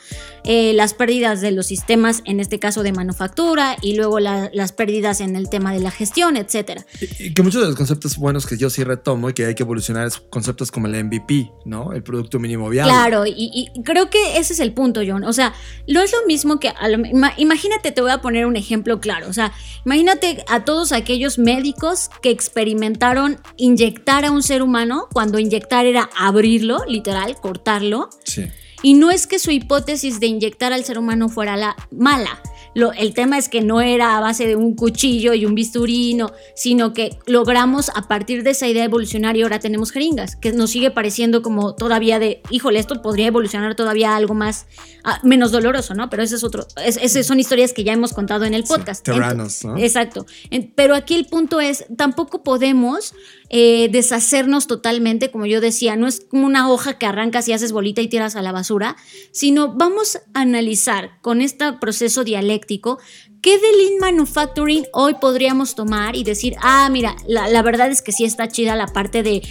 Eh, 0.46 0.74
las 0.74 0.94
pérdidas 0.94 1.40
de 1.42 1.52
los 1.52 1.68
sistemas, 1.68 2.22
en 2.26 2.40
este 2.40 2.60
caso 2.60 2.84
de 2.84 2.92
manufactura, 2.92 3.78
y 3.82 3.96
luego 3.96 4.20
la- 4.20 4.50
las 4.54 4.72
pérdidas 4.74 5.22
en 5.22 5.36
el 5.36 5.50
tema 5.50 5.74
de 5.74 5.80
la 5.80 5.90
gestión, 5.92 6.36
etcétera. 6.38 6.86
Y 7.20 7.34
que 7.34 7.42
muchos 7.44 7.62
de 7.62 7.68
los 7.68 7.76
conceptos 7.78 8.18
buenos 8.18 8.46
que 8.46 8.58
yo 8.58 8.70
sí 8.70 8.84
retomo 8.84 9.30
y 9.30 9.34
que 9.34 9.46
hay 9.46 9.56
que 9.56 9.64
evolucionar 9.64 10.06
es 10.08 10.18
conceptos 10.18 10.72
como 10.72 10.88
el 10.88 10.96
MVP, 10.96 11.50
¿no? 11.66 11.94
El 11.94 12.04
producto 12.04 12.40
mínimo 12.40 12.70
viable. 12.70 12.92
Claro, 12.92 13.26
y, 13.26 13.34
y 13.76 13.84
creo 13.84 14.10
que 14.10 14.38
ese 14.38 14.54
es 14.54 14.60
el 14.60 14.74
punto, 14.74 15.02
John. 15.08 15.24
O 15.24 15.34
sea, 15.34 15.54
no 15.88 16.02
es 16.02 16.12
lo 16.12 16.26
mismo 16.28 16.60
que. 16.60 16.70
a 16.70 16.88
lo- 16.90 16.98
ima- 16.98 17.34
imagínate, 17.38 17.92
te 17.92 18.02
voy 18.02 18.12
a 18.12 18.22
poner 18.22 18.46
un 18.46 18.56
ejemplo 18.58 19.00
claro. 19.00 19.30
O 19.30 19.34
sea, 19.34 19.54
imagínate 19.86 20.44
a 20.50 20.66
todos 20.66 20.92
aquellos 20.92 21.38
médicos 21.38 22.10
que 22.22 22.30
experimentaron 22.32 23.40
inyectar 23.58 24.26
a 24.26 24.32
un 24.32 24.44
ser 24.44 24.62
humano 24.62 25.08
cuando 25.14 25.40
inyectar 25.40 25.86
era 25.86 26.10
abrirlo, 26.18 26.80
literal, 26.88 27.36
cortarlo. 27.42 28.10
Sí. 28.26 28.46
Y 28.84 28.94
no 28.94 29.10
es 29.10 29.26
que 29.26 29.40
su 29.40 29.50
hipótesis 29.50 30.20
de 30.20 30.28
inyectar 30.28 30.74
al 30.74 30.84
ser 30.86 31.00
humano 31.00 31.30
fuera 31.30 31.58
la 31.58 31.76
mala. 31.90 32.42
Lo- 32.76 32.92
el 32.92 33.14
tema 33.14 33.38
es 33.38 33.50
que 33.50 33.62
no 33.62 33.82
era 33.82 34.18
a 34.18 34.20
base 34.20 34.48
de 34.48 34.56
un 34.56 34.76
cuchillo 34.76 35.34
y 35.36 35.46
un 35.46 35.54
bisturí, 35.56 36.16
no, 36.16 36.32
sino 36.56 36.92
que 36.94 37.18
logramos 37.28 37.90
a 37.96 38.08
partir 38.08 38.42
de 38.44 38.50
esa 38.50 38.68
idea 38.68 38.84
evolucionaria, 38.84 39.46
ahora 39.46 39.60
tenemos 39.60 39.92
jeringas, 39.92 40.36
que 40.36 40.52
nos 40.54 40.72
sigue 40.72 40.90
pareciendo 40.90 41.44
como 41.44 41.76
todavía 41.76 42.18
de, 42.18 42.42
híjole, 42.50 42.80
esto 42.80 43.00
podría 43.04 43.28
evolucionar 43.28 43.76
todavía 43.76 44.16
algo 44.16 44.34
más, 44.34 44.66
ah, 45.04 45.20
menos 45.24 45.52
doloroso, 45.52 45.94
¿no? 45.94 46.10
Pero 46.10 46.24
ese 46.24 46.36
es 46.36 46.44
otro, 46.44 46.66
es- 46.84 46.98
esas 46.98 47.28
son 47.28 47.40
historias 47.40 47.74
que 47.74 47.84
ya 47.84 47.94
hemos 47.94 48.12
contado 48.12 48.44
en 48.44 48.56
el 48.56 48.64
podcast. 48.64 49.06
Terranos, 49.06 49.64
¿no? 49.64 49.78
Exacto. 49.78 50.26
En- 50.50 50.74
Pero 50.76 50.96
aquí 50.96 51.14
el 51.14 51.26
punto 51.28 51.62
es, 51.62 51.86
tampoco 51.96 52.42
podemos 52.44 53.14
eh, 53.56 53.88
deshacernos 53.92 54.66
totalmente, 54.66 55.30
como 55.30 55.46
yo 55.46 55.62
decía, 55.62 55.96
no 55.96 56.08
es 56.08 56.22
como 56.22 56.48
una 56.48 56.72
hoja 56.72 56.98
que 56.98 57.06
arrancas 57.06 57.48
y 57.48 57.54
haces 57.54 57.72
bolita 57.72 58.02
y 58.02 58.08
tiras 58.08 58.36
a 58.36 58.42
la 58.42 58.52
basura, 58.52 58.96
sino 59.32 59.76
vamos 59.76 60.16
a 60.16 60.42
analizar 60.42 61.22
con 61.22 61.40
este 61.40 61.72
proceso 61.74 62.24
dialéctico 62.24 62.98
qué 63.44 63.60
de 63.60 63.68
Lean 63.78 64.00
Manufacturing 64.00 64.86
hoy 64.94 65.16
podríamos 65.20 65.76
tomar 65.76 66.16
y 66.16 66.24
decir, 66.24 66.56
ah, 66.62 66.88
mira, 66.90 67.16
la, 67.28 67.48
la 67.50 67.62
verdad 67.62 67.92
es 67.92 68.02
que 68.02 68.14
sí 68.14 68.24
está 68.24 68.48
chida 68.48 68.76
la 68.78 68.88
parte 68.88 69.22
de, 69.22 69.42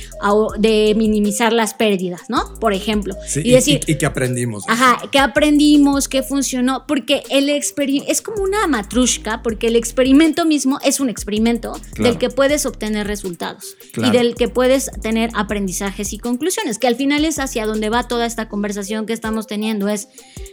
de 0.58 0.94
minimizar 0.96 1.52
las 1.52 1.74
pérdidas, 1.74 2.22
¿no? 2.28 2.54
Por 2.58 2.72
ejemplo. 2.72 3.14
Sí, 3.28 3.42
y 3.44 3.50
decir, 3.52 3.80
y, 3.86 3.92
y 3.92 3.98
que 3.98 4.06
aprendimos. 4.06 4.64
Ajá, 4.66 4.98
¿qué 5.12 5.18
aprendimos? 5.18 6.08
¿Qué 6.08 6.22
funcionó? 6.22 6.86
Porque 6.88 7.22
el 7.28 7.50
experimento 7.50 8.10
es 8.10 8.22
como 8.22 8.42
una 8.42 8.66
matrushka, 8.66 9.42
porque 9.42 9.66
el 9.68 9.76
experimento 9.76 10.46
mismo 10.46 10.78
es 10.82 10.98
un 10.98 11.10
experimento 11.10 11.72
Claro. 11.92 12.10
del 12.10 12.18
que 12.18 12.30
puedes 12.30 12.64
obtener 12.64 13.06
resultados 13.06 13.76
Claro. 13.92 14.08
y 14.14 14.16
del 14.16 14.34
que 14.34 14.48
puedes 14.48 14.90
tener 15.02 15.28
aprendizajes 15.34 16.14
y 16.14 16.18
conclusiones, 16.18 16.78
que 16.78 16.86
al 16.86 16.96
final 16.96 17.26
es 17.26 17.38
hacia 17.38 17.66
donde 17.66 17.90
va 17.90 18.08
toda 18.08 18.24
esta 18.24 18.48
conversación 18.48 19.04
que 19.04 19.12
estamos 19.12 19.46
teniendo. 19.46 19.88
Es 19.88 20.08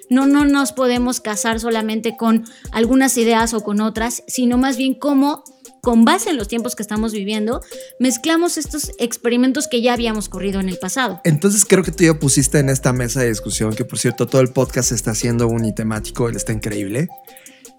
no, 0.10 0.26
no 0.28 0.44
nos 0.44 0.74
podemos 0.74 1.22
casar 1.22 1.60
solamente 1.62 2.18
con 2.18 2.44
algunas 2.72 3.16
ideas 3.18 3.29
o 3.30 3.62
con 3.62 3.80
otras, 3.80 4.24
sino 4.28 4.58
más 4.58 4.76
bien 4.76 4.96
cómo 4.96 5.44
con 5.82 6.04
base 6.04 6.32
en 6.32 6.38
los 6.38 6.48
tiempos 6.48 6.76
que 6.76 6.82
estamos 6.82 7.14
viviendo, 7.14 7.62
mezclamos 8.00 8.58
estos 8.58 8.92
experimentos 9.00 9.68
que 9.68 9.82
ya 9.82 9.94
habíamos 9.94 10.28
corrido 10.28 10.60
en 10.60 10.68
el 10.68 10.78
pasado. 10.78 11.22
Entonces 11.24 11.64
creo 11.64 11.84
que 11.84 11.92
tú 11.92 12.04
ya 12.04 12.20
pusiste 12.20 12.60
en 12.60 12.70
esta 12.70 12.92
mesa 12.92 13.22
de 13.22 13.30
discusión, 13.30 13.76
que 13.76 13.86
por 13.86 14.00
cierto 14.00 14.28
todo 14.28 14.42
el 14.42 14.50
podcast 14.50 14.92
está 14.92 15.12
haciendo 15.12 15.48
unitemático, 15.48 16.28
él 16.28 16.36
está 16.36 16.52
increíble. 16.54 17.08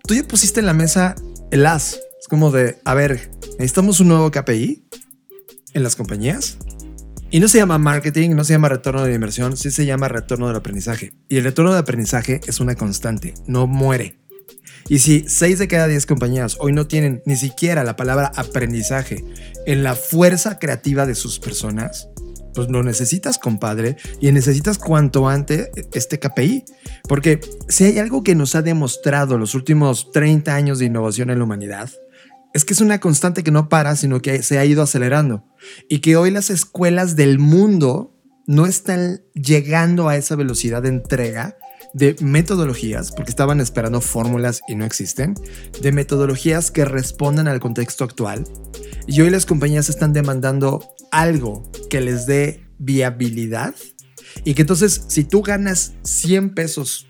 Tú 0.07 0.15
ya 0.15 0.23
pusiste 0.23 0.61
en 0.61 0.67
la 0.67 0.73
mesa 0.73 1.15
el 1.51 1.67
as. 1.67 2.01
Es 2.21 2.29
como 2.29 2.51
de, 2.51 2.79
a 2.85 2.95
ver, 2.95 3.33
necesitamos 3.59 4.01
un 4.01 4.09
nuevo 4.09 4.31
KPI 4.31 4.87
en 5.75 5.83
las 5.83 5.97
compañías. 5.97 6.59
Y 7.33 7.39
no 7.39 7.49
se 7.49 7.59
llama 7.59 7.79
marketing, 7.79 8.31
no 8.31 8.45
se 8.45 8.55
llama 8.55 8.69
retorno 8.69 9.05
de 9.05 9.15
inversión, 9.15 9.57
sí 9.57 9.71
se 9.71 9.87
llama 9.87 10.09
retorno 10.09 10.49
del 10.49 10.57
aprendizaje. 10.57 11.13
Y 11.29 11.37
el 11.37 11.45
retorno 11.45 11.73
de 11.73 11.79
aprendizaje 11.79 12.41
es 12.47 12.61
una 12.61 12.75
constante, 12.75 13.35
no 13.47 13.67
muere. 13.67 14.20
Y 14.91 14.99
si 14.99 15.24
6 15.28 15.61
de 15.61 15.68
cada 15.68 15.86
10 15.86 16.05
compañías 16.05 16.57
hoy 16.59 16.72
no 16.72 16.88
tienen 16.88 17.22
ni 17.24 17.36
siquiera 17.36 17.84
la 17.84 17.95
palabra 17.95 18.32
aprendizaje 18.34 19.24
en 19.64 19.84
la 19.84 19.95
fuerza 19.95 20.59
creativa 20.59 21.07
de 21.07 21.14
sus 21.14 21.38
personas, 21.38 22.09
pues 22.55 22.68
lo 22.70 22.82
necesitas, 22.82 23.38
compadre, 23.38 23.97
y 24.20 24.32
necesitas 24.32 24.78
cuanto 24.78 25.28
antes 25.28 25.70
este 25.93 26.18
KPI. 26.18 26.64
Porque 27.09 27.38
si 27.68 27.84
hay 27.84 28.01
algo 28.01 28.24
que 28.24 28.34
nos 28.34 28.57
ha 28.57 28.62
demostrado 28.62 29.38
los 29.38 29.55
últimos 29.55 30.11
30 30.11 30.57
años 30.57 30.80
de 30.80 30.86
innovación 30.86 31.30
en 31.30 31.38
la 31.38 31.45
humanidad, 31.45 31.88
es 32.53 32.64
que 32.64 32.72
es 32.72 32.80
una 32.80 32.99
constante 32.99 33.45
que 33.45 33.53
no 33.53 33.68
para, 33.68 33.95
sino 33.95 34.20
que 34.20 34.43
se 34.43 34.59
ha 34.59 34.64
ido 34.64 34.82
acelerando. 34.82 35.45
Y 35.88 36.01
que 36.01 36.16
hoy 36.16 36.32
las 36.32 36.51
escuelas 36.51 37.14
del 37.14 37.38
mundo 37.38 38.20
no 38.49 38.66
están 38.66 39.22
llegando 39.34 40.09
a 40.09 40.16
esa 40.16 40.34
velocidad 40.34 40.82
de 40.82 40.88
entrega 40.88 41.60
de 41.93 42.16
metodologías, 42.20 43.12
porque 43.12 43.30
estaban 43.30 43.61
esperando 43.61 44.01
fórmulas 44.01 44.61
y 44.68 44.74
no 44.74 44.84
existen, 44.84 45.34
de 45.80 45.93
metodologías 45.93 46.70
que 46.70 46.84
respondan 46.84 47.49
al 47.49 47.61
contexto 47.61 48.05
actual. 48.05 48.45
Y 49.07 49.20
hoy 49.20 49.30
las 49.30 49.47
compañías 49.47 49.88
están 49.88 50.12
demandando 50.12 50.88
algo 51.11 51.70
que 51.88 52.01
les 52.01 52.26
dé 52.26 52.64
viabilidad 52.78 53.74
y 54.45 54.55
que 54.55 54.62
entonces 54.62 55.05
si 55.09 55.24
tú 55.24 55.43
ganas 55.43 55.95
100 56.03 56.55
pesos 56.55 57.09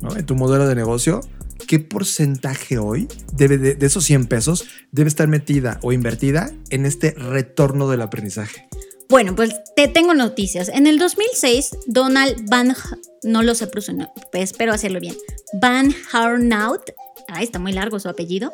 ¿no? 0.00 0.16
en 0.16 0.26
tu 0.26 0.34
modelo 0.34 0.66
de 0.68 0.74
negocio, 0.74 1.20
¿qué 1.66 1.78
porcentaje 1.78 2.78
hoy 2.78 3.08
debe 3.32 3.58
de, 3.58 3.74
de 3.74 3.86
esos 3.86 4.04
100 4.04 4.26
pesos 4.26 4.64
debe 4.92 5.08
estar 5.08 5.28
metida 5.28 5.78
o 5.82 5.92
invertida 5.92 6.50
en 6.70 6.86
este 6.86 7.12
retorno 7.12 7.88
del 7.88 8.02
aprendizaje? 8.02 8.68
Bueno, 9.08 9.36
pues 9.36 9.54
te 9.76 9.86
tengo 9.86 10.14
noticias. 10.14 10.68
En 10.68 10.86
el 10.86 10.98
2006, 10.98 11.70
Donald 11.86 12.48
Van, 12.48 12.74
no 13.22 13.42
lo 13.42 13.54
sé 13.54 13.66
pronunciar, 13.68 14.12
espero 14.32 14.72
hacerlo 14.72 15.00
bien, 15.00 15.16
Van 15.60 15.94
Harnout, 16.12 16.90
ay, 17.28 17.44
está 17.44 17.58
muy 17.58 17.72
largo 17.72 18.00
su 18.00 18.08
apellido, 18.08 18.52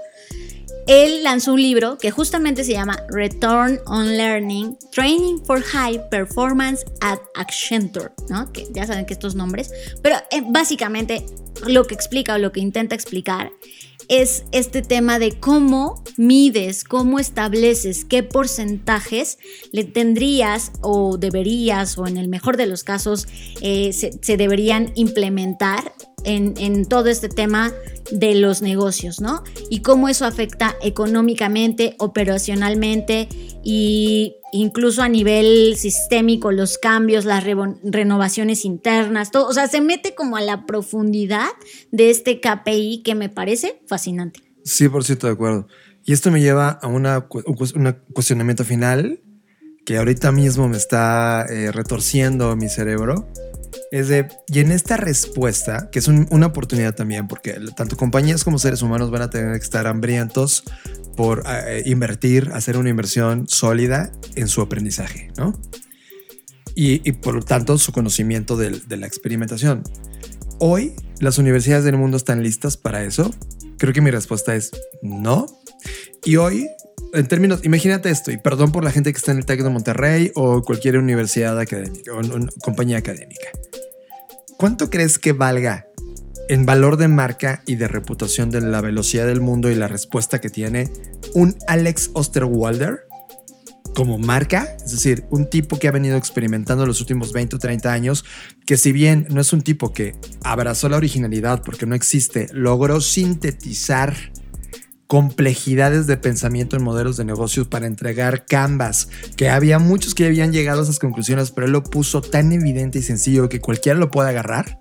él 0.87 1.23
lanzó 1.23 1.55
un 1.55 1.63
libro 1.63 1.97
que 1.97 2.11
justamente 2.11 2.65
se 2.65 2.73
llama 2.73 2.99
Return 3.09 3.81
on 3.87 4.17
Learning, 4.17 4.77
Training 4.91 5.39
for 5.45 5.63
High 5.63 6.09
Performance 6.11 6.85
at 7.01 7.19
Accenture, 7.35 8.11
¿no? 8.29 8.53
Que 8.53 8.67
ya 8.73 8.87
saben 8.87 9.07
que 9.07 9.15
estos 9.15 9.35
nombres, 9.35 9.71
pero 10.03 10.17
eh, 10.31 10.43
básicamente 10.45 11.25
lo 11.67 11.87
que 11.87 11.95
explica 11.95 12.35
o 12.35 12.39
lo 12.39 12.53
que 12.53 12.61
intenta 12.61 12.95
explicar 12.95 13.53
es 14.09 14.45
este 14.53 14.83
tema 14.83 15.19
de 15.19 15.33
cómo 15.33 16.03
mides, 16.17 16.85
cómo 16.85 17.19
estableces 17.19 18.05
qué 18.05 18.23
porcentajes 18.23 19.39
le 19.73 19.85
tendrías 19.85 20.73
o 20.81 21.19
deberías, 21.19 21.99
o 21.99 22.07
en 22.07 22.17
el 22.17 22.29
mejor 22.29 22.57
de 22.57 22.67
los 22.67 22.85
casos, 22.85 23.27
eh, 23.61 23.93
se, 23.93 24.13
se, 24.23 24.37
deberían 24.37 24.93
implementar 24.95 25.93
en, 26.25 26.87
todo 26.87 27.09
este 27.09 27.29
tema 27.29 27.73
de 28.11 28.35
los 28.35 28.63
negocios, 28.63 29.21
¿no? 29.21 29.43
Y 29.71 29.81
cómo 29.81 30.09
eso 30.09 30.27
afecta 30.27 30.77
económicamente, 30.83 31.95
operacionalmente 31.99 33.29
y 33.65 34.35
incluso 34.53 35.03
a 35.03 35.09
nivel 35.09 35.77
sistémico, 35.77 36.53
los 36.53 36.79
cambios, 36.79 37.25
las 37.25 37.45
re 37.45 37.57
renovaciones 37.85 38.65
internas, 38.65 39.31
todo, 39.31 39.49
o 39.49 39.53
sea, 39.53 39.69
se 39.69 39.81
mete 39.81 40.15
como 40.15 40.37
a 40.37 40.41
la 40.41 40.67
profundidad 40.67 41.49
de 41.91 42.11
este 42.11 42.41
KPI 42.41 43.03
que 43.05 43.15
me 43.15 43.29
parece 43.29 43.81
fascinante. 43.87 44.41
100% 44.65 45.21
de 45.21 45.31
acuerdo. 45.31 45.67
Y 46.05 46.13
esto 46.13 46.31
me 46.31 46.41
lleva 46.41 46.69
a 46.71 46.89
una, 46.89 47.27
un 47.47 47.95
cuestionamiento 48.13 48.65
final 48.65 49.21
que 49.85 49.99
ahorita 49.99 50.33
mismo 50.33 50.69
me 50.69 50.77
está 50.77 51.45
eh, 51.49 51.73
retorciendo 51.73 52.55
mi 52.57 52.69
cerebro. 52.69 53.29
Es 53.91 54.09
de, 54.09 54.29
y 54.49 54.61
en 54.61 54.73
esta 54.73 54.97
respuesta, 54.97 55.91
que 55.91 55.99
es 55.99 56.09
un, 56.09 56.27
una 56.31 56.47
oportunidad 56.47 56.95
también, 56.95 57.29
porque 57.29 57.59
tanto 57.77 57.97
compañías 57.97 58.45
como 58.45 58.59
seres 58.59 58.83
humanos 58.83 59.11
van 59.11 59.23
a 59.23 59.31
tener 59.31 59.53
que 59.53 59.65
estar 59.65 59.87
hambrientos 59.87 60.65
por 61.17 61.45
eh, 61.47 61.83
invertir, 61.87 62.51
hacer 62.53 62.77
una 62.77 62.89
inversión 62.89 63.47
sólida 63.49 64.13
en 64.35 64.49
su 64.49 64.61
aprendizaje, 64.61 65.31
¿no? 65.37 65.59
Y, 66.75 67.13
por 67.13 67.35
lo 67.35 67.43
tanto 67.43 67.77
su 67.77 67.93
conocimiento 67.93 68.57
de 68.57 68.97
la 68.97 69.07
experimentación. 69.07 69.85
hoy 70.59 70.95
las 71.21 71.37
universidades 71.37 71.85
del 71.85 71.99
mundo 71.99 72.17
están 72.17 72.43
listas 72.43 72.79
para 72.79 73.05
eso? 73.05 73.31
Creo 73.77 73.93
que 73.93 74.01
mi 74.01 74.11
respuesta 74.11 74.55
es 74.55 74.71
no. 75.03 75.47
Y 76.25 76.37
hoy, 76.37 76.69
en 77.13 77.27
términos, 77.27 77.61
imagínate 77.65 78.11
esto, 78.11 78.31
y 78.31 78.39
perdón 78.39 78.73
por 78.73 78.85
la 78.85 78.91
gente 78.91 79.13
que 79.13 79.19
está 79.19 79.33
en 79.33 79.39
el 79.39 79.47
TEC 79.47 79.63
de 79.63 79.71
Monterrey 79.71 80.33
o 80.35 80.63
cualquier 80.63 80.99
universidad 80.99 81.59
académica 81.59 82.13
o 82.13 82.21
o 82.21 82.47
compañía 82.63 82.99
académica. 82.99 83.49
¿Cuánto 84.57 84.91
crees 84.91 85.19
que 85.19 85.33
valga 85.33 85.87
en 86.49 86.67
valor 86.67 86.97
de 86.97 87.09
marca 87.09 87.63
y 87.67 87.77
de 87.77 87.89
reputación 87.89 88.51
de 88.51 88.61
la 88.61 88.81
velocidad 88.81 89.27
del 89.27 89.41
mundo 89.41 89.71
y 89.71 89.75
la 89.75 89.89
respuesta 89.89 90.41
que 90.41 90.51
tiene 90.51 90.91
un 91.35 91.57
Alex 91.67 92.11
Osterwalder 92.15 93.07
como 93.95 94.19
marca, 94.19 94.77
es 94.85 94.93
decir, 94.93 95.25
un 95.31 95.51
tipo 95.51 95.79
que 95.79 95.89
ha 95.89 95.93
venido 95.93 96.17
experimentando 96.17 96.87
los 96.87 97.01
últimos 97.01 97.33
20 97.33 97.57
o 97.57 97.59
30 97.59 97.93
años, 97.93 98.25
que 98.67 98.77
si 98.77 98.93
bien 98.93 99.27
no 99.31 99.41
es 99.41 99.53
un 99.53 99.63
tipo 99.63 99.93
que 99.93 100.15
abrazó 100.43 100.89
la 100.89 100.97
originalidad 100.97 101.63
porque 101.63 101.87
no 101.87 101.95
existe, 101.95 102.49
logró 102.53 103.01
sintetizar 103.01 104.15
complejidades 105.13 106.07
de 106.07 106.17
pensamiento 106.17 106.75
en 106.75 106.83
modelos 106.83 107.19
de 107.19 107.27
negocios 107.27 107.69
para 107.69 107.87
entregar 107.87 108.47
canvas, 108.47 109.11
que 109.37 109.51
había 109.51 109.79
muchos 109.79 110.15
que 110.15 110.25
habían 110.25 110.55
llegado 110.55 110.81
a 110.81 110.85
esas 110.85 110.99
conclusiones, 110.99 111.51
pero 111.51 111.67
él 111.67 111.73
lo 111.75 111.85
puso 111.85 112.23
tan 112.23 112.51
evidente 112.51 113.01
y 113.01 113.03
sencillo 113.03 113.51
que 113.51 113.61
cualquiera 113.61 113.99
lo 113.99 114.11
puede 114.11 114.31
agarrar, 114.31 114.81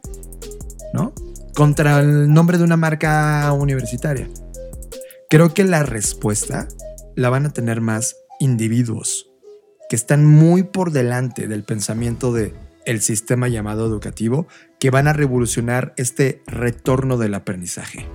¿no? 0.93 1.13
Contra 1.53 1.99
el 1.99 2.33
nombre 2.33 2.57
de 2.57 2.63
una 2.63 2.77
marca 2.77 3.51
universitaria. 3.51 4.29
Creo 5.29 5.53
que 5.53 5.65
la 5.65 5.83
respuesta 5.83 6.69
la 7.17 7.29
van 7.29 7.47
a 7.47 7.51
tener 7.51 7.81
más 7.81 8.15
individuos 8.39 9.29
que 9.89 9.97
están 9.97 10.25
muy 10.25 10.63
por 10.63 10.93
delante 10.93 11.49
del 11.49 11.65
pensamiento 11.65 12.31
de 12.31 12.53
el 12.85 13.01
sistema 13.01 13.49
llamado 13.49 13.85
educativo 13.85 14.47
que 14.79 14.91
van 14.91 15.09
a 15.09 15.13
revolucionar 15.13 15.93
este 15.97 16.41
retorno 16.47 17.17
del 17.17 17.33
aprendizaje. 17.33 18.07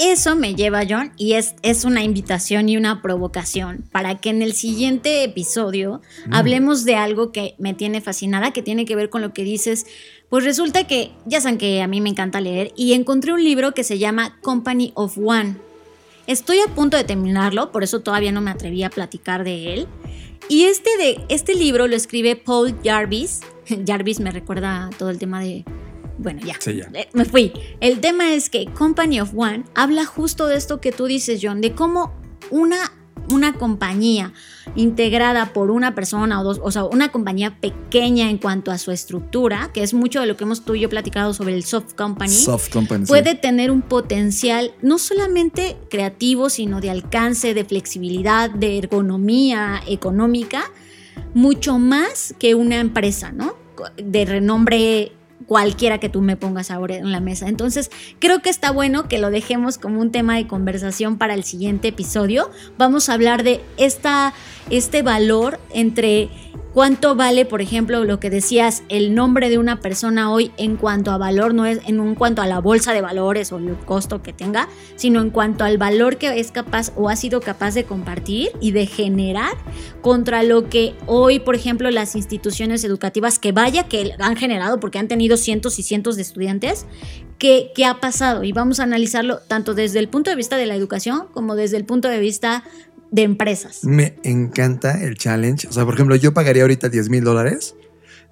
Eso 0.00 0.34
me 0.34 0.54
lleva, 0.54 0.82
John, 0.88 1.12
y 1.18 1.34
es, 1.34 1.54
es 1.62 1.84
una 1.84 2.02
invitación 2.02 2.70
y 2.70 2.78
una 2.78 3.02
provocación 3.02 3.84
para 3.92 4.16
que 4.16 4.30
en 4.30 4.40
el 4.40 4.54
siguiente 4.54 5.24
episodio 5.24 6.00
Mm. 6.26 6.34
hablemos 6.34 6.84
de 6.84 6.96
algo 6.96 7.32
que 7.32 7.54
me 7.58 7.74
tiene 7.74 8.00
fascinada, 8.00 8.52
que 8.52 8.62
tiene 8.62 8.84
que 8.84 8.96
ver 8.96 9.10
con 9.10 9.22
lo 9.22 9.32
que 9.32 9.44
dices. 9.44 9.86
Pues 10.28 10.44
resulta 10.44 10.86
que, 10.86 11.10
ya 11.26 11.40
saben 11.40 11.58
que 11.58 11.82
a 11.82 11.86
mí 11.86 12.00
me 12.00 12.10
encanta 12.10 12.40
leer, 12.40 12.72
y 12.76 12.92
encontré 12.92 13.32
un 13.32 13.42
libro 13.42 13.72
que 13.72 13.84
se 13.84 13.98
llama 13.98 14.38
Company 14.42 14.92
of 14.94 15.18
One. 15.18 15.56
Estoy 16.26 16.60
a 16.60 16.72
punto 16.74 16.96
de 16.96 17.04
terminarlo, 17.04 17.72
por 17.72 17.82
eso 17.82 18.00
todavía 18.00 18.30
no 18.30 18.40
me 18.40 18.50
atreví 18.50 18.82
a 18.84 18.90
platicar 18.90 19.42
de 19.42 19.74
él. 19.74 19.86
Y 20.48 20.64
este, 20.64 20.90
de, 20.98 21.20
este 21.28 21.54
libro 21.54 21.88
lo 21.88 21.96
escribe 21.96 22.36
Paul 22.36 22.76
Jarvis. 22.84 23.40
Jarvis 23.86 24.20
me 24.20 24.30
recuerda 24.30 24.90
todo 24.98 25.10
el 25.10 25.18
tema 25.18 25.40
de... 25.40 25.64
Bueno, 26.22 26.40
ya. 26.44 26.54
Sí, 26.58 26.76
ya. 26.76 26.90
Eh, 26.94 27.08
Me 27.14 27.24
fui. 27.24 27.52
El 27.80 28.00
tema 28.00 28.34
es 28.34 28.50
que 28.50 28.66
Company 28.66 29.20
of 29.20 29.32
One 29.34 29.64
habla 29.74 30.04
justo 30.04 30.46
de 30.46 30.56
esto 30.56 30.80
que 30.80 30.92
tú 30.92 31.06
dices, 31.06 31.40
John, 31.42 31.60
de 31.62 31.72
cómo 31.74 32.12
una, 32.50 32.92
una 33.32 33.54
compañía 33.54 34.32
integrada 34.76 35.52
por 35.54 35.70
una 35.70 35.94
persona 35.94 36.40
o 36.40 36.44
dos, 36.44 36.60
o 36.62 36.70
sea, 36.70 36.84
una 36.84 37.10
compañía 37.10 37.58
pequeña 37.60 38.28
en 38.28 38.36
cuanto 38.38 38.70
a 38.70 38.76
su 38.76 38.90
estructura, 38.92 39.70
que 39.72 39.82
es 39.82 39.94
mucho 39.94 40.20
de 40.20 40.26
lo 40.26 40.36
que 40.36 40.44
hemos 40.44 40.64
tú 40.64 40.74
y 40.74 40.80
yo 40.80 40.88
platicado 40.90 41.32
sobre 41.32 41.54
el 41.54 41.64
soft 41.64 41.94
company, 41.94 42.32
Soft 42.34 42.68
company. 42.70 43.06
sí. 43.06 43.08
puede 43.08 43.34
tener 43.34 43.70
un 43.70 43.80
potencial 43.82 44.72
no 44.82 44.98
solamente 44.98 45.76
creativo, 45.90 46.50
sino 46.50 46.80
de 46.82 46.90
alcance, 46.90 47.54
de 47.54 47.64
flexibilidad, 47.64 48.50
de 48.50 48.78
ergonomía 48.78 49.80
económica, 49.88 50.64
mucho 51.34 51.78
más 51.78 52.34
que 52.38 52.54
una 52.54 52.76
empresa, 52.78 53.32
¿no? 53.32 53.54
De 53.96 54.24
renombre 54.26 55.12
cualquiera 55.46 55.98
que 55.98 56.08
tú 56.08 56.20
me 56.20 56.36
pongas 56.36 56.70
ahora 56.70 56.96
en 56.96 57.12
la 57.12 57.20
mesa. 57.20 57.48
Entonces, 57.48 57.90
creo 58.18 58.40
que 58.40 58.50
está 58.50 58.70
bueno 58.70 59.08
que 59.08 59.18
lo 59.18 59.30
dejemos 59.30 59.78
como 59.78 60.00
un 60.00 60.12
tema 60.12 60.36
de 60.36 60.46
conversación 60.46 61.18
para 61.18 61.34
el 61.34 61.44
siguiente 61.44 61.88
episodio. 61.88 62.50
Vamos 62.78 63.08
a 63.08 63.14
hablar 63.14 63.42
de 63.42 63.60
esta, 63.76 64.32
este 64.70 65.02
valor 65.02 65.60
entre 65.72 66.28
cuánto 66.72 67.14
vale, 67.14 67.44
por 67.44 67.62
ejemplo, 67.62 68.04
lo 68.04 68.20
que 68.20 68.30
decías, 68.30 68.82
el 68.88 69.14
nombre 69.14 69.50
de 69.50 69.58
una 69.58 69.80
persona 69.80 70.32
hoy 70.32 70.52
en 70.56 70.76
cuanto 70.76 71.10
a 71.10 71.18
valor, 71.18 71.54
no 71.54 71.66
es 71.66 71.80
en 71.86 72.14
cuanto 72.14 72.42
a 72.42 72.46
la 72.46 72.60
bolsa 72.60 72.92
de 72.92 73.00
valores 73.00 73.52
o 73.52 73.58
el 73.58 73.76
costo 73.76 74.22
que 74.22 74.32
tenga, 74.32 74.68
sino 74.96 75.20
en 75.20 75.30
cuanto 75.30 75.64
al 75.64 75.78
valor 75.78 76.16
que 76.16 76.38
es 76.38 76.52
capaz 76.52 76.92
o 76.96 77.08
ha 77.08 77.16
sido 77.16 77.40
capaz 77.40 77.74
de 77.74 77.84
compartir 77.84 78.50
y 78.60 78.72
de 78.72 78.86
generar 78.86 79.56
contra 80.00 80.42
lo 80.42 80.68
que 80.68 80.94
hoy, 81.06 81.40
por 81.40 81.54
ejemplo, 81.54 81.90
las 81.90 82.16
instituciones 82.16 82.84
educativas, 82.84 83.38
que 83.38 83.52
vaya 83.52 83.84
que 83.84 84.12
han 84.18 84.36
generado, 84.36 84.80
porque 84.80 84.98
han 84.98 85.08
tenido 85.08 85.36
cientos 85.36 85.78
y 85.78 85.82
cientos 85.82 86.16
de 86.16 86.22
estudiantes, 86.22 86.86
¿qué, 87.38 87.72
qué 87.74 87.84
ha 87.84 88.00
pasado? 88.00 88.44
Y 88.44 88.52
vamos 88.52 88.80
a 88.80 88.84
analizarlo 88.84 89.38
tanto 89.38 89.74
desde 89.74 89.98
el 89.98 90.08
punto 90.08 90.30
de 90.30 90.36
vista 90.36 90.56
de 90.56 90.66
la 90.66 90.76
educación 90.76 91.26
como 91.32 91.56
desde 91.56 91.76
el 91.76 91.84
punto 91.84 92.08
de 92.08 92.20
vista 92.20 92.62
de 93.10 93.22
empresas. 93.22 93.84
Me 93.84 94.16
encanta 94.24 95.02
el 95.02 95.16
challenge. 95.16 95.66
O 95.68 95.72
sea, 95.72 95.84
por 95.84 95.94
ejemplo, 95.94 96.16
yo 96.16 96.32
pagaría 96.34 96.62
ahorita 96.62 96.88
10 96.88 97.08
mil 97.10 97.24
dólares 97.24 97.74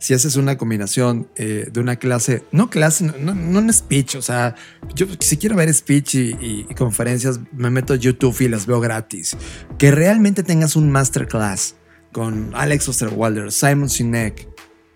si 0.00 0.14
haces 0.14 0.36
una 0.36 0.56
combinación 0.56 1.28
eh, 1.34 1.68
de 1.72 1.80
una 1.80 1.96
clase, 1.96 2.44
no 2.52 2.70
clase, 2.70 3.04
no, 3.04 3.34
no, 3.34 3.58
un 3.58 3.72
speech. 3.72 4.14
O 4.14 4.22
sea, 4.22 4.54
yo 4.94 5.06
si 5.18 5.36
quiero 5.38 5.56
ver 5.56 5.72
speech 5.74 6.14
y, 6.14 6.18
y- 6.40 6.66
y 6.70 6.74
conferencias, 6.74 7.40
me 7.52 7.68
meto 7.70 7.94
a 7.94 7.96
YouTube 7.96 8.36
y 8.40 8.48
las 8.48 8.66
veo 8.66 8.78
gratis. 8.80 9.36
Que 9.76 9.90
realmente 9.90 10.44
tengas 10.44 10.76
un 10.76 10.88
masterclass 10.90 11.74
con 12.12 12.52
Alex 12.54 12.88
Osterwalder, 12.88 13.50
Simon 13.50 13.88
Sinek, 13.88 14.46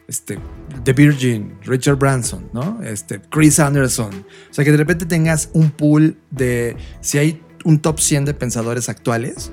este, 0.06 0.38
The 0.84 0.92
Virgin, 0.92 1.58
Richard 1.64 1.96
Branson, 1.96 2.48
¿no? 2.52 2.80
Este, 2.84 3.20
Chris 3.28 3.58
Anderson. 3.58 4.24
O 4.50 4.54
sea, 4.54 4.64
que 4.64 4.70
de 4.70 4.76
repente 4.76 5.04
tengas 5.06 5.50
un 5.52 5.72
pool 5.72 6.16
de 6.30 6.76
si 7.00 7.18
hay 7.18 7.42
un 7.64 7.80
top 7.80 7.98
100 7.98 8.24
de 8.26 8.34
pensadores 8.34 8.88
actuales 8.88 9.50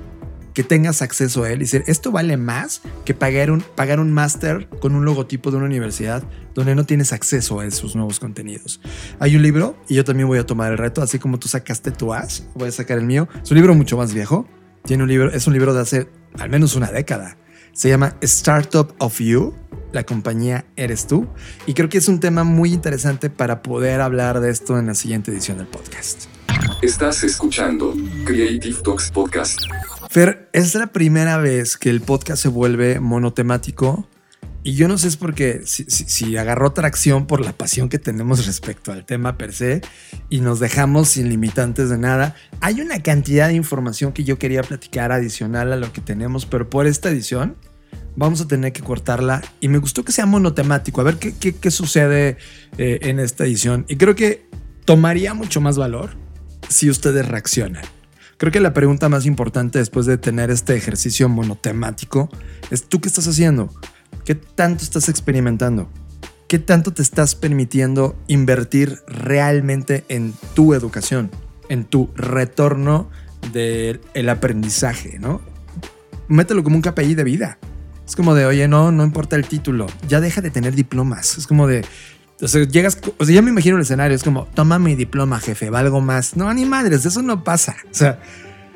que 0.54 0.64
tengas 0.64 1.02
acceso 1.02 1.44
a 1.44 1.50
él 1.50 1.58
y 1.58 1.60
decir, 1.60 1.84
esto 1.86 2.10
vale 2.10 2.36
más 2.36 2.82
que 3.04 3.14
pagar 3.14 3.50
un, 3.50 3.60
pagar 3.60 4.00
un 4.00 4.12
máster 4.12 4.68
con 4.80 4.94
un 4.94 5.04
logotipo 5.04 5.50
de 5.50 5.58
una 5.58 5.66
universidad 5.66 6.22
donde 6.54 6.74
no 6.74 6.84
tienes 6.84 7.12
acceso 7.12 7.60
a 7.60 7.66
esos 7.66 7.94
nuevos 7.94 8.20
contenidos. 8.20 8.80
Hay 9.18 9.36
un 9.36 9.42
libro 9.42 9.76
y 9.88 9.94
yo 9.94 10.04
también 10.04 10.28
voy 10.28 10.38
a 10.38 10.46
tomar 10.46 10.72
el 10.72 10.78
reto, 10.78 11.02
así 11.02 11.18
como 11.18 11.38
tú 11.38 11.48
sacaste 11.48 11.90
tu 11.90 12.12
as, 12.12 12.44
voy 12.54 12.68
a 12.68 12.72
sacar 12.72 12.98
el 12.98 13.04
mío. 13.04 13.28
Es 13.42 13.50
un 13.50 13.56
libro 13.56 13.74
mucho 13.74 13.96
más 13.96 14.12
viejo. 14.12 14.48
Tiene 14.84 15.02
un 15.02 15.08
libro, 15.08 15.30
es 15.30 15.46
un 15.46 15.52
libro 15.52 15.74
de 15.74 15.80
hace 15.80 16.08
al 16.38 16.50
menos 16.50 16.74
una 16.74 16.90
década. 16.90 17.36
Se 17.72 17.88
llama 17.88 18.16
Startup 18.20 18.92
of 18.98 19.20
You. 19.20 19.54
La 19.92 20.04
compañía 20.04 20.66
eres 20.76 21.06
tú. 21.06 21.28
Y 21.66 21.74
creo 21.74 21.88
que 21.88 21.98
es 21.98 22.08
un 22.08 22.20
tema 22.20 22.44
muy 22.44 22.72
interesante 22.72 23.30
para 23.30 23.62
poder 23.62 24.00
hablar 24.00 24.40
de 24.40 24.50
esto 24.50 24.78
en 24.78 24.86
la 24.86 24.94
siguiente 24.94 25.30
edición 25.30 25.58
del 25.58 25.66
podcast. 25.66 26.26
Estás 26.82 27.24
escuchando 27.24 27.94
Creative 28.24 28.78
Talks 28.82 29.10
Podcast. 29.10 29.58
Fer, 30.12 30.48
es 30.52 30.74
la 30.74 30.88
primera 30.88 31.36
vez 31.36 31.76
que 31.76 31.88
el 31.88 32.00
podcast 32.00 32.42
se 32.42 32.48
vuelve 32.48 32.98
monotemático 32.98 34.08
y 34.64 34.74
yo 34.74 34.88
no 34.88 34.98
sé 34.98 35.06
es 35.06 35.16
porque 35.16 35.60
si, 35.64 36.36
agarró 36.36 36.72
tracción 36.72 37.28
por 37.28 37.40
la 37.40 37.52
pasión 37.52 37.88
que 37.88 38.00
tenemos 38.00 38.44
respecto 38.44 38.90
al 38.90 39.06
tema 39.06 39.38
per 39.38 39.52
se 39.54 39.82
y 40.28 40.40
nos 40.40 40.58
dejamos 40.58 41.10
sin 41.10 41.28
limitantes 41.28 41.90
de 41.90 41.96
nada. 41.96 42.34
Hay 42.60 42.80
una 42.80 43.00
cantidad 43.04 43.46
de 43.46 43.54
información 43.54 44.12
que 44.12 44.24
yo 44.24 44.36
quería 44.36 44.62
platicar 44.64 45.12
adicional 45.12 45.72
a 45.72 45.76
lo 45.76 45.92
que 45.92 46.00
tenemos, 46.00 46.44
pero 46.44 46.68
por 46.68 46.88
esta 46.88 47.08
edición 47.08 47.56
vamos 48.16 48.40
a 48.40 48.48
tener 48.48 48.72
que 48.72 48.82
cortarla 48.82 49.40
y 49.60 49.68
me 49.68 49.78
gustó 49.78 50.04
que 50.04 50.10
sea 50.10 50.26
monotemático. 50.26 51.00
A 51.00 51.04
ver 51.04 51.18
qué, 51.18 51.34
qué- 51.38 51.54
qué 51.54 51.70
sucede 51.70 52.36
eh, 52.78 52.98
en 53.02 53.20
esta 53.20 53.44
edición. 53.44 53.86
Y 53.88 53.94
creo 53.94 54.16
que 54.16 54.44
tomaría 54.84 55.34
mucho 55.34 55.60
más 55.60 55.78
valor 55.78 56.10
si 56.68 56.90
ustedes 56.90 57.28
reaccionan. 57.28 57.84
Creo 58.40 58.52
que 58.52 58.60
la 58.60 58.72
pregunta 58.72 59.10
más 59.10 59.26
importante 59.26 59.78
después 59.78 60.06
de 60.06 60.16
tener 60.16 60.50
este 60.50 60.74
ejercicio 60.74 61.28
monotemático 61.28 62.30
es 62.70 62.88
tú 62.88 62.98
qué 62.98 63.08
estás 63.08 63.28
haciendo, 63.28 63.68
qué 64.24 64.34
tanto 64.34 64.82
estás 64.82 65.10
experimentando, 65.10 65.90
qué 66.48 66.58
tanto 66.58 66.90
te 66.90 67.02
estás 67.02 67.34
permitiendo 67.34 68.16
invertir 68.28 69.00
realmente 69.06 70.06
en 70.08 70.32
tu 70.54 70.72
educación, 70.72 71.30
en 71.68 71.84
tu 71.84 72.08
retorno 72.16 73.10
del 73.52 74.00
el 74.14 74.30
aprendizaje, 74.30 75.18
¿no? 75.18 75.42
Mételo 76.28 76.64
como 76.64 76.76
un 76.76 76.82
KPI 76.82 77.14
de 77.14 77.24
vida. 77.24 77.58
Es 78.08 78.16
como 78.16 78.34
de, 78.34 78.46
oye, 78.46 78.68
no, 78.68 78.90
no 78.90 79.04
importa 79.04 79.36
el 79.36 79.46
título, 79.46 79.86
ya 80.08 80.22
deja 80.22 80.40
de 80.40 80.50
tener 80.50 80.74
diplomas. 80.74 81.36
Es 81.36 81.46
como 81.46 81.66
de, 81.66 81.84
o 82.40 82.48
sea, 82.48 82.64
llegas, 82.64 82.98
o 83.18 83.24
sea, 83.24 83.34
ya 83.34 83.42
me 83.42 83.50
imagino 83.50 83.76
el 83.76 83.82
escenario, 83.82 84.16
es 84.16 84.22
como, 84.22 84.46
toma 84.54 84.78
mi 84.78 84.94
diploma, 84.94 85.40
jefe, 85.40 85.70
valgo 85.70 86.00
más. 86.00 86.36
No, 86.36 86.52
ni 86.54 86.64
madres, 86.64 87.04
eso 87.04 87.22
no 87.22 87.44
pasa. 87.44 87.76
O 87.90 87.94
sea, 87.94 88.20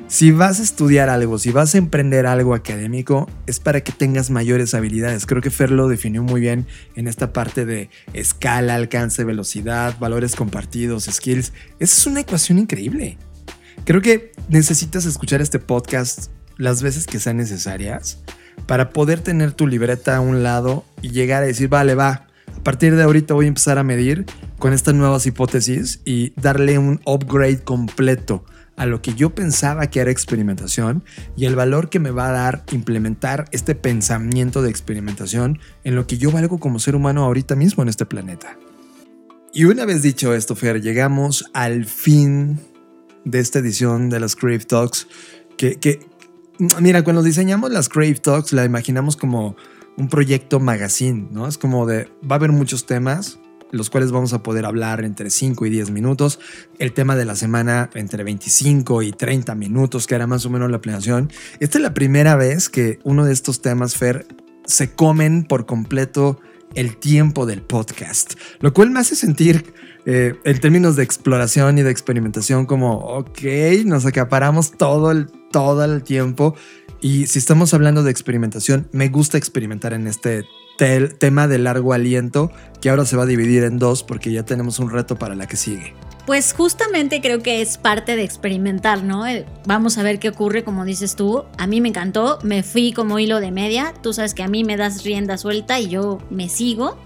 si 0.07 0.31
vas 0.31 0.59
a 0.59 0.63
estudiar 0.63 1.09
algo, 1.09 1.39
si 1.39 1.51
vas 1.51 1.73
a 1.73 1.79
emprender 1.79 2.27
algo 2.27 2.53
académico, 2.53 3.27
es 3.47 3.59
para 3.59 3.81
que 3.81 3.91
tengas 3.91 4.29
mayores 4.29 4.75
habilidades. 4.75 5.25
Creo 5.25 5.41
que 5.41 5.49
Fer 5.49 5.71
lo 5.71 5.87
definió 5.87 6.21
muy 6.21 6.41
bien 6.41 6.67
en 6.95 7.07
esta 7.07 7.33
parte 7.33 7.65
de 7.65 7.89
escala, 8.13 8.75
alcance, 8.75 9.23
velocidad, 9.23 9.97
valores 9.99 10.35
compartidos, 10.35 11.05
skills. 11.11 11.53
Esa 11.79 12.01
es 12.01 12.07
una 12.07 12.19
ecuación 12.19 12.59
increíble. 12.59 13.17
Creo 13.83 14.01
que 14.01 14.31
necesitas 14.47 15.05
escuchar 15.05 15.41
este 15.41 15.59
podcast 15.59 16.29
las 16.57 16.83
veces 16.83 17.07
que 17.07 17.19
sean 17.19 17.37
necesarias 17.37 18.19
para 18.67 18.91
poder 18.91 19.19
tener 19.21 19.53
tu 19.53 19.67
libreta 19.67 20.15
a 20.15 20.21
un 20.21 20.43
lado 20.43 20.85
y 21.01 21.09
llegar 21.09 21.43
a 21.43 21.47
decir, 21.47 21.67
vale, 21.67 21.95
va, 21.95 22.27
a 22.57 22.63
partir 22.63 22.95
de 22.95 23.03
ahorita 23.03 23.33
voy 23.33 23.45
a 23.45 23.49
empezar 23.49 23.77
a 23.77 23.83
medir 23.83 24.25
con 24.57 24.73
estas 24.73 24.95
nuevas 24.95 25.25
hipótesis 25.25 26.01
y 26.05 26.33
darle 26.39 26.77
un 26.77 26.99
upgrade 27.05 27.63
completo 27.63 28.43
a 28.75 28.85
lo 28.85 29.01
que 29.01 29.13
yo 29.13 29.33
pensaba 29.33 29.87
que 29.87 29.99
era 29.99 30.11
experimentación 30.11 31.03
y 31.37 31.45
el 31.45 31.55
valor 31.55 31.89
que 31.89 31.99
me 31.99 32.11
va 32.11 32.29
a 32.29 32.31
dar 32.31 32.63
implementar 32.71 33.45
este 33.51 33.75
pensamiento 33.75 34.61
de 34.61 34.69
experimentación 34.69 35.59
en 35.83 35.95
lo 35.95 36.07
que 36.07 36.17
yo 36.17 36.31
valgo 36.31 36.59
como 36.59 36.79
ser 36.79 36.95
humano 36.95 37.23
ahorita 37.23 37.55
mismo 37.55 37.83
en 37.83 37.89
este 37.89 38.05
planeta. 38.05 38.57
Y 39.53 39.63
una 39.63 39.85
vez 39.85 40.01
dicho 40.01 40.33
esto, 40.33 40.55
Fer, 40.55 40.81
llegamos 40.81 41.45
al 41.53 41.85
fin 41.85 42.59
de 43.23 43.39
esta 43.39 43.59
edición 43.59 44.09
de 44.09 44.19
las 44.19 44.35
Crave 44.35 44.59
Talks. 44.59 45.07
Que, 45.55 45.99
mira, 46.81 47.05
cuando 47.05 47.23
diseñamos 47.23 47.71
las 47.71 47.87
Crave 47.87 48.15
Talks, 48.15 48.51
la 48.51 48.65
imaginamos 48.65 49.15
como 49.15 49.55
un 49.97 50.09
proyecto 50.09 50.59
magazine, 50.59 51.27
¿no? 51.31 51.47
Es 51.47 51.57
como 51.57 51.85
de, 51.85 52.05
va 52.23 52.35
a 52.35 52.35
haber 52.35 52.51
muchos 52.51 52.85
temas, 52.85 53.39
los 53.71 53.89
cuales 53.89 54.11
vamos 54.11 54.33
a 54.33 54.43
poder 54.43 54.65
hablar 54.65 55.03
entre 55.03 55.29
5 55.29 55.65
y 55.65 55.69
10 55.69 55.91
minutos. 55.91 56.39
El 56.79 56.93
tema 56.93 57.15
de 57.15 57.25
la 57.25 57.35
semana 57.35 57.89
entre 57.93 58.23
25 58.23 59.01
y 59.03 59.11
30 59.11 59.55
minutos, 59.55 60.07
que 60.07 60.15
era 60.15 60.27
más 60.27 60.45
o 60.45 60.49
menos 60.49 60.71
la 60.71 60.81
planeación. 60.81 61.31
Esta 61.59 61.77
es 61.77 61.81
la 61.81 61.93
primera 61.93 62.35
vez 62.35 62.69
que 62.69 62.99
uno 63.03 63.25
de 63.25 63.33
estos 63.33 63.61
temas, 63.61 63.95
Fer, 63.95 64.27
se 64.65 64.91
comen 64.91 65.43
por 65.43 65.65
completo 65.65 66.39
el 66.73 66.97
tiempo 66.97 67.45
del 67.45 67.61
podcast, 67.61 68.33
lo 68.59 68.73
cual 68.73 68.91
me 68.91 68.99
hace 68.99 69.15
sentir 69.15 69.73
eh, 70.05 70.35
en 70.43 70.59
términos 70.59 70.95
de 70.95 71.03
exploración 71.03 71.77
y 71.77 71.83
de 71.83 71.89
experimentación 71.89 72.65
como, 72.65 72.97
ok, 72.97 73.41
nos 73.85 74.05
acaparamos 74.05 74.71
todo 74.71 75.11
el, 75.11 75.27
todo 75.51 75.83
el 75.85 76.03
tiempo. 76.03 76.55
Y 77.01 77.27
si 77.27 77.39
estamos 77.39 77.73
hablando 77.73 78.03
de 78.03 78.11
experimentación, 78.11 78.87
me 78.91 79.09
gusta 79.09 79.37
experimentar 79.37 79.93
en 79.93 80.07
este 80.07 80.45
tema 80.77 81.47
de 81.47 81.57
largo 81.57 81.93
aliento 81.93 82.51
que 82.81 82.89
ahora 82.89 83.05
se 83.05 83.15
va 83.15 83.23
a 83.23 83.25
dividir 83.25 83.63
en 83.63 83.79
dos 83.79 84.03
porque 84.03 84.31
ya 84.31 84.43
tenemos 84.43 84.79
un 84.79 84.89
reto 84.89 85.15
para 85.17 85.35
la 85.35 85.47
que 85.47 85.55
sigue. 85.55 85.93
Pues 86.25 86.53
justamente 86.53 87.21
creo 87.21 87.43
que 87.43 87.61
es 87.61 87.77
parte 87.77 88.15
de 88.15 88.23
experimentar, 88.23 89.03
¿no? 89.03 89.27
Eh, 89.27 89.45
vamos 89.67 89.99
a 89.99 90.03
ver 90.03 90.17
qué 90.17 90.29
ocurre, 90.29 90.63
como 90.63 90.83
dices 90.83 91.15
tú. 91.15 91.43
A 91.57 91.67
mí 91.67 91.81
me 91.81 91.89
encantó, 91.89 92.39
me 92.41 92.63
fui 92.63 92.93
como 92.93 93.19
hilo 93.19 93.39
de 93.39 93.51
media. 93.51 93.93
Tú 94.01 94.11
sabes 94.11 94.33
que 94.33 94.41
a 94.41 94.47
mí 94.47 94.63
me 94.63 94.75
das 94.75 95.03
rienda 95.03 95.37
suelta 95.37 95.79
y 95.79 95.87
yo 95.87 96.17
me 96.31 96.49
sigo. 96.49 96.97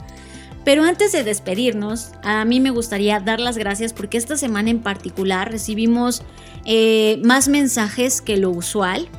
Pero 0.63 0.83
antes 0.83 1.11
de 1.11 1.23
despedirnos, 1.23 2.11
a 2.23 2.45
mí 2.45 2.61
me 2.61 2.69
gustaría 2.69 3.19
dar 3.19 3.41
las 3.41 3.57
gracias 3.57 3.91
porque 3.91 4.17
esta 4.17 4.37
semana 4.37 4.69
en 4.69 4.79
particular 4.79 5.51
recibimos 5.51 6.23
eh, 6.65 7.21
más 7.23 7.49
mensajes 7.49 8.21
que 8.21 8.37
lo 8.37 8.51
usual. 8.51 9.09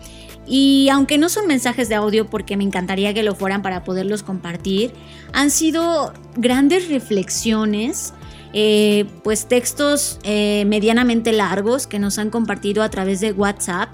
Y 0.46 0.88
aunque 0.90 1.18
no 1.18 1.28
son 1.28 1.46
mensajes 1.46 1.88
de 1.88 1.94
audio 1.94 2.28
porque 2.28 2.56
me 2.56 2.64
encantaría 2.64 3.14
que 3.14 3.22
lo 3.22 3.34
fueran 3.34 3.62
para 3.62 3.84
poderlos 3.84 4.22
compartir, 4.22 4.92
han 5.32 5.50
sido 5.50 6.12
grandes 6.36 6.88
reflexiones, 6.88 8.14
eh, 8.52 9.04
pues 9.22 9.46
textos 9.46 10.18
eh, 10.24 10.64
medianamente 10.66 11.32
largos 11.32 11.86
que 11.86 11.98
nos 11.98 12.18
han 12.18 12.30
compartido 12.30 12.82
a 12.82 12.88
través 12.88 13.20
de 13.20 13.32
WhatsApp, 13.32 13.90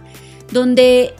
donde 0.50 1.14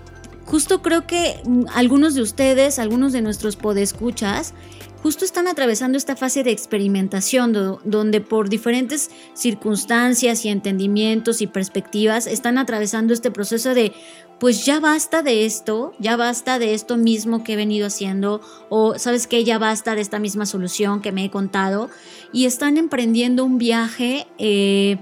justo 0.47 0.81
creo 0.81 1.07
que 1.07 1.41
mm, 1.45 1.65
algunos 1.75 2.15
de 2.15 2.23
ustedes, 2.23 2.79
algunos 2.79 3.13
de 3.13 3.21
nuestros 3.21 3.57
podescuchas, 3.57 4.55
justo 5.03 5.25
están 5.25 5.47
atravesando 5.47 5.99
esta 5.99 6.17
fase 6.17 6.43
de 6.43 6.51
experimentación 6.51 7.53
donde 7.85 8.21
por 8.21 8.49
diferentes 8.49 9.11
circunstancias 9.35 10.45
y 10.45 10.49
entendimientos 10.49 11.43
y 11.43 11.47
perspectivas 11.47 12.27
están 12.27 12.59
atravesando 12.59 13.13
este 13.13 13.31
proceso 13.31 13.75
de 13.75 13.93
pues 14.39 14.67
ya 14.67 14.81
basta 14.81 15.23
de 15.23 15.47
esto, 15.47 15.93
ya 15.99 16.17
basta 16.17 16.59
de 16.59 16.75
esto 16.75 16.97
mismo 16.97 17.43
que 17.43 17.55
he 17.55 17.57
venido 17.57 17.87
haciendo, 17.87 18.41
o 18.69 18.99
sabes 18.99 19.27
que 19.27 19.45
ya 19.45 19.59
basta 19.59 19.95
de 19.95 20.03
esta 20.03 20.19
misma 20.19 20.47
solución 20.47 21.01
que 21.01 21.13
me 21.13 21.25
he 21.25 21.31
contado, 21.31 21.89
y 22.33 22.45
están 22.45 22.77
emprendiendo 22.77 23.45
un 23.45 23.59
viaje 23.59 24.27
eh, 24.39 24.99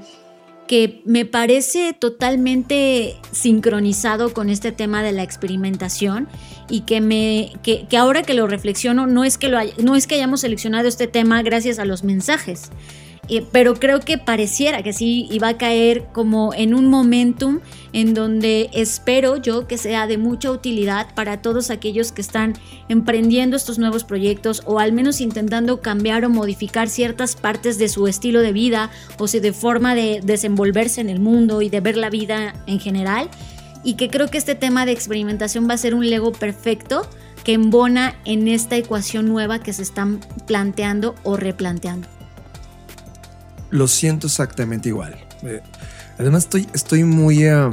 que 0.67 1.03
me 1.05 1.25
parece 1.25 1.93
totalmente 1.93 3.17
sincronizado 3.33 4.33
con 4.33 4.49
este 4.49 4.73
tema 4.73 5.03
de 5.03 5.13
la 5.13 5.23
experimentación 5.23 6.29
y 6.71 6.83
que 6.83 7.01
me 7.01 7.53
que, 7.63 7.87
ahora 7.97 8.23
que 8.23 8.35
lo 8.35 8.47
reflexiono 8.47 9.07
no 9.07 9.25
es 9.25 9.37
que 9.37 9.51
no 9.83 9.95
es 9.95 10.07
que 10.07 10.15
hayamos 10.15 10.41
seleccionado 10.41 10.89
este 10.89 11.07
tema 11.07 11.43
gracias 11.43 11.79
a 11.79 11.85
los 11.85 12.03
mensajes 12.03 12.71
pero 13.53 13.75
creo 13.75 14.01
que 14.01 14.19
pareciera 14.19 14.83
que 14.83 14.93
sí 14.93 15.29
iba 15.31 15.49
a 15.49 15.57
caer 15.57 16.07
como 16.13 16.53
en 16.55 16.75
un 16.75 16.87
momentum 16.87 17.61
en 17.93 18.13
donde 18.13 18.71
espero 18.73 19.37
yo 19.37 19.67
que 19.67 19.79
sea 19.79 20.07
de 20.07 20.19
mucha 20.19 20.51
utilidad 20.51 21.15
para 21.15 21.41
todos 21.41 21.71
aquellos 21.71 22.13
que 22.13 22.21
están 22.21 22.55
emprendiendo 22.89 23.57
estos 23.57 23.79
nuevos 23.79 24.05
proyectos 24.05 24.63
o 24.67 24.79
al 24.79 24.93
menos 24.93 25.21
intentando 25.21 25.81
cambiar 25.81 26.25
o 26.25 26.31
modificar 26.31 26.89
ciertas 26.89 27.37
partes 27.37 27.79
de 27.79 27.89
su 27.89 28.07
estilo 28.07 28.41
de 28.41 28.53
vida 28.53 28.91
o 29.19 29.27
de 29.27 29.53
forma 29.53 29.95
de 29.95 30.21
desenvolverse 30.23 31.01
en 31.01 31.09
el 31.09 31.21
mundo 31.21 31.63
y 31.63 31.71
de 31.71 31.81
ver 31.81 31.97
la 31.97 32.11
vida 32.11 32.55
en 32.67 32.79
general. 32.79 33.29
Y 33.83 33.95
que 33.95 34.09
creo 34.09 34.29
que 34.29 34.39
este 34.39 34.55
tema 34.55 34.87
de 34.87 34.93
experimentación 34.93 35.69
va 35.69 35.75
a 35.75 35.79
ser 35.79 35.95
un 35.95 36.09
lego 36.09 36.33
perfecto 36.33 37.09
que 37.43 37.53
embona 37.53 38.17
en 38.25 38.49
esta 38.49 38.77
ecuación 38.77 39.27
nueva 39.27 39.59
que 39.59 39.73
se 39.73 39.83
están 39.83 40.21
planteando 40.47 41.15
o 41.23 41.37
replanteando 41.37 42.14
lo 43.75 43.89
siento 43.89 44.29
exactamente 44.29 44.89
igual. 44.89 45.17
Eh, 45.43 45.61
además 46.17 46.45
estoy, 46.45 46.69
estoy 46.73 47.03
muy, 47.03 47.43
eh, 47.43 47.71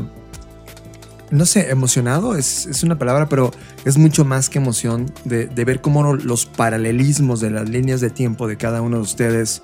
no 1.30 1.46
sé, 1.46 1.70
emocionado, 1.70 2.36
es, 2.36 2.66
es, 2.66 2.82
una 2.82 2.98
palabra, 2.98 3.30
pero 3.30 3.52
es 3.86 4.00
mucho 4.00 4.26
más 4.26 4.50
que 4.50 4.58
emoción 4.58 5.14
de, 5.26 5.46
de, 5.46 5.64
ver 5.64 5.80
cómo 5.80 6.16
los 6.16 6.48
paralelismos 6.48 7.40
de 7.40 7.52
las 7.52 7.70
líneas 7.70 8.02
de 8.02 8.10
tiempo 8.10 8.48
de 8.48 8.58
cada 8.58 8.82
uno 8.82 8.98
de 8.98 9.04
ustedes 9.04 9.62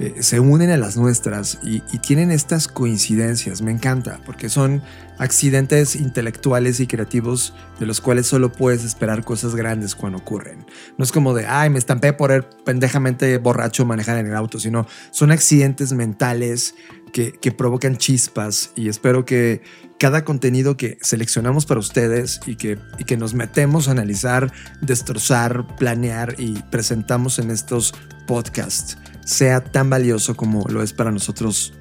eh, 0.00 0.22
se 0.22 0.38
unen 0.38 0.70
a 0.70 0.76
las 0.76 0.96
nuestras 0.96 1.58
y, 1.62 1.80
tienen 1.98 2.30
estas 2.30 2.68
coincidencias. 2.68 3.62
Me 3.62 3.72
encanta 3.72 4.20
porque 4.24 4.48
son 4.48 4.82
accidentes 5.18 5.96
intelectuales 5.96 6.78
y 6.78 6.86
creativos 6.86 7.52
de 7.80 7.86
los 7.86 8.00
cuales 8.00 8.26
solo 8.26 8.52
puedes 8.52 8.84
esperar 8.84 9.24
cosas 9.24 9.56
grandes 9.56 9.96
cuando 9.96 10.18
ocurren. 10.18 10.64
No 10.96 11.04
es 11.04 11.10
como 11.10 11.34
de, 11.34 11.46
ay, 11.46 11.70
me 11.70 11.78
estampé 11.78 12.12
por 12.12 12.30
el 12.30 12.44
pendejamente 12.64 13.36
borracho 13.38 13.84
manejar 13.84 14.18
en 14.18 14.28
el 14.28 14.36
auto, 14.36 14.60
sino 14.60 14.86
son 15.10 15.32
accidentes 15.32 15.92
mentales 15.92 16.76
que, 17.12 17.32
provocan 17.50 17.96
chispas 17.96 18.70
y 18.76 18.88
espero 18.88 19.24
que 19.24 19.62
cada 19.98 20.24
contenido 20.24 20.76
que 20.76 20.98
seleccionamos 21.00 21.66
para 21.66 21.80
ustedes 21.80 22.40
y 22.46 22.54
que, 22.54 22.78
y 22.98 23.04
que 23.04 23.16
nos 23.16 23.34
metemos 23.34 23.88
a 23.88 23.90
analizar, 23.90 24.52
destrozar, 24.80 25.66
planear 25.76 26.36
y 26.38 26.62
presentamos 26.70 27.40
en 27.40 27.50
estos 27.50 27.92
podcasts 28.28 28.96
sea 29.28 29.62
tan 29.62 29.90
valioso 29.90 30.34
como 30.34 30.64
lo 30.68 30.82
es 30.82 30.94
para 30.94 31.10
nosotros 31.10 31.74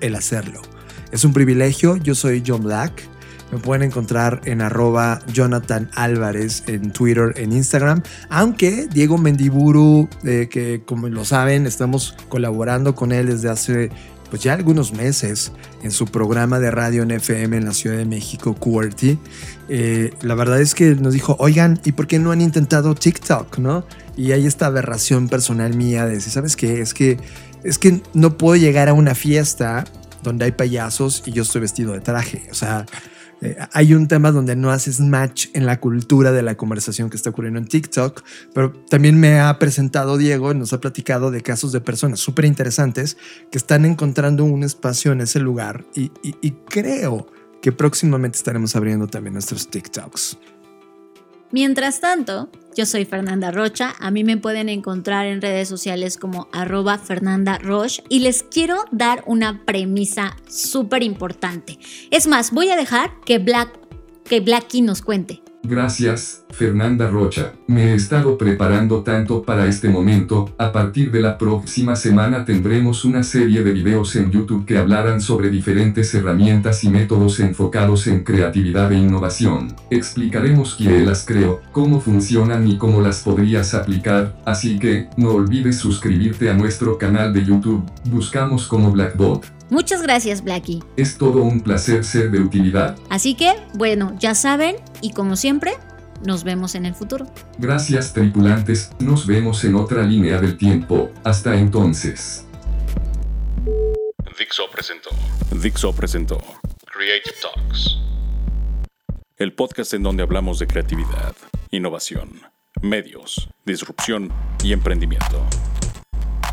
el 0.00 0.14
hacerlo. 0.16 0.60
Es 1.12 1.24
un 1.24 1.32
privilegio, 1.32 1.96
yo 1.96 2.16
soy 2.16 2.42
John 2.44 2.64
Black. 2.64 3.08
Me 3.52 3.58
pueden 3.58 3.84
encontrar 3.84 4.40
en 4.44 4.60
arroba 4.60 5.20
Jonathan 5.32 5.88
Álvarez 5.94 6.64
en 6.66 6.90
Twitter, 6.90 7.32
en 7.36 7.52
Instagram. 7.52 8.02
Aunque 8.28 8.88
Diego 8.88 9.16
Mendiburu, 9.16 10.08
eh, 10.24 10.48
que 10.50 10.82
como 10.84 11.08
lo 11.08 11.24
saben, 11.24 11.66
estamos 11.66 12.14
colaborando 12.28 12.94
con 12.94 13.12
él 13.12 13.26
desde 13.28 13.48
hace 13.48 13.90
pues 14.30 14.42
ya 14.42 14.54
algunos 14.54 14.92
meses 14.92 15.52
en 15.82 15.90
su 15.90 16.06
programa 16.06 16.58
de 16.58 16.70
radio 16.70 17.02
en 17.02 17.10
FM 17.10 17.56
en 17.56 17.64
la 17.64 17.72
Ciudad 17.72 17.96
de 17.96 18.04
México, 18.04 18.54
QRT. 18.54 19.18
Eh, 19.68 20.12
la 20.22 20.34
verdad 20.34 20.60
es 20.60 20.74
que 20.74 20.94
nos 20.94 21.12
dijo, 21.12 21.36
oigan, 21.38 21.80
¿y 21.84 21.92
por 21.92 22.06
qué 22.06 22.18
no 22.18 22.30
han 22.30 22.40
intentado 22.40 22.94
TikTok? 22.94 23.58
¿no? 23.58 23.84
Y 24.16 24.32
hay 24.32 24.46
esta 24.46 24.66
aberración 24.66 25.28
personal 25.28 25.74
mía 25.74 26.06
de 26.06 26.14
decir, 26.14 26.32
¿sabes 26.32 26.56
qué? 26.56 26.80
Es 26.80 26.94
que, 26.94 27.18
es 27.64 27.78
que 27.78 28.02
no 28.14 28.36
puedo 28.36 28.56
llegar 28.56 28.88
a 28.88 28.92
una 28.92 29.14
fiesta 29.14 29.84
donde 30.22 30.44
hay 30.46 30.52
payasos 30.52 31.22
y 31.26 31.32
yo 31.32 31.42
estoy 31.42 31.60
vestido 31.60 31.92
de 31.92 32.00
traje. 32.00 32.48
O 32.50 32.54
sea, 32.54 32.86
eh, 33.40 33.56
hay 33.72 33.94
un 33.94 34.08
tema 34.08 34.32
donde 34.32 34.56
no 34.56 34.70
haces 34.70 35.00
match 35.00 35.46
en 35.54 35.66
la 35.66 35.80
cultura 35.80 36.32
de 36.32 36.42
la 36.42 36.56
conversación 36.56 37.10
que 37.10 37.16
está 37.16 37.30
ocurriendo 37.30 37.58
en 37.58 37.66
TikTok, 37.66 38.22
pero 38.54 38.72
también 38.90 39.18
me 39.18 39.40
ha 39.40 39.58
presentado 39.58 40.16
Diego 40.16 40.52
y 40.52 40.54
nos 40.54 40.72
ha 40.72 40.80
platicado 40.80 41.30
de 41.30 41.42
casos 41.42 41.72
de 41.72 41.80
personas 41.80 42.20
súper 42.20 42.44
interesantes 42.44 43.16
que 43.50 43.58
están 43.58 43.84
encontrando 43.84 44.44
un 44.44 44.62
espacio 44.62 45.12
en 45.12 45.20
ese 45.20 45.40
lugar 45.40 45.84
y 45.94 46.10
creo 46.68 47.26
que 47.60 47.72
próximamente 47.72 48.38
estaremos 48.38 48.76
abriendo 48.76 49.06
también 49.06 49.34
nuestros 49.34 49.68
TikToks. 49.68 50.38
Mientras 51.50 52.00
tanto, 52.00 52.50
yo 52.76 52.84
soy 52.84 53.06
Fernanda 53.06 53.50
Rocha, 53.50 53.94
a 53.98 54.10
mí 54.10 54.22
me 54.22 54.36
pueden 54.36 54.68
encontrar 54.68 55.26
en 55.26 55.40
redes 55.40 55.66
sociales 55.66 56.18
como 56.18 56.46
arroba 56.52 56.98
Fernanda 56.98 57.58
Roche 57.58 58.04
y 58.10 58.20
les 58.20 58.42
quiero 58.42 58.84
dar 58.92 59.24
una 59.26 59.64
premisa 59.64 60.36
súper 60.46 61.02
importante. 61.02 61.78
Es 62.10 62.26
más, 62.26 62.52
voy 62.52 62.68
a 62.68 62.76
dejar 62.76 63.10
que, 63.24 63.38
Black, 63.38 63.70
que 64.24 64.40
Blacky 64.40 64.82
nos 64.82 65.00
cuente. 65.00 65.42
Gracias, 65.68 66.44
Fernanda 66.48 67.10
Rocha. 67.10 67.52
Me 67.66 67.90
he 67.90 67.94
estado 67.94 68.38
preparando 68.38 69.02
tanto 69.02 69.42
para 69.42 69.66
este 69.66 69.90
momento. 69.90 70.54
A 70.56 70.72
partir 70.72 71.10
de 71.10 71.20
la 71.20 71.36
próxima 71.36 71.94
semana 71.94 72.46
tendremos 72.46 73.04
una 73.04 73.22
serie 73.22 73.62
de 73.62 73.72
videos 73.72 74.16
en 74.16 74.30
YouTube 74.30 74.64
que 74.64 74.78
hablarán 74.78 75.20
sobre 75.20 75.50
diferentes 75.50 76.14
herramientas 76.14 76.84
y 76.84 76.88
métodos 76.88 77.38
enfocados 77.40 78.06
en 78.06 78.24
creatividad 78.24 78.90
e 78.92 78.98
innovación. 78.98 79.76
Explicaremos 79.90 80.74
quién 80.74 81.04
las 81.04 81.26
creo, 81.26 81.60
cómo 81.70 82.00
funcionan 82.00 82.66
y 82.66 82.78
cómo 82.78 83.02
las 83.02 83.20
podrías 83.20 83.74
aplicar, 83.74 84.40
así 84.46 84.78
que, 84.78 85.08
no 85.18 85.32
olvides 85.32 85.76
suscribirte 85.76 86.48
a 86.48 86.54
nuestro 86.54 86.96
canal 86.96 87.34
de 87.34 87.44
YouTube. 87.44 87.84
Buscamos 88.06 88.66
como 88.66 88.90
Blackbot. 88.90 89.57
Muchas 89.70 90.02
gracias, 90.02 90.42
Blackie. 90.42 90.82
Es 90.96 91.18
todo 91.18 91.42
un 91.42 91.60
placer 91.60 92.04
ser 92.04 92.30
de 92.30 92.40
utilidad. 92.40 92.96
Así 93.10 93.34
que, 93.34 93.54
bueno, 93.74 94.16
ya 94.18 94.34
saben, 94.34 94.76
y 95.02 95.12
como 95.12 95.36
siempre, 95.36 95.72
nos 96.24 96.42
vemos 96.42 96.74
en 96.74 96.86
el 96.86 96.94
futuro. 96.94 97.26
Gracias 97.58 98.12
tripulantes, 98.12 98.90
nos 98.98 99.26
vemos 99.26 99.62
en 99.64 99.74
otra 99.76 100.02
línea 100.02 100.40
del 100.40 100.56
tiempo. 100.56 101.10
Hasta 101.24 101.54
entonces. 101.56 102.44
Dixo 104.38 104.70
presentó 104.70 105.10
Dixo 105.50 105.92
presentó 105.92 106.38
Creative 106.86 107.34
Talks. 107.42 107.98
el 109.36 109.52
podcast 109.52 109.94
en 109.94 110.02
donde 110.02 110.22
hablamos 110.22 110.58
de 110.58 110.66
creatividad, 110.66 111.34
innovación, 111.70 112.40
medios, 112.80 113.48
disrupción 113.66 114.32
y 114.62 114.72
emprendimiento. 114.72 115.44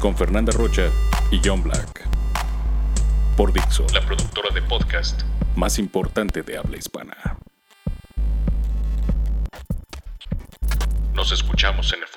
Con 0.01 0.15
Fernanda 0.17 0.51
Rocha 0.51 0.89
y 1.31 1.39
John 1.43 1.63
Black. 1.63 2.14
Por 3.35 3.51
Dixo, 3.51 3.85
La 3.93 3.99
productora 3.99 4.49
de 4.53 4.61
podcast 4.61 5.23
más 5.57 5.77
importante 5.77 6.41
de 6.41 6.57
habla 6.57 6.77
hispana. 6.77 7.37
Nos 11.13 11.33
escuchamos 11.33 11.91
en 11.93 12.01
el 12.01 12.07